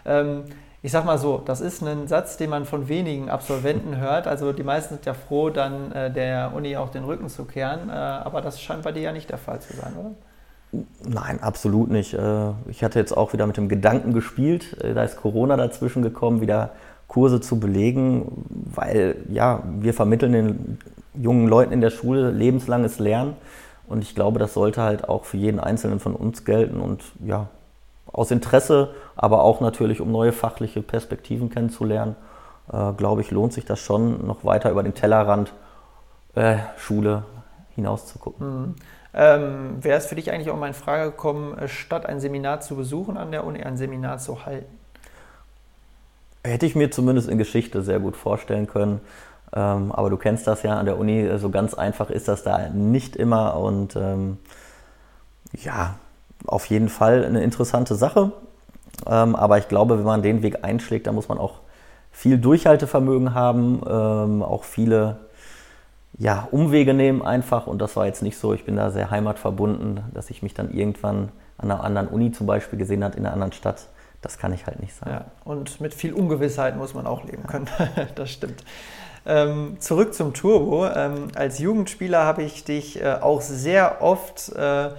Ähm, 0.05 0.45
ich 0.81 0.93
sag 0.93 1.03
mal 1.03 1.17
so, 1.17 1.41
das 1.43 1.59
ist 1.59 1.81
ein 1.81 2.07
Satz, 2.07 2.37
den 2.37 2.49
man 2.49 2.63
von 2.63 2.87
wenigen 2.87 3.29
Absolventen 3.29 3.97
hört. 3.97 4.25
Also 4.25 4.53
die 4.53 4.63
meisten 4.63 4.95
sind 4.95 5.05
ja 5.05 5.13
froh, 5.13 5.49
dann 5.49 5.91
äh, 5.91 6.09
der 6.09 6.53
Uni 6.55 6.77
auch 6.77 6.89
den 6.89 7.03
Rücken 7.03 7.27
zu 7.27 7.43
kehren. 7.43 7.89
aber 7.89 8.39
das 8.39 8.61
scheint 8.61 8.83
bei 8.83 8.93
dir 8.93 9.03
ja 9.03 9.11
nicht 9.11 9.29
der 9.29 9.37
Fall 9.37 9.59
zu 9.59 9.73
sein, 9.75 9.93
oder? 9.97 10.11
Nein, 11.05 11.39
absolut 11.43 11.91
nicht. 11.91 12.17
Ich 12.67 12.83
hatte 12.83 12.97
jetzt 12.97 13.15
auch 13.15 13.31
wieder 13.31 13.45
mit 13.45 13.57
dem 13.57 13.69
Gedanken 13.69 14.11
gespielt. 14.11 14.75
Da 14.81 15.03
ist 15.03 15.17
Corona 15.17 15.55
dazwischen 15.55 16.01
gekommen, 16.01 16.41
wieder 16.41 16.71
Kurse 17.13 17.41
zu 17.41 17.59
belegen, 17.59 18.25
weil 18.73 19.17
ja, 19.29 19.61
wir 19.79 19.93
vermitteln 19.93 20.33
den 20.33 20.79
jungen 21.13 21.47
Leuten 21.47 21.71
in 21.71 21.79
der 21.79 21.91
Schule 21.91 22.31
lebenslanges 22.31 22.97
Lernen 22.97 23.35
und 23.87 24.01
ich 24.01 24.15
glaube, 24.15 24.39
das 24.39 24.55
sollte 24.55 24.81
halt 24.81 25.07
auch 25.07 25.25
für 25.25 25.37
jeden 25.37 25.59
Einzelnen 25.59 25.99
von 25.99 26.15
uns 26.15 26.43
gelten 26.43 26.79
und 26.79 27.03
ja, 27.23 27.49
aus 28.11 28.31
Interesse, 28.31 28.95
aber 29.15 29.43
auch 29.43 29.61
natürlich, 29.61 30.01
um 30.01 30.11
neue 30.11 30.31
fachliche 30.31 30.81
Perspektiven 30.81 31.51
kennenzulernen, 31.51 32.15
äh, 32.71 32.93
glaube 32.93 33.21
ich, 33.21 33.29
lohnt 33.29 33.53
sich 33.53 33.65
das 33.65 33.79
schon, 33.79 34.25
noch 34.25 34.43
weiter 34.43 34.71
über 34.71 34.81
den 34.81 34.95
Tellerrand 34.95 35.53
äh, 36.33 36.57
Schule 36.77 37.25
hinaus 37.75 38.07
zu 38.07 38.17
gucken. 38.17 38.47
Mhm. 38.47 38.75
Ähm, 39.13 39.83
Wäre 39.83 39.99
es 39.99 40.07
für 40.07 40.15
dich 40.15 40.31
eigentlich 40.31 40.49
auch 40.49 40.57
mal 40.57 40.67
in 40.67 40.73
Frage 40.73 41.11
gekommen, 41.11 41.55
äh, 41.59 41.67
statt 41.67 42.07
ein 42.07 42.19
Seminar 42.19 42.61
zu 42.61 42.75
besuchen 42.75 43.17
an 43.17 43.31
der 43.31 43.45
Uni, 43.45 43.61
ein 43.61 43.77
Seminar 43.77 44.17
zu 44.17 44.47
halten? 44.47 44.82
Hätte 46.43 46.65
ich 46.65 46.75
mir 46.75 46.91
zumindest 46.91 47.29
in 47.29 47.37
Geschichte 47.37 47.81
sehr 47.81 47.99
gut 47.99 48.17
vorstellen 48.17 48.67
können. 48.67 48.99
Ähm, 49.55 49.91
aber 49.91 50.09
du 50.09 50.17
kennst 50.17 50.45
das 50.47 50.63
ja 50.63 50.77
an 50.77 50.85
der 50.85 50.97
Uni, 50.97 51.29
so 51.37 51.49
ganz 51.49 51.73
einfach 51.73 52.09
ist 52.09 52.27
das 52.27 52.43
da 52.43 52.69
nicht 52.69 53.15
immer. 53.15 53.57
Und 53.57 53.95
ähm, 53.95 54.37
ja, 55.53 55.95
auf 56.45 56.65
jeden 56.65 56.89
Fall 56.89 57.23
eine 57.23 57.43
interessante 57.43 57.95
Sache. 57.95 58.31
Ähm, 59.07 59.35
aber 59.35 59.57
ich 59.57 59.67
glaube, 59.67 59.97
wenn 59.97 60.05
man 60.05 60.21
den 60.21 60.41
Weg 60.41 60.63
einschlägt, 60.63 61.07
dann 61.07 61.15
muss 61.15 61.29
man 61.29 61.37
auch 61.37 61.59
viel 62.11 62.37
Durchhaltevermögen 62.37 63.33
haben, 63.33 63.81
ähm, 63.87 64.43
auch 64.43 64.63
viele 64.63 65.17
ja, 66.17 66.47
Umwege 66.51 66.93
nehmen 66.93 67.21
einfach. 67.21 67.67
Und 67.67 67.79
das 67.79 67.95
war 67.95 68.05
jetzt 68.05 68.21
nicht 68.21 68.37
so. 68.37 68.53
Ich 68.53 68.65
bin 68.65 68.75
da 68.75 68.91
sehr 68.91 69.09
heimatverbunden, 69.09 70.01
dass 70.13 70.29
ich 70.29 70.43
mich 70.43 70.53
dann 70.53 70.71
irgendwann 70.71 71.29
an 71.57 71.71
einer 71.71 71.83
anderen 71.83 72.07
Uni 72.09 72.31
zum 72.31 72.47
Beispiel 72.47 72.77
gesehen 72.77 73.03
habe, 73.03 73.17
in 73.17 73.25
einer 73.25 73.33
anderen 73.33 73.53
Stadt 73.53 73.87
das 74.23 74.37
kann 74.37 74.53
ich 74.53 74.65
halt 74.65 74.79
nicht 74.79 74.95
sagen. 74.95 75.11
Ja, 75.11 75.25
und 75.45 75.79
mit 75.81 75.93
viel 75.93 76.13
Ungewissheit 76.13 76.75
muss 76.75 76.93
man 76.93 77.05
auch 77.05 77.23
leben 77.25 77.45
können. 77.45 77.67
das 78.15 78.31
stimmt. 78.31 78.63
Ähm, 79.25 79.77
zurück 79.79 80.13
zum 80.13 80.33
Turbo. 80.33 80.87
Ähm, 80.87 81.27
als 81.35 81.59
Jugendspieler 81.59 82.25
habe 82.25 82.43
ich 82.43 82.63
dich 82.63 83.01
äh, 83.01 83.13
auch 83.21 83.41
sehr 83.41 84.01
oft 84.01 84.49
äh, 84.49 84.89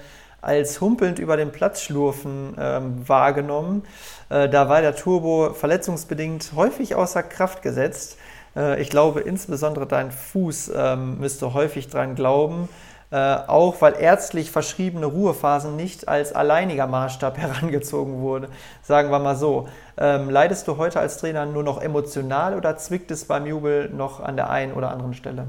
als 0.40 0.80
humpelnd 0.80 1.18
über 1.18 1.36
den 1.36 1.52
Platz 1.52 1.82
schlurfen 1.82 2.54
ähm, 2.58 3.08
wahrgenommen. 3.08 3.82
Äh, 4.28 4.48
da 4.48 4.68
war 4.68 4.80
der 4.80 4.94
Turbo 4.94 5.54
verletzungsbedingt 5.54 6.52
häufig 6.54 6.94
außer 6.94 7.22
Kraft 7.22 7.62
gesetzt. 7.62 8.18
Äh, 8.56 8.80
ich 8.80 8.90
glaube, 8.90 9.20
insbesondere 9.20 9.86
dein 9.86 10.10
Fuß 10.10 10.72
ähm, 10.74 11.18
müsste 11.18 11.54
häufig 11.54 11.88
dran 11.88 12.14
glauben. 12.14 12.68
Äh, 13.10 13.36
auch 13.46 13.80
weil 13.80 13.94
ärztlich 14.00 14.50
verschriebene 14.50 15.06
Ruhephasen 15.06 15.76
nicht 15.76 16.08
als 16.08 16.32
alleiniger 16.32 16.86
Maßstab 16.86 17.38
herangezogen 17.38 18.20
wurde. 18.20 18.48
Sagen 18.82 19.10
wir 19.10 19.18
mal 19.18 19.36
so. 19.36 19.68
Ähm, 19.96 20.30
leidest 20.30 20.66
du 20.66 20.76
heute 20.76 21.00
als 21.00 21.18
Trainer 21.18 21.46
nur 21.46 21.62
noch 21.62 21.80
emotional 21.80 22.56
oder 22.56 22.76
zwickt 22.76 23.10
es 23.10 23.26
beim 23.26 23.46
Jubel 23.46 23.88
noch 23.90 24.20
an 24.20 24.36
der 24.36 24.50
einen 24.50 24.72
oder 24.72 24.90
anderen 24.90 25.14
Stelle? 25.14 25.46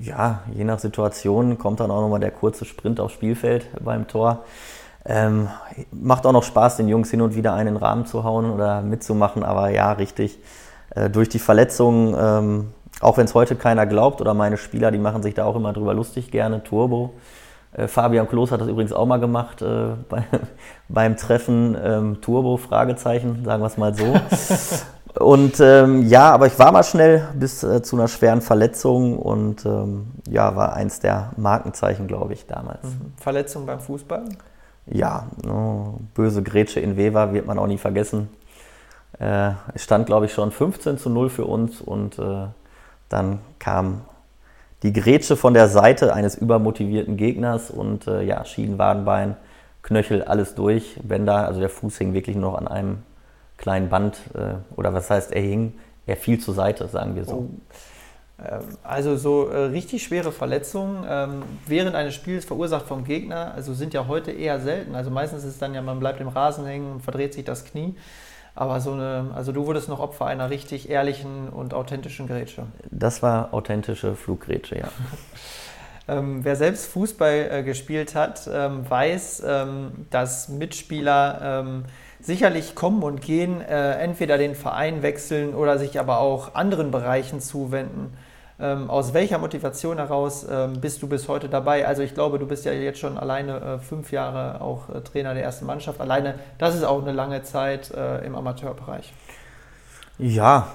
Ja, 0.00 0.40
je 0.54 0.64
nach 0.64 0.78
Situation 0.78 1.58
kommt 1.58 1.80
dann 1.80 1.90
auch 1.90 2.00
nochmal 2.00 2.20
der 2.20 2.30
kurze 2.30 2.64
Sprint 2.64 3.00
aufs 3.00 3.14
Spielfeld 3.14 3.66
beim 3.84 4.06
Tor. 4.06 4.44
Ähm, 5.04 5.48
macht 5.90 6.26
auch 6.26 6.32
noch 6.32 6.44
Spaß, 6.44 6.76
den 6.76 6.88
Jungs 6.88 7.10
hin 7.10 7.20
und 7.20 7.34
wieder 7.34 7.54
einen 7.54 7.76
Rahmen 7.76 8.06
zu 8.06 8.22
hauen 8.22 8.50
oder 8.50 8.82
mitzumachen, 8.82 9.42
aber 9.42 9.70
ja, 9.70 9.92
richtig. 9.92 10.38
Äh, 10.94 11.10
durch 11.10 11.28
die 11.28 11.40
Verletzungen 11.40 12.14
ähm, 12.18 12.74
auch 13.00 13.16
wenn 13.16 13.24
es 13.24 13.34
heute 13.34 13.56
keiner 13.56 13.86
glaubt 13.86 14.20
oder 14.20 14.34
meine 14.34 14.56
Spieler, 14.56 14.90
die 14.90 14.98
machen 14.98 15.22
sich 15.22 15.34
da 15.34 15.44
auch 15.44 15.56
immer 15.56 15.72
drüber 15.72 15.94
lustig 15.94 16.30
gerne. 16.30 16.62
Turbo. 16.62 17.14
Äh, 17.72 17.88
Fabian 17.88 18.28
Klos 18.28 18.50
hat 18.50 18.60
das 18.60 18.68
übrigens 18.68 18.92
auch 18.92 19.06
mal 19.06 19.18
gemacht 19.18 19.62
äh, 19.62 19.94
bei, 20.08 20.24
beim 20.88 21.16
Treffen 21.16 21.76
ähm, 21.82 22.20
Turbo, 22.20 22.56
Fragezeichen, 22.56 23.44
sagen 23.44 23.62
wir 23.62 23.66
es 23.66 23.76
mal 23.76 23.94
so. 23.94 24.14
und 25.24 25.58
ähm, 25.60 26.02
ja, 26.02 26.30
aber 26.32 26.46
ich 26.46 26.58
war 26.58 26.72
mal 26.72 26.84
schnell 26.84 27.28
bis 27.34 27.62
äh, 27.62 27.82
zu 27.82 27.96
einer 27.96 28.08
schweren 28.08 28.40
Verletzung 28.40 29.18
und 29.18 29.64
ähm, 29.64 30.12
ja, 30.28 30.54
war 30.54 30.74
eins 30.74 31.00
der 31.00 31.30
Markenzeichen, 31.36 32.06
glaube 32.06 32.34
ich, 32.34 32.46
damals. 32.46 32.82
Mhm. 32.84 33.12
Verletzung 33.16 33.66
beim 33.66 33.80
Fußball? 33.80 34.24
Ja, 34.86 35.26
no, 35.44 36.00
böse 36.14 36.42
Grätsche 36.42 36.80
in 36.80 36.96
Weber 36.96 37.32
wird 37.32 37.46
man 37.46 37.58
auch 37.58 37.68
nie 37.68 37.78
vergessen. 37.78 38.28
Äh, 39.18 39.52
es 39.74 39.84
stand, 39.84 40.06
glaube 40.06 40.26
ich, 40.26 40.32
schon 40.32 40.50
15 40.50 40.98
zu 40.98 41.08
0 41.08 41.30
für 41.30 41.44
uns 41.44 41.80
und 41.80 42.18
äh, 42.18 42.46
dann 43.12 43.40
kam 43.58 44.02
die 44.82 44.92
Grätsche 44.92 45.36
von 45.36 45.54
der 45.54 45.68
Seite 45.68 46.12
eines 46.14 46.34
übermotivierten 46.34 47.16
Gegners 47.16 47.70
und 47.70 48.06
äh, 48.06 48.22
ja, 48.22 48.44
Schienen, 48.44 48.78
Wadenbein, 48.78 49.36
Knöchel, 49.82 50.22
alles 50.22 50.54
durch. 50.54 50.98
Bänder, 51.02 51.46
also 51.46 51.60
der 51.60 51.68
Fuß 51.68 51.98
hing 51.98 52.14
wirklich 52.14 52.36
nur 52.36 52.52
noch 52.52 52.58
an 52.58 52.68
einem 52.68 53.02
kleinen 53.58 53.88
Band. 53.88 54.16
Äh, 54.34 54.54
oder 54.76 54.92
was 54.92 55.10
heißt, 55.10 55.32
er 55.32 55.42
hing, 55.42 55.74
er 56.06 56.16
fiel 56.16 56.38
zur 56.38 56.54
Seite, 56.54 56.88
sagen 56.88 57.14
wir 57.14 57.24
so. 57.24 57.34
Oh. 57.34 57.48
Ähm, 58.44 58.60
also 58.82 59.16
so 59.16 59.48
äh, 59.48 59.66
richtig 59.66 60.02
schwere 60.02 60.32
Verletzungen 60.32 61.04
ähm, 61.08 61.42
während 61.66 61.94
eines 61.94 62.14
Spiels 62.14 62.44
verursacht 62.44 62.86
vom 62.86 63.04
Gegner, 63.04 63.52
also 63.54 63.74
sind 63.74 63.94
ja 63.94 64.08
heute 64.08 64.32
eher 64.32 64.60
selten. 64.60 64.94
Also 64.94 65.10
meistens 65.10 65.44
ist 65.44 65.50
es 65.50 65.58
dann 65.58 65.74
ja, 65.74 65.82
man 65.82 66.00
bleibt 66.00 66.20
im 66.20 66.28
Rasen 66.28 66.66
hängen 66.66 66.92
und 66.92 67.00
verdreht 67.02 67.34
sich 67.34 67.44
das 67.44 67.64
Knie. 67.64 67.94
Aber 68.54 68.80
so 68.80 68.92
eine, 68.92 69.30
also 69.34 69.52
du 69.52 69.66
wurdest 69.66 69.88
noch 69.88 69.98
Opfer 69.98 70.26
einer 70.26 70.50
richtig 70.50 70.90
ehrlichen 70.90 71.48
und 71.48 71.72
authentischen 71.72 72.26
Grätsche. 72.26 72.66
Das 72.90 73.22
war 73.22 73.54
authentische 73.54 74.14
Fluggrätsche, 74.14 74.78
ja. 74.78 74.88
ähm, 76.08 76.44
wer 76.44 76.56
selbst 76.56 76.86
Fußball 76.86 77.48
äh, 77.50 77.62
gespielt 77.62 78.14
hat, 78.14 78.48
ähm, 78.52 78.88
weiß, 78.88 79.42
ähm, 79.46 80.06
dass 80.10 80.48
Mitspieler 80.48 81.62
ähm, 81.64 81.84
sicherlich 82.20 82.74
kommen 82.74 83.02
und 83.02 83.22
gehen, 83.22 83.62
äh, 83.62 83.94
entweder 83.94 84.36
den 84.36 84.54
Verein 84.54 85.02
wechseln 85.02 85.54
oder 85.54 85.78
sich 85.78 85.98
aber 85.98 86.18
auch 86.18 86.54
anderen 86.54 86.90
Bereichen 86.90 87.40
zuwenden. 87.40 88.16
Ähm, 88.62 88.88
aus 88.88 89.12
welcher 89.12 89.38
Motivation 89.38 89.96
heraus 89.96 90.46
ähm, 90.48 90.80
bist 90.80 91.02
du 91.02 91.08
bis 91.08 91.26
heute 91.26 91.48
dabei? 91.48 91.84
Also 91.84 92.02
ich 92.02 92.14
glaube, 92.14 92.38
du 92.38 92.46
bist 92.46 92.64
ja 92.64 92.70
jetzt 92.70 93.00
schon 93.00 93.18
alleine 93.18 93.60
äh, 93.60 93.78
fünf 93.80 94.12
Jahre 94.12 94.60
auch 94.60 94.88
äh, 94.88 95.00
Trainer 95.00 95.34
der 95.34 95.42
ersten 95.42 95.66
Mannschaft. 95.66 96.00
Alleine, 96.00 96.36
das 96.58 96.76
ist 96.76 96.84
auch 96.84 97.02
eine 97.02 97.10
lange 97.10 97.42
Zeit 97.42 97.90
äh, 97.90 98.24
im 98.24 98.36
Amateurbereich. 98.36 99.12
Ja, 100.18 100.68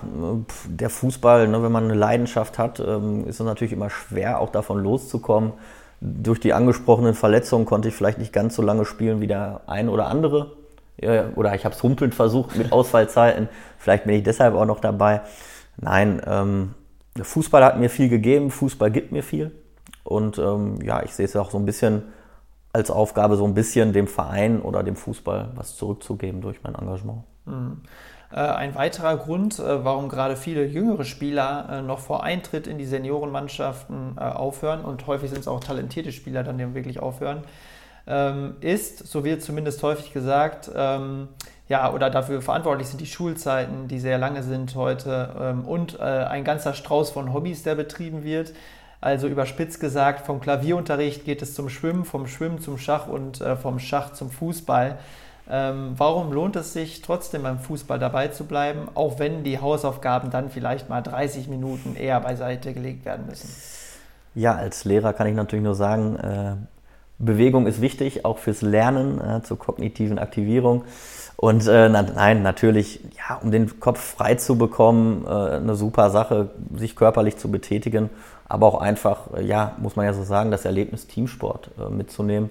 der 0.68 0.90
Fußball, 0.90 1.48
ne, 1.48 1.64
wenn 1.64 1.72
man 1.72 1.86
eine 1.86 1.94
Leidenschaft 1.94 2.60
hat, 2.60 2.82
ähm, 2.82 3.26
ist 3.26 3.40
es 3.40 3.46
natürlich 3.46 3.72
immer 3.72 3.90
schwer, 3.90 4.42
auch 4.42 4.50
davon 4.52 4.84
loszukommen. 4.84 5.54
Durch 6.02 6.42
die 6.42 6.52
angesprochenen 6.52 7.14
Verletzungen 7.14 7.66
konnte 7.66 7.88
ich 7.88 7.96
vielleicht 7.96 8.18
nicht 8.18 8.34
ganz 8.34 8.58
so 8.58 8.62
lange 8.62 8.84
spielen 8.84 9.22
wie 9.22 9.28
der 9.28 9.62
ein 9.66 9.88
oder 9.88 10.08
andere. 10.08 10.52
Oder 11.36 11.56
ich 11.56 11.64
habe 11.64 11.74
es 11.76 11.82
humpelnd 11.82 12.16
versucht 12.16 12.56
mit 12.56 12.72
Ausfallzeiten. 12.72 13.50
Vielleicht 13.78 14.06
bin 14.06 14.16
ich 14.16 14.24
deshalb 14.24 14.56
auch 14.56 14.66
noch 14.66 14.80
dabei. 14.80 15.22
Nein, 15.78 16.22
ähm, 16.26 16.74
Fußball 17.24 17.64
hat 17.64 17.80
mir 17.80 17.90
viel 17.90 18.10
gegeben, 18.10 18.52
Fußball 18.52 18.92
gibt 18.92 19.12
mir 19.12 19.24
viel. 19.24 19.52
Und 20.04 20.38
ähm, 20.38 20.82
ja, 20.82 21.04
ich 21.04 21.14
sehe 21.14 21.26
es 21.26 21.36
auch 21.36 21.52
so 21.52 21.58
ein 21.58 21.66
bisschen 21.66 22.04
als 22.74 22.92
Aufgabe, 22.92 23.36
so 23.36 23.46
ein 23.46 23.54
bisschen 23.54 23.94
dem 23.94 24.08
Verein 24.08 24.62
oder 24.62 24.84
dem 24.84 24.96
Fußball 24.96 25.52
was 25.56 25.76
zurückzugeben 25.76 26.42
durch 26.42 26.64
mein 26.64 26.76
Engagement. 26.76 27.24
Mhm. 27.46 27.82
Äh, 28.32 28.40
ein 28.40 28.76
weiterer 28.76 29.18
Grund, 29.18 29.58
äh, 29.60 29.86
warum 29.86 30.10
gerade 30.10 30.36
viele 30.36 30.66
jüngere 30.66 31.06
Spieler 31.06 31.68
äh, 31.72 31.82
noch 31.82 32.00
vor 32.00 32.24
Eintritt 32.24 32.68
in 32.68 32.78
die 32.78 32.86
Seniorenmannschaften 32.86 34.18
aufhören 34.20 34.84
und 34.84 35.08
häufig 35.08 35.30
sind 35.30 35.40
es 35.40 35.48
auch 35.48 35.62
talentierte 35.62 36.12
Spieler 36.12 36.44
dann, 36.44 36.58
die 36.58 36.74
wirklich 36.74 37.00
aufhören, 37.00 37.44
ähm, 38.06 38.56
ist, 38.62 39.08
so 39.08 39.24
wird 39.24 39.42
zumindest 39.42 39.82
häufig 39.84 40.14
gesagt, 40.14 40.70
ähm, 40.76 41.30
ja, 41.70 41.92
oder 41.92 42.10
dafür 42.10 42.42
verantwortlich 42.42 42.88
sind 42.88 43.02
die 43.02 43.06
Schulzeiten, 43.06 43.88
die 43.88 44.00
sehr 44.00 44.18
lange 44.18 44.44
sind 44.44 44.76
heute 44.76 45.36
ähm, 45.40 45.66
und 45.66 46.00
äh, 46.00 46.04
ein 46.04 46.44
ganzer 46.44 46.74
Strauß 46.74 47.12
von 47.12 47.34
Hobbys, 47.34 47.64
der 47.64 47.76
betrieben 47.76 48.24
wird. 48.24 48.54
Also 49.02 49.28
überspitzt 49.28 49.80
gesagt, 49.80 50.26
vom 50.26 50.40
Klavierunterricht 50.40 51.26
geht 51.26 51.42
es 51.42 51.54
zum 51.54 51.70
Schwimmen, 51.70 52.06
vom 52.06 52.28
Schwimmen 52.28 52.60
zum 52.60 52.78
Schach 52.78 53.08
und 53.08 53.42
äh, 53.42 53.56
vom 53.56 53.80
Schach 53.80 54.14
zum 54.14 54.32
Fußball. 54.32 54.98
Ähm, 55.50 55.94
warum 55.96 56.34
lohnt 56.34 56.56
es 56.56 56.74
sich 56.74 57.02
trotzdem 57.02 57.44
beim 57.44 57.60
Fußball 57.60 58.00
dabei 58.00 58.30
zu 58.30 58.46
bleiben, 58.46 58.90
auch 58.96 59.20
wenn 59.20 59.44
die 59.44 59.60
Hausaufgaben 59.60 60.30
dann 60.30 60.50
vielleicht 60.50 60.90
mal 60.90 61.02
30 61.02 61.48
Minuten 61.48 61.96
eher 61.96 62.20
beiseite 62.20 62.74
gelegt 62.74 63.06
werden 63.06 63.28
müssen? 63.28 63.50
Ja, 64.36 64.56
als 64.56 64.84
Lehrer 64.84 65.14
kann 65.14 65.28
ich 65.28 65.36
natürlich 65.36 65.64
nur 65.64 65.76
sagen, 65.76 66.16
äh, 66.18 66.56
Bewegung 67.20 67.66
ist 67.66 67.82
wichtig, 67.82 68.26
auch 68.26 68.38
fürs 68.38 68.62
Lernen, 68.62 69.20
äh, 69.22 69.42
zur 69.42 69.58
kognitiven 69.58 70.20
Aktivierung. 70.20 70.84
Und 71.38 71.68
äh, 71.68 71.88
nein, 71.88 72.42
natürlich, 72.42 73.00
ja, 73.16 73.36
um 73.36 73.52
den 73.52 73.80
Kopf 73.80 74.00
frei 74.00 74.36
zu 74.36 74.58
bekommen, 74.58 75.24
äh, 75.26 75.30
eine 75.30 75.76
super 75.76 76.10
Sache, 76.10 76.50
sich 76.76 76.96
körperlich 76.96 77.38
zu 77.38 77.52
betätigen, 77.52 78.10
aber 78.50 78.66
auch 78.66 78.82
einfach, 78.82 79.34
äh, 79.36 79.44
ja, 79.44 79.74
muss 79.78 79.96
man 79.96 80.08
ja 80.08 80.14
so 80.14 80.24
sagen, 80.24 80.50
das 80.50 80.66
Erlebnis 80.66 81.06
Teamsport 81.06 81.70
äh, 81.80 81.92
mitzunehmen. 81.92 82.50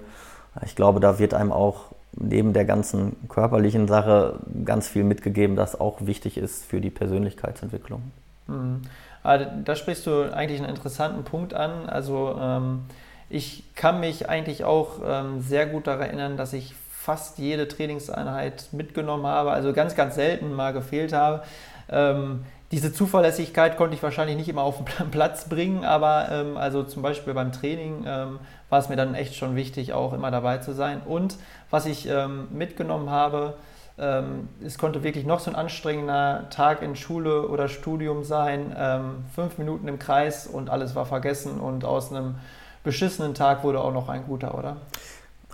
Ich 0.65 0.77
glaube, 0.77 1.01
da 1.01 1.19
wird 1.19 1.33
einem 1.33 1.51
auch 1.51 1.91
neben 2.13 2.53
der 2.53 2.63
ganzen 2.63 3.17
körperlichen 3.27 3.89
Sache 3.89 4.39
ganz 4.63 4.87
viel 4.87 5.03
mitgegeben, 5.03 5.57
das 5.57 5.79
auch 5.79 5.97
wichtig 5.99 6.37
ist 6.37 6.65
für 6.65 6.79
die 6.79 6.89
Persönlichkeitsentwicklung. 6.89 8.01
Mhm. 8.47 8.81
Da 9.23 9.75
sprichst 9.75 10.07
du 10.07 10.33
eigentlich 10.33 10.61
einen 10.61 10.69
interessanten 10.69 11.25
Punkt 11.25 11.53
an. 11.53 11.89
Also 11.89 12.37
ähm, 12.39 12.85
ich 13.29 13.63
kann 13.75 13.99
mich 13.99 14.29
eigentlich 14.29 14.63
auch 14.63 15.01
ähm, 15.05 15.41
sehr 15.41 15.65
gut 15.65 15.85
daran 15.85 16.07
erinnern, 16.07 16.37
dass 16.37 16.53
ich 16.53 16.73
fast 17.07 17.37
jede 17.37 17.69
Trainingseinheit 17.69 18.67
mitgenommen 18.73 19.25
habe, 19.25 19.51
also 19.51 19.71
ganz, 19.71 19.95
ganz 19.95 20.15
selten 20.15 20.53
mal 20.53 20.73
gefehlt 20.73 21.13
habe. 21.13 21.41
Ähm, 21.89 22.43
diese 22.71 22.91
Zuverlässigkeit 22.91 23.77
konnte 23.77 23.95
ich 23.95 24.03
wahrscheinlich 24.03 24.35
nicht 24.35 24.49
immer 24.49 24.63
auf 24.63 24.83
den 24.83 25.09
Platz 25.11 25.47
bringen, 25.47 25.85
aber 25.85 26.27
ähm, 26.29 26.57
also 26.57 26.83
zum 26.83 27.01
Beispiel 27.01 27.33
beim 27.33 27.53
Training 27.53 28.03
ähm, 28.05 28.39
war 28.67 28.79
es 28.79 28.89
mir 28.89 28.97
dann 28.97 29.15
echt 29.15 29.35
schon 29.35 29.55
wichtig, 29.55 29.93
auch 29.93 30.11
immer 30.11 30.31
dabei 30.31 30.57
zu 30.57 30.73
sein. 30.73 30.99
Und 31.05 31.37
was 31.69 31.85
ich 31.85 32.09
ähm, 32.09 32.49
mitgenommen 32.51 33.09
habe, 33.09 33.53
ähm, 33.97 34.49
es 34.61 34.77
konnte 34.77 35.01
wirklich 35.01 35.25
noch 35.25 35.39
so 35.39 35.49
ein 35.49 35.55
anstrengender 35.55 36.49
Tag 36.49 36.81
in 36.81 36.97
Schule 36.97 37.47
oder 37.47 37.69
Studium 37.69 38.25
sein, 38.25 38.75
ähm, 38.77 39.23
fünf 39.33 39.57
Minuten 39.57 39.87
im 39.87 39.97
Kreis 39.97 40.45
und 40.45 40.69
alles 40.69 40.93
war 40.93 41.05
vergessen 41.05 41.61
und 41.61 41.85
aus 41.85 42.11
einem 42.11 42.35
beschissenen 42.83 43.33
Tag 43.33 43.63
wurde 43.63 43.79
auch 43.79 43.93
noch 43.93 44.09
ein 44.09 44.25
guter, 44.25 44.57
oder? 44.57 44.75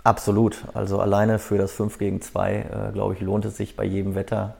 Absolut. 0.04 0.64
Also 0.74 1.00
alleine 1.00 1.38
für 1.38 1.56
das 1.56 1.72
5 1.72 1.98
gegen 1.98 2.20
2, 2.20 2.52
äh, 2.52 2.92
glaube 2.92 3.14
ich, 3.14 3.20
lohnt 3.20 3.46
es 3.46 3.56
sich 3.56 3.74
bei 3.74 3.84
jedem 3.84 4.14
Wetter 4.14 4.54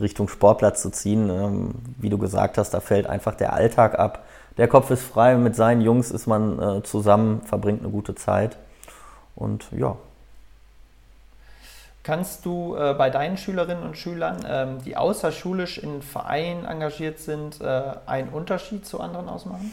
Richtung 0.00 0.28
Sportplatz 0.28 0.82
zu 0.82 0.90
ziehen. 0.90 1.30
Ähm, 1.30 1.74
wie 1.98 2.10
du 2.10 2.18
gesagt 2.18 2.58
hast, 2.58 2.70
da 2.74 2.80
fällt 2.80 3.06
einfach 3.06 3.36
der 3.36 3.52
Alltag 3.52 3.98
ab. 3.98 4.24
Der 4.56 4.66
Kopf 4.66 4.90
ist 4.90 5.04
frei, 5.04 5.36
mit 5.36 5.54
seinen 5.54 5.80
Jungs 5.80 6.10
ist 6.10 6.26
man 6.26 6.60
äh, 6.60 6.82
zusammen, 6.82 7.42
verbringt 7.42 7.82
eine 7.82 7.90
gute 7.90 8.16
Zeit. 8.16 8.56
Und 9.36 9.66
ja. 9.70 9.96
Kannst 12.02 12.44
du 12.44 12.74
äh, 12.74 12.94
bei 12.94 13.10
deinen 13.10 13.36
Schülerinnen 13.36 13.84
und 13.84 13.96
Schülern, 13.96 14.44
ähm, 14.48 14.78
die 14.84 14.96
außerschulisch 14.96 15.78
in 15.78 16.02
Vereinen 16.02 16.64
engagiert 16.64 17.20
sind, 17.20 17.60
äh, 17.60 17.82
einen 18.06 18.30
Unterschied 18.30 18.84
zu 18.84 19.00
anderen 19.00 19.28
ausmachen? 19.28 19.70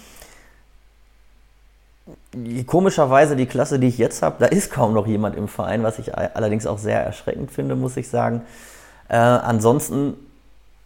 Komischerweise 2.66 3.36
die 3.36 3.46
Klasse, 3.46 3.80
die 3.80 3.88
ich 3.88 3.98
jetzt 3.98 4.22
habe, 4.22 4.38
da 4.40 4.46
ist 4.46 4.72
kaum 4.72 4.94
noch 4.94 5.08
jemand 5.08 5.36
im 5.36 5.48
Verein, 5.48 5.84
was 5.84 6.00
ich 6.00 6.18
allerdings 6.18 6.66
auch 6.66 6.78
sehr 6.78 7.04
erschreckend 7.04 7.52
finde, 7.52 7.76
muss 7.76 7.98
ich 7.98 8.10
sagen. 8.10 8.42
Äh, 9.10 9.16
ansonsten 9.16 10.14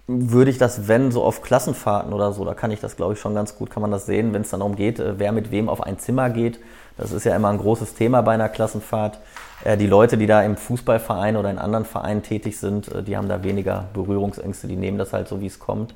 würde 0.08 0.52
ich 0.52 0.58
das, 0.58 0.88
wenn, 0.88 1.12
so 1.12 1.24
auf 1.24 1.42
Klassenfahrten 1.42 2.14
oder 2.14 2.34
so, 2.34 2.44
da 2.44 2.54
kann 2.54 2.72
ich 2.72 2.80
das, 2.80 2.96
glaube 2.96 3.14
ich, 3.14 3.20
schon 3.20 3.34
ganz 3.34 3.56
gut, 3.56 3.70
kann 3.70 3.82
man 3.82 3.92
das 3.92 4.06
sehen, 4.06 4.34
wenn 4.34 4.42
es 4.42 4.50
dann 4.50 4.60
darum 4.60 4.76
geht, 4.76 5.00
äh, 5.00 5.20
wer 5.20 5.32
mit 5.32 5.52
wem 5.52 5.70
auf 5.70 5.82
ein 5.82 6.00
Zimmer 6.00 6.30
geht. 6.30 6.60
Das 6.98 7.12
ist 7.12 7.24
ja 7.24 7.36
immer 7.36 7.50
ein 7.50 7.58
großes 7.58 7.94
Thema 7.94 8.22
bei 8.22 8.34
einer 8.34 8.50
Klassenfahrt. 8.50 9.20
Äh, 9.64 9.78
die 9.78 9.88
Leute, 9.88 10.18
die 10.18 10.28
da 10.28 10.42
im 10.44 10.58
Fußballverein 10.58 11.38
oder 11.38 11.50
in 11.50 11.60
anderen 11.60 11.86
Vereinen 11.86 12.24
tätig 12.24 12.60
sind, 12.60 12.90
äh, 12.90 13.04
die 13.04 13.16
haben 13.16 13.30
da 13.30 13.44
weniger 13.44 13.86
Berührungsängste, 13.94 14.68
die 14.68 14.76
nehmen 14.76 14.98
das 14.98 15.14
halt 15.14 15.28
so, 15.28 15.40
wie 15.42 15.48
es 15.48 15.60
kommt, 15.60 15.96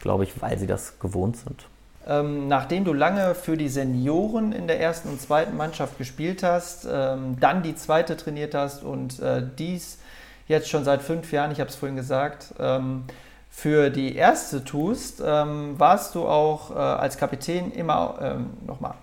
glaube 0.00 0.24
ich, 0.24 0.42
weil 0.42 0.58
sie 0.58 0.66
das 0.66 0.98
gewohnt 0.98 1.36
sind. 1.36 1.66
Ähm, 2.06 2.48
nachdem 2.48 2.84
du 2.84 2.92
lange 2.92 3.34
für 3.34 3.56
die 3.56 3.68
Senioren 3.68 4.52
in 4.52 4.66
der 4.66 4.80
ersten 4.80 5.08
und 5.08 5.20
zweiten 5.20 5.56
Mannschaft 5.56 5.96
gespielt 5.96 6.42
hast, 6.42 6.86
ähm, 6.90 7.38
dann 7.40 7.62
die 7.62 7.74
zweite 7.74 8.16
trainiert 8.16 8.54
hast 8.54 8.82
und 8.82 9.20
äh, 9.20 9.42
dies 9.58 9.98
jetzt 10.46 10.68
schon 10.68 10.84
seit 10.84 11.02
fünf 11.02 11.32
Jahren, 11.32 11.50
ich 11.50 11.60
habe 11.60 11.70
es 11.70 11.76
vorhin 11.76 11.96
gesagt, 11.96 12.54
ähm, 12.58 13.04
für 13.48 13.88
die 13.88 14.16
erste 14.16 14.64
tust, 14.64 15.22
ähm, 15.24 15.78
warst 15.78 16.14
du 16.14 16.26
auch 16.26 16.72
äh, 16.72 16.74
als 16.74 17.16
Kapitän 17.16 17.70
immer, 17.70 18.18
ähm, 18.20 18.50
nochmal, 18.66 18.94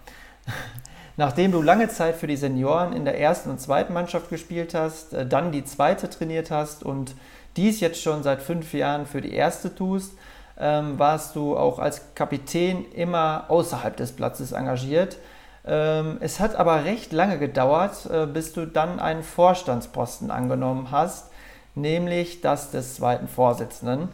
nachdem 1.17 1.51
du 1.51 1.61
lange 1.61 1.87
Zeit 1.87 2.15
für 2.15 2.27
die 2.27 2.35
Senioren 2.35 2.93
in 2.93 3.05
der 3.05 3.19
ersten 3.19 3.49
und 3.49 3.61
zweiten 3.61 3.93
Mannschaft 3.93 4.29
gespielt 4.29 4.75
hast, 4.75 5.13
äh, 5.13 5.25
dann 5.25 5.51
die 5.51 5.63
zweite 5.63 6.09
trainiert 6.09 6.51
hast 6.51 6.83
und 6.83 7.15
dies 7.57 7.79
jetzt 7.79 8.01
schon 8.01 8.23
seit 8.23 8.41
fünf 8.41 8.73
Jahren 8.73 9.05
für 9.05 9.21
die 9.21 9.33
erste 9.33 9.73
tust, 9.73 10.13
ähm, 10.61 10.99
warst 10.99 11.35
du 11.35 11.57
auch 11.57 11.79
als 11.79 12.13
Kapitän 12.15 12.85
immer 12.93 13.45
außerhalb 13.49 13.97
des 13.97 14.11
Platzes 14.11 14.51
engagiert. 14.51 15.17
Ähm, 15.65 16.17
es 16.21 16.39
hat 16.39 16.55
aber 16.55 16.85
recht 16.85 17.11
lange 17.11 17.37
gedauert, 17.39 18.07
äh, 18.11 18.25
bis 18.27 18.53
du 18.53 18.65
dann 18.65 18.99
einen 18.99 19.23
Vorstandsposten 19.23 20.31
angenommen 20.31 20.89
hast, 20.91 21.31
nämlich 21.75 22.41
das 22.41 22.71
des 22.71 22.95
zweiten 22.95 23.27
Vorsitzenden, 23.27 24.09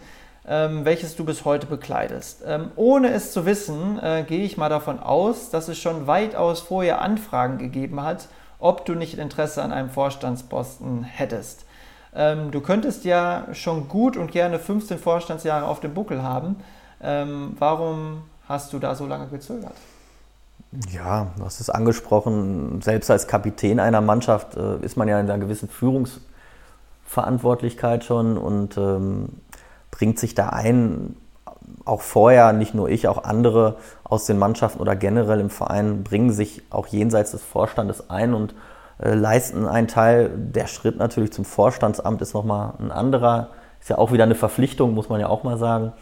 ähm, 0.47 0.85
welches 0.85 1.15
du 1.15 1.25
bis 1.25 1.45
heute 1.45 1.67
bekleidest. 1.67 2.43
Ähm, 2.45 2.71
ohne 2.75 3.09
es 3.09 3.33
zu 3.33 3.45
wissen, 3.45 3.99
äh, 4.01 4.23
gehe 4.27 4.43
ich 4.43 4.57
mal 4.57 4.69
davon 4.69 4.99
aus, 4.99 5.49
dass 5.49 5.67
es 5.67 5.77
schon 5.77 6.07
weitaus 6.07 6.61
vorher 6.61 7.01
Anfragen 7.01 7.57
gegeben 7.57 8.01
hat, 8.03 8.27
ob 8.59 8.85
du 8.85 8.95
nicht 8.95 9.17
Interesse 9.17 9.61
an 9.61 9.71
einem 9.71 9.89
Vorstandsposten 9.89 11.03
hättest. 11.03 11.66
Ähm, 12.17 12.49
du 12.49 12.61
könntest 12.61 13.05
ja 13.05 13.45
schon 13.53 13.87
gut 13.87 14.17
und 14.17 14.31
gerne 14.31 14.57
15 14.57 14.97
Vorstandsjahre 14.97 15.67
auf 15.67 15.79
dem 15.79 15.93
Buckel 15.93 16.23
haben. 16.23 16.55
Ähm, 16.99 17.55
warum 17.59 18.23
hast 18.49 18.73
du 18.73 18.79
da 18.79 18.95
so 18.95 19.05
lange 19.05 19.27
gezögert? 19.27 19.75
Ja, 20.91 21.27
du 21.37 21.45
hast 21.45 21.61
es 21.61 21.69
angesprochen. 21.69 22.81
Selbst 22.81 23.11
als 23.11 23.27
Kapitän 23.27 23.79
einer 23.79 24.01
Mannschaft 24.01 24.57
äh, 24.57 24.83
ist 24.83 24.97
man 24.97 25.07
ja 25.07 25.19
in 25.19 25.29
einer 25.29 25.39
gewissen 25.39 25.69
Führungsverantwortlichkeit 25.69 28.03
schon 28.03 28.39
und 28.39 28.77
ähm, 28.77 29.29
bringt 29.91 30.17
sich 30.17 30.33
da 30.33 30.49
ein 30.49 31.15
auch 31.85 32.01
vorher, 32.01 32.53
nicht 32.53 32.73
nur 32.73 32.89
ich, 32.89 33.07
auch 33.07 33.23
andere 33.23 33.77
aus 34.03 34.25
den 34.25 34.39
Mannschaften 34.39 34.79
oder 34.79 34.95
generell 34.95 35.39
im 35.39 35.49
Verein 35.49 36.03
bringen 36.03 36.31
sich 36.31 36.63
auch 36.69 36.87
jenseits 36.87 37.31
des 37.31 37.43
Vorstandes 37.43 38.09
ein 38.09 38.33
und 38.33 38.53
äh, 38.99 39.13
leisten 39.13 39.67
einen 39.67 39.87
Teil. 39.87 40.29
Der 40.35 40.67
Schritt 40.67 40.97
natürlich 40.97 41.31
zum 41.31 41.45
Vorstandsamt 41.45 42.21
ist 42.21 42.33
nochmal 42.33 42.73
ein 42.79 42.91
anderer. 42.91 43.49
Ist 43.79 43.89
ja 43.89 43.97
auch 43.97 44.11
wieder 44.11 44.23
eine 44.23 44.35
Verpflichtung, 44.35 44.93
muss 44.93 45.09
man 45.09 45.19
ja 45.19 45.27
auch 45.27 45.43
mal 45.43 45.57
sagen. 45.57 45.93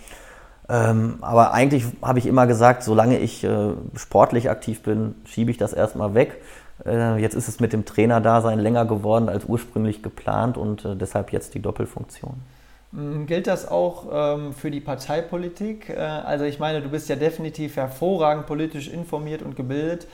Ähm, 0.68 1.20
aber 1.22 1.54
eigentlich 1.54 1.86
habe 2.02 2.20
ich 2.20 2.26
immer 2.26 2.48
gesagt, 2.48 2.84
solange 2.84 3.20
ich 3.20 3.44
äh, 3.44 3.74
sportlich 3.96 4.50
aktiv 4.50 4.82
bin, 4.82 5.16
schiebe 5.26 5.52
ich 5.52 5.58
das 5.58 5.74
erstmal 5.74 6.16
weg. 6.16 6.42
Äh, 6.86 7.22
jetzt 7.22 7.36
ist 7.36 7.48
es 7.48 7.60
mit 7.60 7.72
dem 7.74 7.86
Trainerdasein 7.86 8.60
länger 8.60 8.86
geworden 8.86 9.30
als 9.30 9.46
ursprünglich 9.46 10.02
geplant 10.02 10.58
und 10.58 10.84
äh, 10.84 10.96
deshalb 10.96 11.32
jetzt 11.32 11.54
die 11.54 11.62
Doppelfunktion. 11.62 12.42
Mm, 12.92 13.26
gilt 13.26 13.48
das 13.48 13.68
auch 13.68 14.08
ähm, 14.12 14.54
für 14.54 14.72
die 14.72 14.82
Parteipolitik? 14.82 15.90
Äh, 15.90 16.00
also 16.00 16.46
ich 16.46 16.60
meine, 16.60 16.82
du 16.82 16.90
bist 16.90 17.10
ja 17.10 17.16
definitiv 17.16 17.76
hervorragend 17.76 18.48
politisch 18.48 18.88
informiert 18.88 19.44
und 19.44 19.56
gebildet 19.56 20.08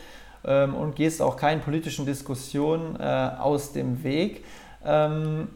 ähm, 0.46 0.76
und 0.76 0.96
gehst 0.96 1.22
auch 1.22 1.38
keinen 1.38 1.62
politischen 1.62 2.06
Diskussionen 2.06 2.98
äh, 3.00 3.32
aus 3.39 3.74
dem 3.74 4.04
Weg. 4.04 4.44
Ähm, 4.86 5.50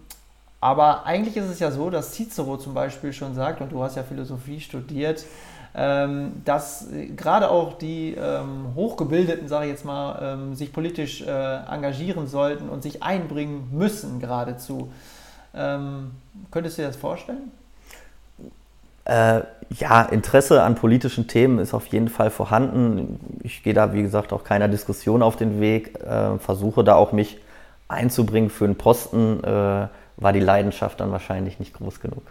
aber 0.62 1.06
eigentlich 1.06 1.38
ist 1.38 1.50
es 1.50 1.60
ja 1.60 1.72
so, 1.72 1.90
dass 1.90 2.14
Cicero 2.14 2.58
zum 2.58 2.74
Beispiel 2.74 3.14
schon 3.14 3.36
sagt, 3.36 3.62
und 3.62 3.72
du 3.72 3.84
hast 3.84 3.96
ja 3.96 4.04
Philosophie 4.04 4.60
studiert, 4.60 5.26
ähm, 5.78 6.42
dass 6.46 6.92
äh, 6.92 7.08
gerade 7.08 7.52
auch 7.52 7.78
die 7.78 8.16
ähm, 8.16 8.74
Hochgebildeten, 8.76 9.48
sage 9.50 9.66
ich 9.66 9.72
jetzt 9.72 9.84
mal, 9.84 10.20
ähm, 10.22 10.56
sich 10.56 10.72
politisch 10.72 11.22
äh, 11.22 11.56
engagieren 11.70 12.28
sollten 12.28 12.70
und 12.70 12.82
sich 12.82 13.04
einbringen 13.04 13.70
müssen 13.72 14.20
geradezu. 14.20 14.92
Könntest 16.52 16.78
du 16.78 16.82
dir 16.82 16.90
das 16.90 16.98
vorstellen? 16.98 17.50
Äh, 19.06 19.42
ja, 19.80 20.02
Interesse 20.04 20.64
an 20.64 20.76
politischen 20.76 21.28
Themen 21.28 21.60
ist 21.60 21.74
auf 21.74 21.88
jeden 21.88 22.10
Fall 22.10 22.30
vorhanden. 22.30 23.40
Ich 23.44 23.64
gehe 23.64 23.74
da, 23.74 23.94
wie 23.94 24.02
gesagt, 24.02 24.34
auch 24.34 24.44
keiner 24.44 24.68
Diskussion 24.68 25.24
auf 25.24 25.36
den 25.36 25.60
Weg, 25.60 26.00
äh, 26.02 26.38
versuche 26.40 26.84
da 26.84 26.96
auch 26.96 27.12
mich 27.12 27.40
einzubringen 27.88 28.50
für 28.50 28.66
einen 28.66 28.76
Posten, 28.76 29.44
äh, 29.44 29.88
war 30.18 30.34
die 30.34 30.40
Leidenschaft 30.40 31.00
dann 31.00 31.12
wahrscheinlich 31.12 31.60
nicht 31.60 31.74
groß 31.74 32.00
genug. 32.00 32.24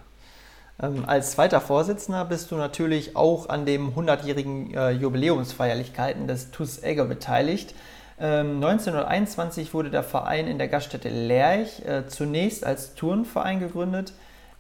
Ähm, 0.82 1.04
als 1.06 1.32
zweiter 1.32 1.60
Vorsitzender 1.60 2.24
bist 2.24 2.50
du 2.50 2.56
natürlich 2.56 3.14
auch 3.14 3.48
an 3.48 3.64
dem 3.66 3.94
100-jährigen 3.94 4.74
äh, 4.74 4.90
Jubiläumsfeierlichkeiten 4.90 6.26
des 6.26 6.50
TUS 6.50 6.82
Egger 6.82 7.04
beteiligt. 7.04 7.74
Ähm, 8.18 8.56
1921 8.56 9.74
wurde 9.74 9.90
der 9.90 10.02
Verein 10.02 10.46
in 10.46 10.58
der 10.58 10.68
Gaststätte 10.68 11.08
Lerch 11.08 11.82
äh, 11.84 12.06
zunächst 12.08 12.64
als 12.64 12.94
Turnverein 12.94 13.60
gegründet. 13.60 14.12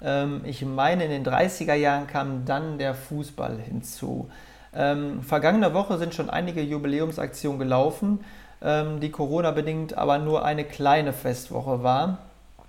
Ähm, 0.04 0.42
ich 0.44 0.64
meine, 0.64 1.04
in 1.04 1.10
den 1.10 1.24
30er 1.24 1.74
Jahren 1.74 2.06
kam 2.06 2.44
dann 2.44 2.78
der 2.78 2.94
Fußball 2.94 3.58
hinzu. 3.58 4.28
Ähm, 4.74 5.22
vergangene 5.22 5.72
Woche 5.72 5.98
sind 5.98 6.14
schon 6.14 6.30
einige 6.30 6.60
Jubiläumsaktionen 6.60 7.58
gelaufen, 7.58 8.24
ähm, 8.62 9.00
die 9.00 9.10
Corona-bedingt 9.10 9.96
aber 9.96 10.18
nur 10.18 10.44
eine 10.44 10.64
kleine 10.64 11.12
Festwoche 11.12 11.82
war. 11.82 12.18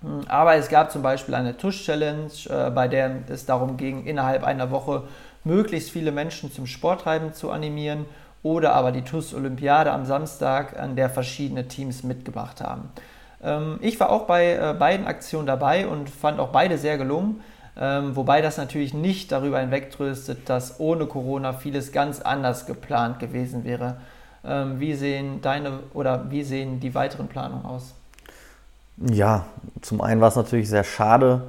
Hm, 0.02 0.22
aber 0.28 0.54
es 0.54 0.68
gab 0.68 0.92
zum 0.92 1.02
Beispiel 1.02 1.34
eine 1.34 1.56
Tusch-Challenge, 1.56 2.30
äh, 2.48 2.70
bei 2.70 2.88
der 2.88 3.22
es 3.28 3.44
darum 3.46 3.76
ging, 3.76 4.04
innerhalb 4.04 4.44
einer 4.44 4.70
Woche 4.70 5.04
möglichst 5.44 5.90
viele 5.90 6.12
Menschen 6.12 6.52
zum 6.52 6.66
Sporttreiben 6.66 7.32
zu 7.32 7.50
animieren 7.50 8.06
oder 8.42 8.74
aber 8.74 8.92
die 8.92 9.02
TUS-Olympiade 9.02 9.90
am 9.90 10.06
Samstag, 10.06 10.78
an 10.78 10.94
der 10.94 11.10
verschiedene 11.10 11.66
Teams 11.66 12.04
mitgemacht 12.04 12.60
haben. 12.60 12.90
Ähm, 13.42 13.78
ich 13.80 13.98
war 14.00 14.10
auch 14.10 14.26
bei 14.26 14.54
äh, 14.54 14.74
beiden 14.78 15.06
Aktionen 15.06 15.46
dabei 15.46 15.86
und 15.86 16.08
fand 16.10 16.40
auch 16.40 16.48
beide 16.48 16.78
sehr 16.78 16.98
gelungen, 16.98 17.40
ähm, 17.78 18.16
wobei 18.16 18.40
das 18.40 18.56
natürlich 18.56 18.94
nicht 18.94 19.32
darüber 19.32 19.60
hinwegtröstet, 19.60 20.48
dass 20.48 20.80
ohne 20.80 21.06
Corona 21.06 21.52
vieles 21.52 21.92
ganz 21.92 22.20
anders 22.20 22.66
geplant 22.66 23.18
gewesen 23.18 23.64
wäre. 23.64 23.96
Ähm, 24.44 24.80
wie 24.80 24.94
sehen 24.94 25.40
deine 25.42 25.80
oder 25.92 26.30
wie 26.30 26.42
sehen 26.42 26.80
die 26.80 26.94
weiteren 26.94 27.28
Planungen 27.28 27.66
aus? 27.66 27.94
Ja, 28.98 29.46
zum 29.82 30.00
einen 30.00 30.20
war 30.20 30.28
es 30.28 30.36
natürlich 30.36 30.68
sehr 30.68 30.84
schade, 30.84 31.42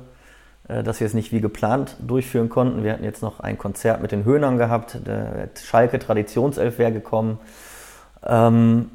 äh, 0.68 0.84
dass 0.84 1.00
wir 1.00 1.08
es 1.08 1.14
nicht 1.14 1.32
wie 1.32 1.40
geplant 1.40 1.96
durchführen 2.00 2.50
konnten. 2.50 2.84
Wir 2.84 2.94
hatten 2.94 3.06
jetzt 3.06 3.22
noch 3.22 3.40
ein 3.40 3.58
Konzert 3.58 4.02
mit 4.02 4.12
den 4.12 4.26
Höhnern 4.26 4.58
gehabt. 4.58 5.00
Der 5.06 5.50
Schalke 5.64 6.00
Traditionself 6.00 6.78
wäre 6.78 6.92
gekommen. 6.92 7.40
Ähm, 8.26 8.92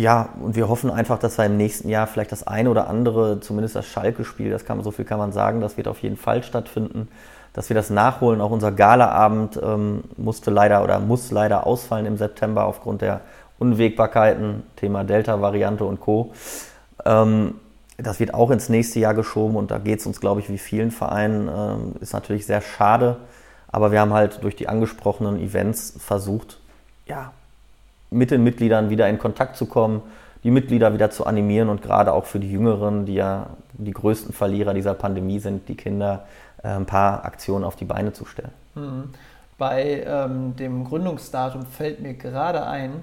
ja, 0.00 0.30
und 0.40 0.56
wir 0.56 0.68
hoffen 0.68 0.90
einfach, 0.90 1.18
dass 1.18 1.36
wir 1.36 1.44
im 1.44 1.56
nächsten 1.56 1.88
Jahr 1.88 2.06
vielleicht 2.06 2.32
das 2.32 2.46
eine 2.46 2.70
oder 2.70 2.88
andere, 2.88 3.40
zumindest 3.40 3.76
das 3.76 3.86
Schalke-Spiel, 3.86 4.50
das 4.50 4.64
kann 4.64 4.78
man, 4.78 4.84
so 4.84 4.90
viel 4.90 5.04
kann 5.04 5.18
man 5.18 5.32
sagen, 5.32 5.60
das 5.60 5.76
wird 5.76 5.88
auf 5.88 5.98
jeden 6.02 6.16
Fall 6.16 6.42
stattfinden, 6.42 7.08
dass 7.52 7.68
wir 7.68 7.74
das 7.74 7.90
nachholen. 7.90 8.40
Auch 8.40 8.50
unser 8.50 8.72
Galaabend 8.72 9.60
ähm, 9.62 10.04
musste 10.16 10.50
leider 10.50 10.82
oder 10.82 11.00
muss 11.00 11.30
leider 11.30 11.66
ausfallen 11.66 12.06
im 12.06 12.16
September 12.16 12.64
aufgrund 12.64 13.02
der 13.02 13.20
Unwägbarkeiten, 13.58 14.62
Thema 14.76 15.04
Delta-Variante 15.04 15.84
und 15.84 16.00
Co. 16.00 16.32
Ähm, 17.04 17.56
das 17.98 18.20
wird 18.20 18.32
auch 18.32 18.50
ins 18.50 18.70
nächste 18.70 19.00
Jahr 19.00 19.12
geschoben 19.12 19.56
und 19.56 19.70
da 19.70 19.76
geht 19.76 20.00
es 20.00 20.06
uns, 20.06 20.20
glaube 20.20 20.40
ich, 20.40 20.48
wie 20.48 20.56
vielen 20.56 20.90
Vereinen, 20.90 21.48
ähm, 21.48 21.94
ist 22.00 22.14
natürlich 22.14 22.46
sehr 22.46 22.62
schade. 22.62 23.18
Aber 23.68 23.92
wir 23.92 24.00
haben 24.00 24.14
halt 24.14 24.42
durch 24.42 24.56
die 24.56 24.68
angesprochenen 24.68 25.38
Events 25.38 25.94
versucht, 25.98 26.58
ja, 27.06 27.32
mit 28.10 28.30
den 28.30 28.44
Mitgliedern 28.44 28.90
wieder 28.90 29.08
in 29.08 29.18
Kontakt 29.18 29.56
zu 29.56 29.66
kommen, 29.66 30.02
die 30.42 30.50
Mitglieder 30.50 30.92
wieder 30.92 31.10
zu 31.10 31.26
animieren 31.26 31.68
und 31.68 31.82
gerade 31.82 32.12
auch 32.12 32.24
für 32.24 32.40
die 32.40 32.50
Jüngeren, 32.50 33.06
die 33.06 33.14
ja 33.14 33.50
die 33.72 33.92
größten 33.92 34.32
Verlierer 34.32 34.74
dieser 34.74 34.94
Pandemie 34.94 35.38
sind, 35.38 35.68
die 35.68 35.76
Kinder, 35.76 36.26
äh, 36.62 36.68
ein 36.68 36.86
paar 36.86 37.24
Aktionen 37.24 37.64
auf 37.64 37.76
die 37.76 37.84
Beine 37.84 38.12
zu 38.12 38.24
stellen. 38.24 38.52
Mhm. 38.74 39.10
Bei 39.58 40.04
ähm, 40.06 40.56
dem 40.56 40.84
Gründungsdatum 40.84 41.66
fällt 41.66 42.00
mir 42.00 42.14
gerade 42.14 42.66
ein, 42.66 43.02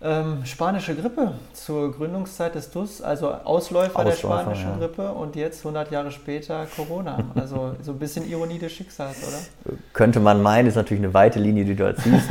ähm, 0.00 0.44
spanische 0.44 0.94
Grippe 0.94 1.32
zur 1.52 1.92
Gründungszeit 1.92 2.54
des 2.54 2.70
DUS, 2.70 3.02
also 3.02 3.32
Ausläufer, 3.32 3.96
Ausläufer 3.96 4.04
der 4.04 4.12
spanischen 4.12 4.70
ja. 4.70 4.76
Grippe 4.78 5.10
und 5.10 5.34
jetzt 5.34 5.60
100 5.60 5.90
Jahre 5.90 6.12
später 6.12 6.66
Corona. 6.76 7.24
Also 7.34 7.74
so 7.82 7.92
ein 7.92 7.98
bisschen 7.98 8.28
Ironie 8.28 8.58
des 8.58 8.72
Schicksals, 8.72 9.16
oder? 9.26 9.76
Könnte 9.92 10.20
man 10.20 10.40
meinen, 10.40 10.68
ist 10.68 10.76
natürlich 10.76 11.02
eine 11.02 11.14
weite 11.14 11.40
Linie, 11.40 11.64
die 11.64 11.74
du 11.74 11.84
dort 11.84 11.98
siehst. 11.98 12.28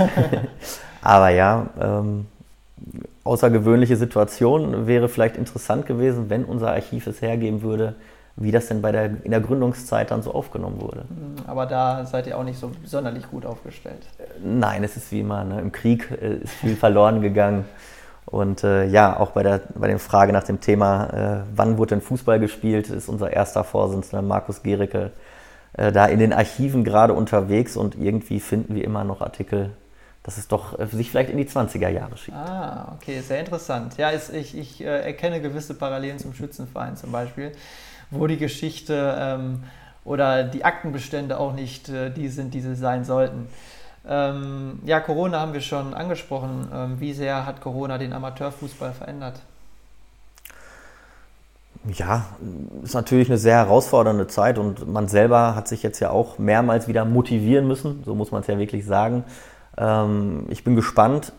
Aber 1.01 1.29
ja, 1.29 1.67
ähm, 1.79 2.27
außergewöhnliche 3.25 3.97
Situation 3.97 4.87
wäre 4.87 5.09
vielleicht 5.09 5.35
interessant 5.35 5.85
gewesen, 5.85 6.29
wenn 6.29 6.45
unser 6.45 6.71
Archiv 6.71 7.07
es 7.07 7.21
hergeben 7.21 7.61
würde, 7.61 7.95
wie 8.37 8.51
das 8.51 8.67
denn 8.67 8.81
bei 8.81 8.91
der, 8.91 9.05
in 9.23 9.31
der 9.31 9.41
Gründungszeit 9.41 10.11
dann 10.11 10.21
so 10.21 10.33
aufgenommen 10.33 10.79
wurde. 10.79 11.05
Mhm, 11.09 11.35
aber 11.47 11.65
da 11.65 12.05
seid 12.05 12.27
ihr 12.27 12.37
auch 12.37 12.43
nicht 12.43 12.59
so 12.59 12.71
sonderlich 12.85 13.29
gut 13.29 13.45
aufgestellt. 13.45 14.05
Nein, 14.43 14.83
es 14.83 14.95
ist 14.95 15.11
wie 15.11 15.21
immer, 15.21 15.43
ne? 15.43 15.59
im 15.59 15.71
Krieg 15.71 16.09
äh, 16.11 16.35
ist 16.35 16.53
viel 16.53 16.75
verloren 16.75 17.21
gegangen. 17.21 17.65
Und 18.27 18.63
äh, 18.63 18.85
ja, 18.85 19.19
auch 19.19 19.31
bei 19.31 19.41
der, 19.41 19.61
bei 19.73 19.87
der 19.87 19.99
Frage 19.99 20.33
nach 20.33 20.43
dem 20.43 20.59
Thema, 20.61 21.43
äh, 21.43 21.43
wann 21.55 21.77
wurde 21.77 21.95
denn 21.95 22.01
Fußball 22.01 22.39
gespielt, 22.39 22.89
ist 22.89 23.09
unser 23.09 23.31
erster 23.31 23.63
Vorsitzender 23.63 24.21
Markus 24.21 24.61
Gericke 24.63 25.11
äh, 25.73 25.91
da 25.91 26.05
in 26.05 26.19
den 26.19 26.33
Archiven 26.33 26.83
gerade 26.83 27.13
unterwegs 27.13 27.77
und 27.77 27.95
irgendwie 27.95 28.39
finden 28.39 28.75
wir 28.75 28.83
immer 28.83 29.03
noch 29.03 29.21
Artikel, 29.21 29.71
dass 30.23 30.37
es 30.37 30.47
doch 30.47 30.77
äh, 30.77 30.85
sich 30.87 31.09
vielleicht 31.09 31.29
in 31.29 31.37
die 31.37 31.45
20er 31.45 31.87
Jahre 31.87 32.17
schiebt. 32.17 32.37
Ah, 32.37 32.95
okay, 32.97 33.21
sehr 33.21 33.39
interessant. 33.39 33.97
Ja, 33.97 34.09
ist, 34.09 34.33
ich, 34.33 34.57
ich 34.57 34.81
äh, 34.81 35.05
erkenne 35.05 35.39
gewisse 35.39 35.73
Parallelen 35.73 36.19
zum 36.19 36.33
Schützenverein 36.33 36.97
zum 36.97 37.11
Beispiel 37.11 37.53
wo 38.11 38.27
die 38.27 38.37
Geschichte 38.37 39.15
ähm, 39.19 39.63
oder 40.05 40.43
die 40.43 40.63
Aktenbestände 40.63 41.39
auch 41.39 41.53
nicht 41.53 41.89
äh, 41.89 42.09
die 42.09 42.29
sind, 42.29 42.53
die 42.53 42.61
sie 42.61 42.75
sein 42.75 43.03
sollten. 43.03 43.47
Ähm, 44.07 44.79
ja, 44.85 44.99
Corona 44.99 45.39
haben 45.39 45.53
wir 45.53 45.61
schon 45.61 45.93
angesprochen. 45.93 46.69
Ähm, 46.73 46.99
wie 46.99 47.13
sehr 47.13 47.45
hat 47.45 47.59
Corona 47.61 47.97
den 47.97 48.13
Amateurfußball 48.13 48.93
verändert? 48.93 49.41
Ja, 51.93 52.25
ist 52.83 52.95
natürlich 52.95 53.29
eine 53.29 53.37
sehr 53.37 53.55
herausfordernde 53.55 54.27
Zeit 54.27 54.57
und 54.57 54.91
man 54.91 55.07
selber 55.07 55.55
hat 55.55 55.67
sich 55.67 55.83
jetzt 55.83 55.99
ja 55.99 56.09
auch 56.09 56.37
mehrmals 56.37 56.87
wieder 56.87 57.05
motivieren 57.05 57.67
müssen, 57.67 58.03
so 58.03 58.15
muss 58.15 58.31
man 58.31 58.41
es 58.41 58.47
ja 58.47 58.57
wirklich 58.57 58.85
sagen. 58.85 59.23
Ähm, 59.77 60.45
ich 60.49 60.63
bin 60.63 60.75
gespannt, 60.75 61.33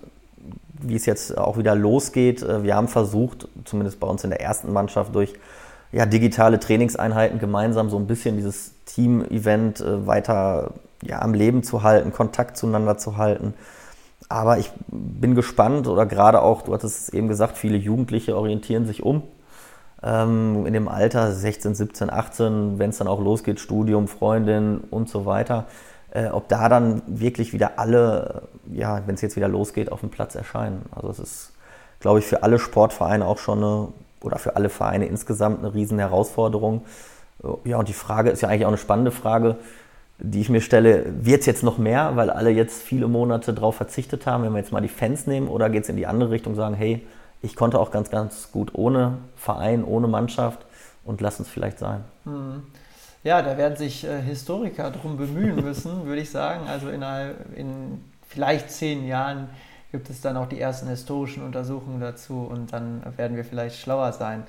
wie 0.81 0.95
es 0.95 1.07
jetzt 1.07 1.37
auch 1.37 1.59
wieder 1.59 1.75
losgeht. 1.75 2.43
Äh, 2.43 2.63
wir 2.63 2.77
haben 2.77 2.89
versucht, 2.89 3.49
zumindest 3.65 4.01
bei 4.01 4.07
uns 4.07 4.25
in 4.25 4.31
der 4.31 4.41
ersten 4.41 4.73
Mannschaft, 4.73 5.15
durch 5.15 5.35
ja, 5.93 6.07
digitale 6.07 6.61
Trainingseinheiten 6.61 7.39
gemeinsam 7.39 7.91
so 7.91 7.97
ein 7.97 8.07
bisschen 8.07 8.37
dieses 8.37 8.73
Team-Event 8.85 9.81
äh, 9.81 10.07
weiter 10.07 10.73
ja, 11.03 11.23
am 11.23 11.35
Leben 11.35 11.63
zu 11.63 11.83
halten, 11.83 12.13
Kontakt 12.13 12.57
zueinander 12.57 12.99
zu 12.99 13.17
halten. 13.17 13.55
Aber 14.29 14.59
ich 14.59 14.71
bin 14.89 15.35
gespannt 15.35 15.87
oder 15.87 16.05
gerade 16.05 16.43
auch, 16.43 16.63
du 16.63 16.75
hattest 16.75 17.09
es 17.09 17.09
eben 17.15 17.29
gesagt, 17.29 17.57
viele 17.57 17.79
Jugendliche 17.79 18.37
orientieren 18.37 18.87
sich 18.87 19.03
um. 19.03 19.23
Ähm, 20.03 20.67
in 20.67 20.75
dem 20.75 20.89
Alter 20.89 21.33
16, 21.33 21.75
17, 21.75 22.11
18, 22.11 22.79
wenn 22.79 22.91
es 22.91 22.99
dann 22.99 23.09
auch 23.09 23.21
losgeht, 23.21 23.59
Studium, 23.59 24.07
Freundin 24.07 24.79
und 24.91 25.09
so 25.09 25.25
weiter. 25.25 25.67
Äh, 26.11 26.29
ob 26.29 26.49
da 26.49 26.69
dann 26.69 27.03
wirklich 27.07 27.53
wieder 27.53 27.79
alle, 27.79 28.43
ja, 28.71 29.03
wenn 29.07 29.15
es 29.15 29.23
jetzt 29.23 29.37
wieder 29.37 29.49
losgeht, 29.49 29.91
auf 29.91 30.01
dem 30.01 30.11
Platz 30.11 30.35
erscheinen. 30.35 30.83
Also 30.91 31.11
es 31.11 31.19
ist, 31.19 31.53
glaube 32.01 32.19
ich, 32.19 32.27
für 32.27 32.43
alle 32.43 32.59
Sportvereine 32.59 33.27
auch 33.27 33.39
schon 33.39 33.59
eine 33.59 33.89
oder 34.23 34.39
für 34.39 34.57
alle 34.57 34.69
Vereine 34.69 35.07
insgesamt 35.07 35.61
eine 35.61 35.75
riesen 35.75 35.99
Herausforderung. 35.99 36.83
Ja, 37.65 37.79
und 37.79 37.89
die 37.89 37.93
Frage 37.93 38.31
ist 38.31 38.41
ja 38.41 38.49
eigentlich 38.49 38.65
auch 38.65 38.69
eine 38.69 38.79
spannende 38.79 39.11
Frage. 39.11 39.57
die 40.19 40.41
ich 40.41 40.49
mir 40.49 40.61
stelle, 40.61 41.05
wird 41.25 41.41
es 41.41 41.47
jetzt 41.47 41.63
noch 41.63 41.79
mehr, 41.79 42.17
weil 42.17 42.31
alle 42.31 42.51
jetzt 42.51 42.83
viele 42.83 43.07
Monate 43.07 43.55
darauf 43.55 43.77
verzichtet 43.77 44.27
haben, 44.27 44.43
wenn 44.43 44.53
wir 44.53 44.59
jetzt 44.59 44.73
mal 44.73 44.81
die 44.81 44.89
Fans 44.89 45.27
nehmen, 45.27 45.47
oder 45.49 45.71
geht 45.71 45.85
es 45.85 45.89
in 45.89 45.97
die 45.97 46.07
andere 46.07 46.31
Richtung, 46.31 46.57
sagen, 46.57 46.75
hey, 46.75 47.07
ich 47.41 47.55
konnte 47.55 47.79
auch 47.79 47.93
ganz, 47.93 48.11
ganz 48.11 48.51
gut 48.51 48.75
ohne 48.75 49.19
Verein, 49.37 49.85
ohne 49.85 50.09
Mannschaft 50.09 50.67
und 51.05 51.21
lass 51.21 51.39
uns 51.39 51.49
vielleicht 51.49 51.79
sein. 51.79 52.01
Mhm. 52.25 52.65
Ja, 53.23 53.43
da 53.43 53.57
werden 53.57 53.77
sich 53.77 54.05
äh, 54.05 54.21
Historiker 54.21 54.91
darum 54.91 55.17
bemühen 55.17 55.63
müssen, 55.63 56.05
würde 56.07 56.21
ich 56.21 56.31
sagen. 56.31 56.67
Also 56.69 56.89
in, 56.89 57.03
in 57.55 58.05
vielleicht 58.29 58.71
zehn 58.71 59.07
Jahren 59.07 59.49
gibt 59.93 60.11
es 60.11 60.21
dann 60.21 60.37
auch 60.37 60.49
die 60.49 60.61
ersten 60.61 60.89
historischen 60.89 61.43
Untersuchungen 61.43 62.01
dazu 62.01 62.47
und 62.51 62.73
dann 62.73 63.03
werden 63.17 63.37
wir 63.37 63.45
vielleicht 63.45 63.77
schlauer 63.81 64.13
sein. 64.13 64.45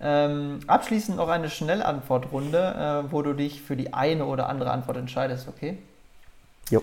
Ähm, 0.00 0.58
abschließend 0.66 1.16
noch 1.16 1.28
eine 1.28 1.48
Schnellantwortrunde, 1.48 3.04
äh, 3.06 3.12
wo 3.12 3.22
du 3.22 3.34
dich 3.34 3.62
für 3.62 3.76
die 3.76 3.94
eine 3.94 4.24
oder 4.24 4.48
andere 4.48 4.72
Antwort 4.72 4.96
entscheidest, 4.96 5.46
okay? 5.46 5.78
Jo. 6.70 6.82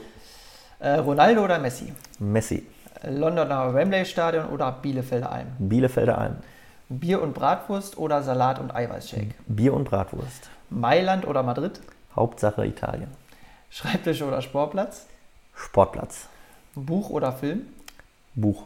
Äh, 0.80 0.92
Ronaldo 0.94 1.44
oder 1.44 1.60
Messi? 1.60 1.92
Messi. 2.20 2.66
Londoner 3.04 3.74
Wembley 3.74 4.06
Stadion 4.06 4.46
oder 4.48 4.72
Bielefelder 4.72 5.32
Alm? 5.32 5.48
Bielefelder 5.58 6.18
Alm. 6.18 6.38
Bier 6.88 7.22
und 7.22 7.34
Bratwurst 7.34 7.98
oder 7.98 8.24
Salat 8.24 8.60
und 8.60 8.74
Eiweißshake? 8.74 9.36
Bier 9.48 9.74
und 9.74 9.84
Bratwurst. 9.84 10.50
Mailand 10.70 11.28
oder 11.28 11.44
Madrid? 11.44 11.82
Hauptsache 12.16 12.66
Italien. 12.66 13.10
Schreibtisch 13.70 14.22
oder 14.22 14.42
Sportplatz? 14.42 15.06
Sportplatz. 15.54 16.28
Buch 16.76 17.10
oder 17.10 17.32
Film? 17.34 17.68
Buch. 18.40 18.66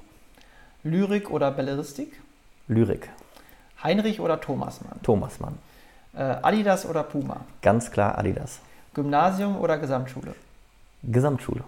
Lyrik 0.84 1.30
oder 1.30 1.52
Belleristik? 1.52 2.20
Lyrik. 2.68 3.10
Heinrich 3.84 4.20
oder 4.20 4.40
Thomas 4.40 4.82
Mann? 4.82 5.02
Thomas 5.02 5.40
Mann. 5.40 5.58
Äh, 6.16 6.38
Adidas 6.42 6.86
oder 6.86 7.04
Puma? 7.04 7.42
Ganz 7.62 7.92
klar 7.92 8.18
Adidas. 8.18 8.60
Gymnasium 8.94 9.58
oder 9.58 9.78
Gesamtschule? 9.78 10.36
Gesamtschule. 11.04 11.64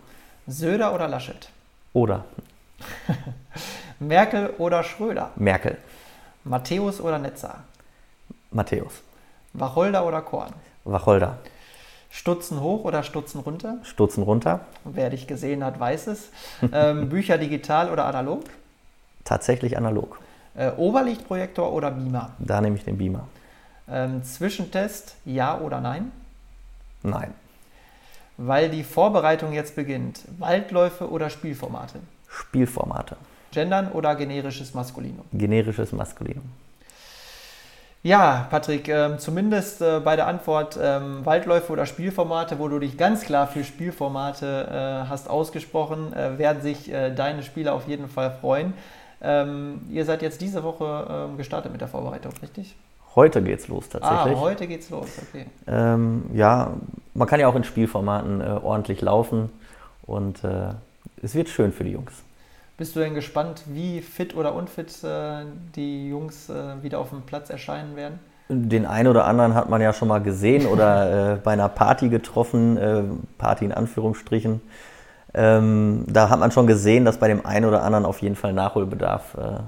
Söder 0.47 0.93
oder 0.93 1.08
Laschet? 1.08 1.49
Oder. 1.93 2.26
Merkel 3.99 4.53
oder 4.58 4.84
Schröder? 4.84 5.32
Merkel. 5.36 5.78
Matthäus 6.43 7.01
oder 7.01 7.18
Netzer? 7.18 7.64
Matthäus. 8.51 9.01
Wacholder 9.53 10.06
oder 10.06 10.22
Korn? 10.22 10.53
Wacholder. 10.84 11.39
Stutzen 12.16 12.61
hoch 12.61 12.86
oder 12.86 13.03
Stutzen 13.03 13.41
runter? 13.41 13.80
Stutzen 13.84 14.24
runter. 14.24 14.61
Wer 14.86 15.09
dich 15.09 15.28
gesehen 15.28 15.66
hat, 15.66 15.82
weiß 15.82 16.07
es. 16.07 16.30
Ähm, 16.72 17.09
Bücher 17.09 17.38
digital 17.38 17.91
oder 17.91 18.05
analog? 18.05 18.45
Tatsächlich 19.26 19.78
analog. 19.78 20.18
Äh, 20.55 20.72
Oberlichtprojektor 20.72 21.74
oder 21.74 21.91
Beamer? 21.91 22.32
Da 22.39 22.61
nehme 22.61 22.78
ich 22.78 22.86
den 22.86 22.97
Beamer. 22.97 23.28
Ähm, 23.89 24.24
Zwischentest, 24.24 25.18
ja 25.26 25.59
oder 25.59 25.82
nein? 25.82 26.13
Nein. 27.03 27.34
Weil 28.38 28.70
die 28.70 28.86
Vorbereitung 28.86 29.51
jetzt 29.51 29.76
beginnt, 29.76 30.22
Waldläufe 30.39 31.09
oder 31.11 31.30
Spielformate? 31.30 31.99
Spielformate. 32.30 33.18
Gendern 33.51 33.91
oder 33.91 34.16
generisches 34.16 34.74
Maskulinum? 34.74 35.26
Generisches 35.34 35.91
Maskulinum. 35.91 36.45
Ja, 38.06 38.45
Patrick, 38.51 38.88
äh, 38.88 39.18
zumindest 39.18 39.82
äh, 39.82 39.99
bei 39.99 40.16
der 40.16 40.28
Antwort 40.28 40.78
ähm, 40.80 41.26
Waldläufe 41.26 41.74
oder 41.74 41.88
Spielformate, 41.88 42.60
wo 42.60 42.68
du 42.68 42.78
dich 42.78 42.99
ganz 42.99 43.24
klar 43.24 43.47
für 43.47 43.64
Spielformate 43.64 44.45
äh, 44.70 45.10
hast 45.10 45.28
ausgesprochen, 45.28 46.14
äh, 46.14 46.38
werden 46.38 46.62
sich 46.62 46.91
deine 46.91 47.41
Spieler 47.41 47.74
auf 47.74 47.88
jeden 47.88 48.08
Fall 48.08 48.38
freuen. 48.39 48.76
Ähm, 49.24 49.82
ihr 49.89 50.06
seid 50.06 50.22
jetzt 50.22 50.39
diese 50.39 50.62
Woche 50.62 51.08
ähm, 51.10 51.38
gestartet 51.38 51.72
mit 51.72 51.82
der 51.82 51.88
Vorbereitung, 51.88 52.32
richtig? 52.43 52.76
Heute 53.16 53.41
geht's 53.41 53.68
los 53.70 53.89
tatsächlich. 53.89 54.38
Ah, 54.38 54.39
heute 54.39 54.68
geht's 54.68 54.91
los, 54.91 55.08
okay. 55.28 55.47
Ähm, 55.66 56.26
ja, 56.32 56.74
man 57.16 57.28
kann 57.28 57.39
ja 57.39 57.47
auch 57.47 57.56
in 57.56 57.64
Spielformaten 57.64 58.39
ordentlich 58.60 59.01
laufen 59.01 59.49
und 60.06 60.41
es 61.24 61.34
wird 61.34 61.49
schön 61.49 61.72
für 61.72 61.84
die 61.84 61.91
Jungs. 61.93 62.24
Bist 62.78 62.95
du 62.95 62.99
denn 62.99 63.13
gespannt, 63.13 63.63
wie 63.67 64.01
fit 64.01 64.36
oder 64.36 64.53
unfit 64.53 65.01
äh, 65.03 65.45
die 65.76 66.09
Jungs 66.09 66.49
äh, 66.49 66.84
wieder 66.84 66.99
auf 66.99 67.09
dem 67.09 67.21
Platz 67.21 67.49
erscheinen 67.49 67.95
werden? 67.95 68.19
Den 68.49 68.86
einen 68.86 69.07
oder 69.07 69.26
anderen 69.26 69.55
hat 69.55 69.69
man 69.69 69.82
ja 69.82 69.93
schon 69.93 70.09
mal 70.09 70.19
gesehen 70.19 70.65
oder 70.71 71.34
äh, 71.34 71.36
bei 71.38 71.53
einer 71.53 71.69
Party 71.69 72.09
getroffen, 72.09 72.78
äh, 72.78 73.03
Party 73.38 73.65
in 73.65 73.71
Anführungsstrichen. 73.71 74.61
Ähm, 75.34 76.03
da 76.07 76.30
hat 76.30 76.39
man 76.39 76.51
schon 76.51 76.67
gesehen, 76.67 77.05
dass 77.05 77.17
bei 77.17 77.28
dem 77.28 77.45
einen 77.45 77.65
oder 77.65 77.84
anderen 77.84 78.05
auf 78.05 78.21
jeden 78.21 78.36
Fall 78.36 78.51
Nachholbedarf 78.51 79.36
äh, 79.36 79.59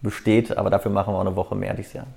besteht, 0.00 0.56
aber 0.56 0.70
dafür 0.70 0.92
machen 0.92 1.12
wir 1.12 1.18
auch 1.18 1.20
eine 1.20 1.36
Woche 1.36 1.54
mehr 1.54 1.74
dieses 1.74 1.92
Jahr. 1.92 2.06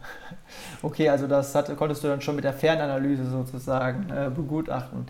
Okay, 0.81 1.09
also 1.09 1.27
das 1.27 1.53
hat, 1.53 1.75
konntest 1.77 2.03
du 2.03 2.07
dann 2.07 2.21
schon 2.21 2.35
mit 2.35 2.43
der 2.45 2.53
Fernanalyse 2.53 3.25
sozusagen 3.25 4.09
äh, 4.09 4.31
begutachten. 4.33 5.05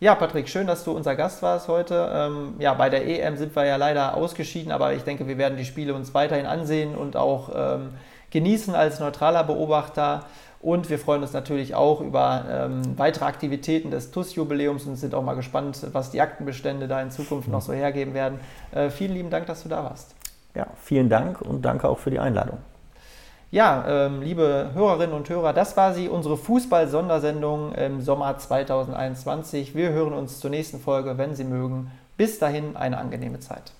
Ja, 0.00 0.14
Patrick, 0.14 0.48
schön, 0.48 0.68
dass 0.68 0.84
du 0.84 0.92
unser 0.92 1.16
Gast 1.16 1.42
warst 1.42 1.66
heute. 1.66 2.08
Ähm, 2.14 2.54
ja, 2.60 2.72
bei 2.74 2.88
der 2.88 3.04
EM 3.04 3.36
sind 3.36 3.56
wir 3.56 3.64
ja 3.64 3.74
leider 3.74 4.14
ausgeschieden, 4.14 4.70
aber 4.70 4.94
ich 4.94 5.02
denke, 5.02 5.26
wir 5.26 5.38
werden 5.38 5.58
die 5.58 5.64
Spiele 5.64 5.92
uns 5.92 6.14
weiterhin 6.14 6.46
ansehen 6.46 6.94
und 6.94 7.16
auch 7.16 7.50
ähm, 7.52 7.88
genießen 8.30 8.76
als 8.76 9.00
neutraler 9.00 9.42
Beobachter. 9.42 10.26
Und 10.60 10.88
wir 10.88 11.00
freuen 11.00 11.22
uns 11.22 11.32
natürlich 11.32 11.74
auch 11.74 12.00
über 12.00 12.44
ähm, 12.48 12.96
weitere 12.96 13.24
Aktivitäten 13.24 13.90
des 13.90 14.12
TUS-Jubiläums 14.12 14.86
und 14.86 14.94
sind 14.94 15.16
auch 15.16 15.22
mal 15.22 15.34
gespannt, 15.34 15.84
was 15.92 16.12
die 16.12 16.20
Aktenbestände 16.20 16.86
da 16.86 17.02
in 17.02 17.10
Zukunft 17.10 17.48
noch 17.48 17.62
so 17.62 17.72
hergeben 17.72 18.14
werden. 18.14 18.38
Äh, 18.70 18.90
vielen 18.90 19.14
lieben 19.14 19.30
Dank, 19.30 19.46
dass 19.46 19.64
du 19.64 19.68
da 19.68 19.82
warst. 19.82 20.14
Ja, 20.54 20.68
vielen 20.80 21.08
Dank 21.08 21.40
und 21.40 21.62
danke 21.62 21.88
auch 21.88 21.98
für 21.98 22.10
die 22.10 22.20
Einladung. 22.20 22.58
Ja, 23.50 23.86
ähm, 23.88 24.20
liebe 24.20 24.72
Hörerinnen 24.74 25.16
und 25.16 25.26
Hörer, 25.30 25.54
das 25.54 25.74
war 25.74 25.94
sie, 25.94 26.10
unsere 26.10 26.36
Fußball-Sondersendung 26.36 27.72
im 27.72 28.02
Sommer 28.02 28.36
2021. 28.36 29.74
Wir 29.74 29.88
hören 29.88 30.12
uns 30.12 30.40
zur 30.40 30.50
nächsten 30.50 30.78
Folge, 30.78 31.16
wenn 31.16 31.34
Sie 31.34 31.44
mögen. 31.44 31.90
Bis 32.18 32.38
dahin 32.38 32.76
eine 32.76 32.98
angenehme 32.98 33.40
Zeit. 33.40 33.72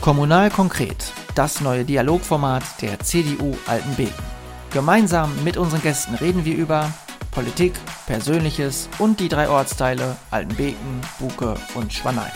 Kommunal 0.00 0.48
konkret, 0.48 1.12
das 1.34 1.60
neue 1.60 1.84
Dialogformat 1.84 2.62
der 2.80 2.98
CDU 3.00 3.54
Altenbeken. 3.66 4.24
Gemeinsam 4.72 5.30
mit 5.44 5.58
unseren 5.58 5.82
Gästen 5.82 6.14
reden 6.14 6.46
wir 6.46 6.56
über 6.56 6.90
Politik, 7.32 7.74
Persönliches 8.06 8.88
und 8.98 9.20
die 9.20 9.28
drei 9.28 9.50
Ortsteile 9.50 10.16
Altenbeken, 10.30 11.02
Buke 11.18 11.54
und 11.74 11.92
Schwanein. 11.92 12.32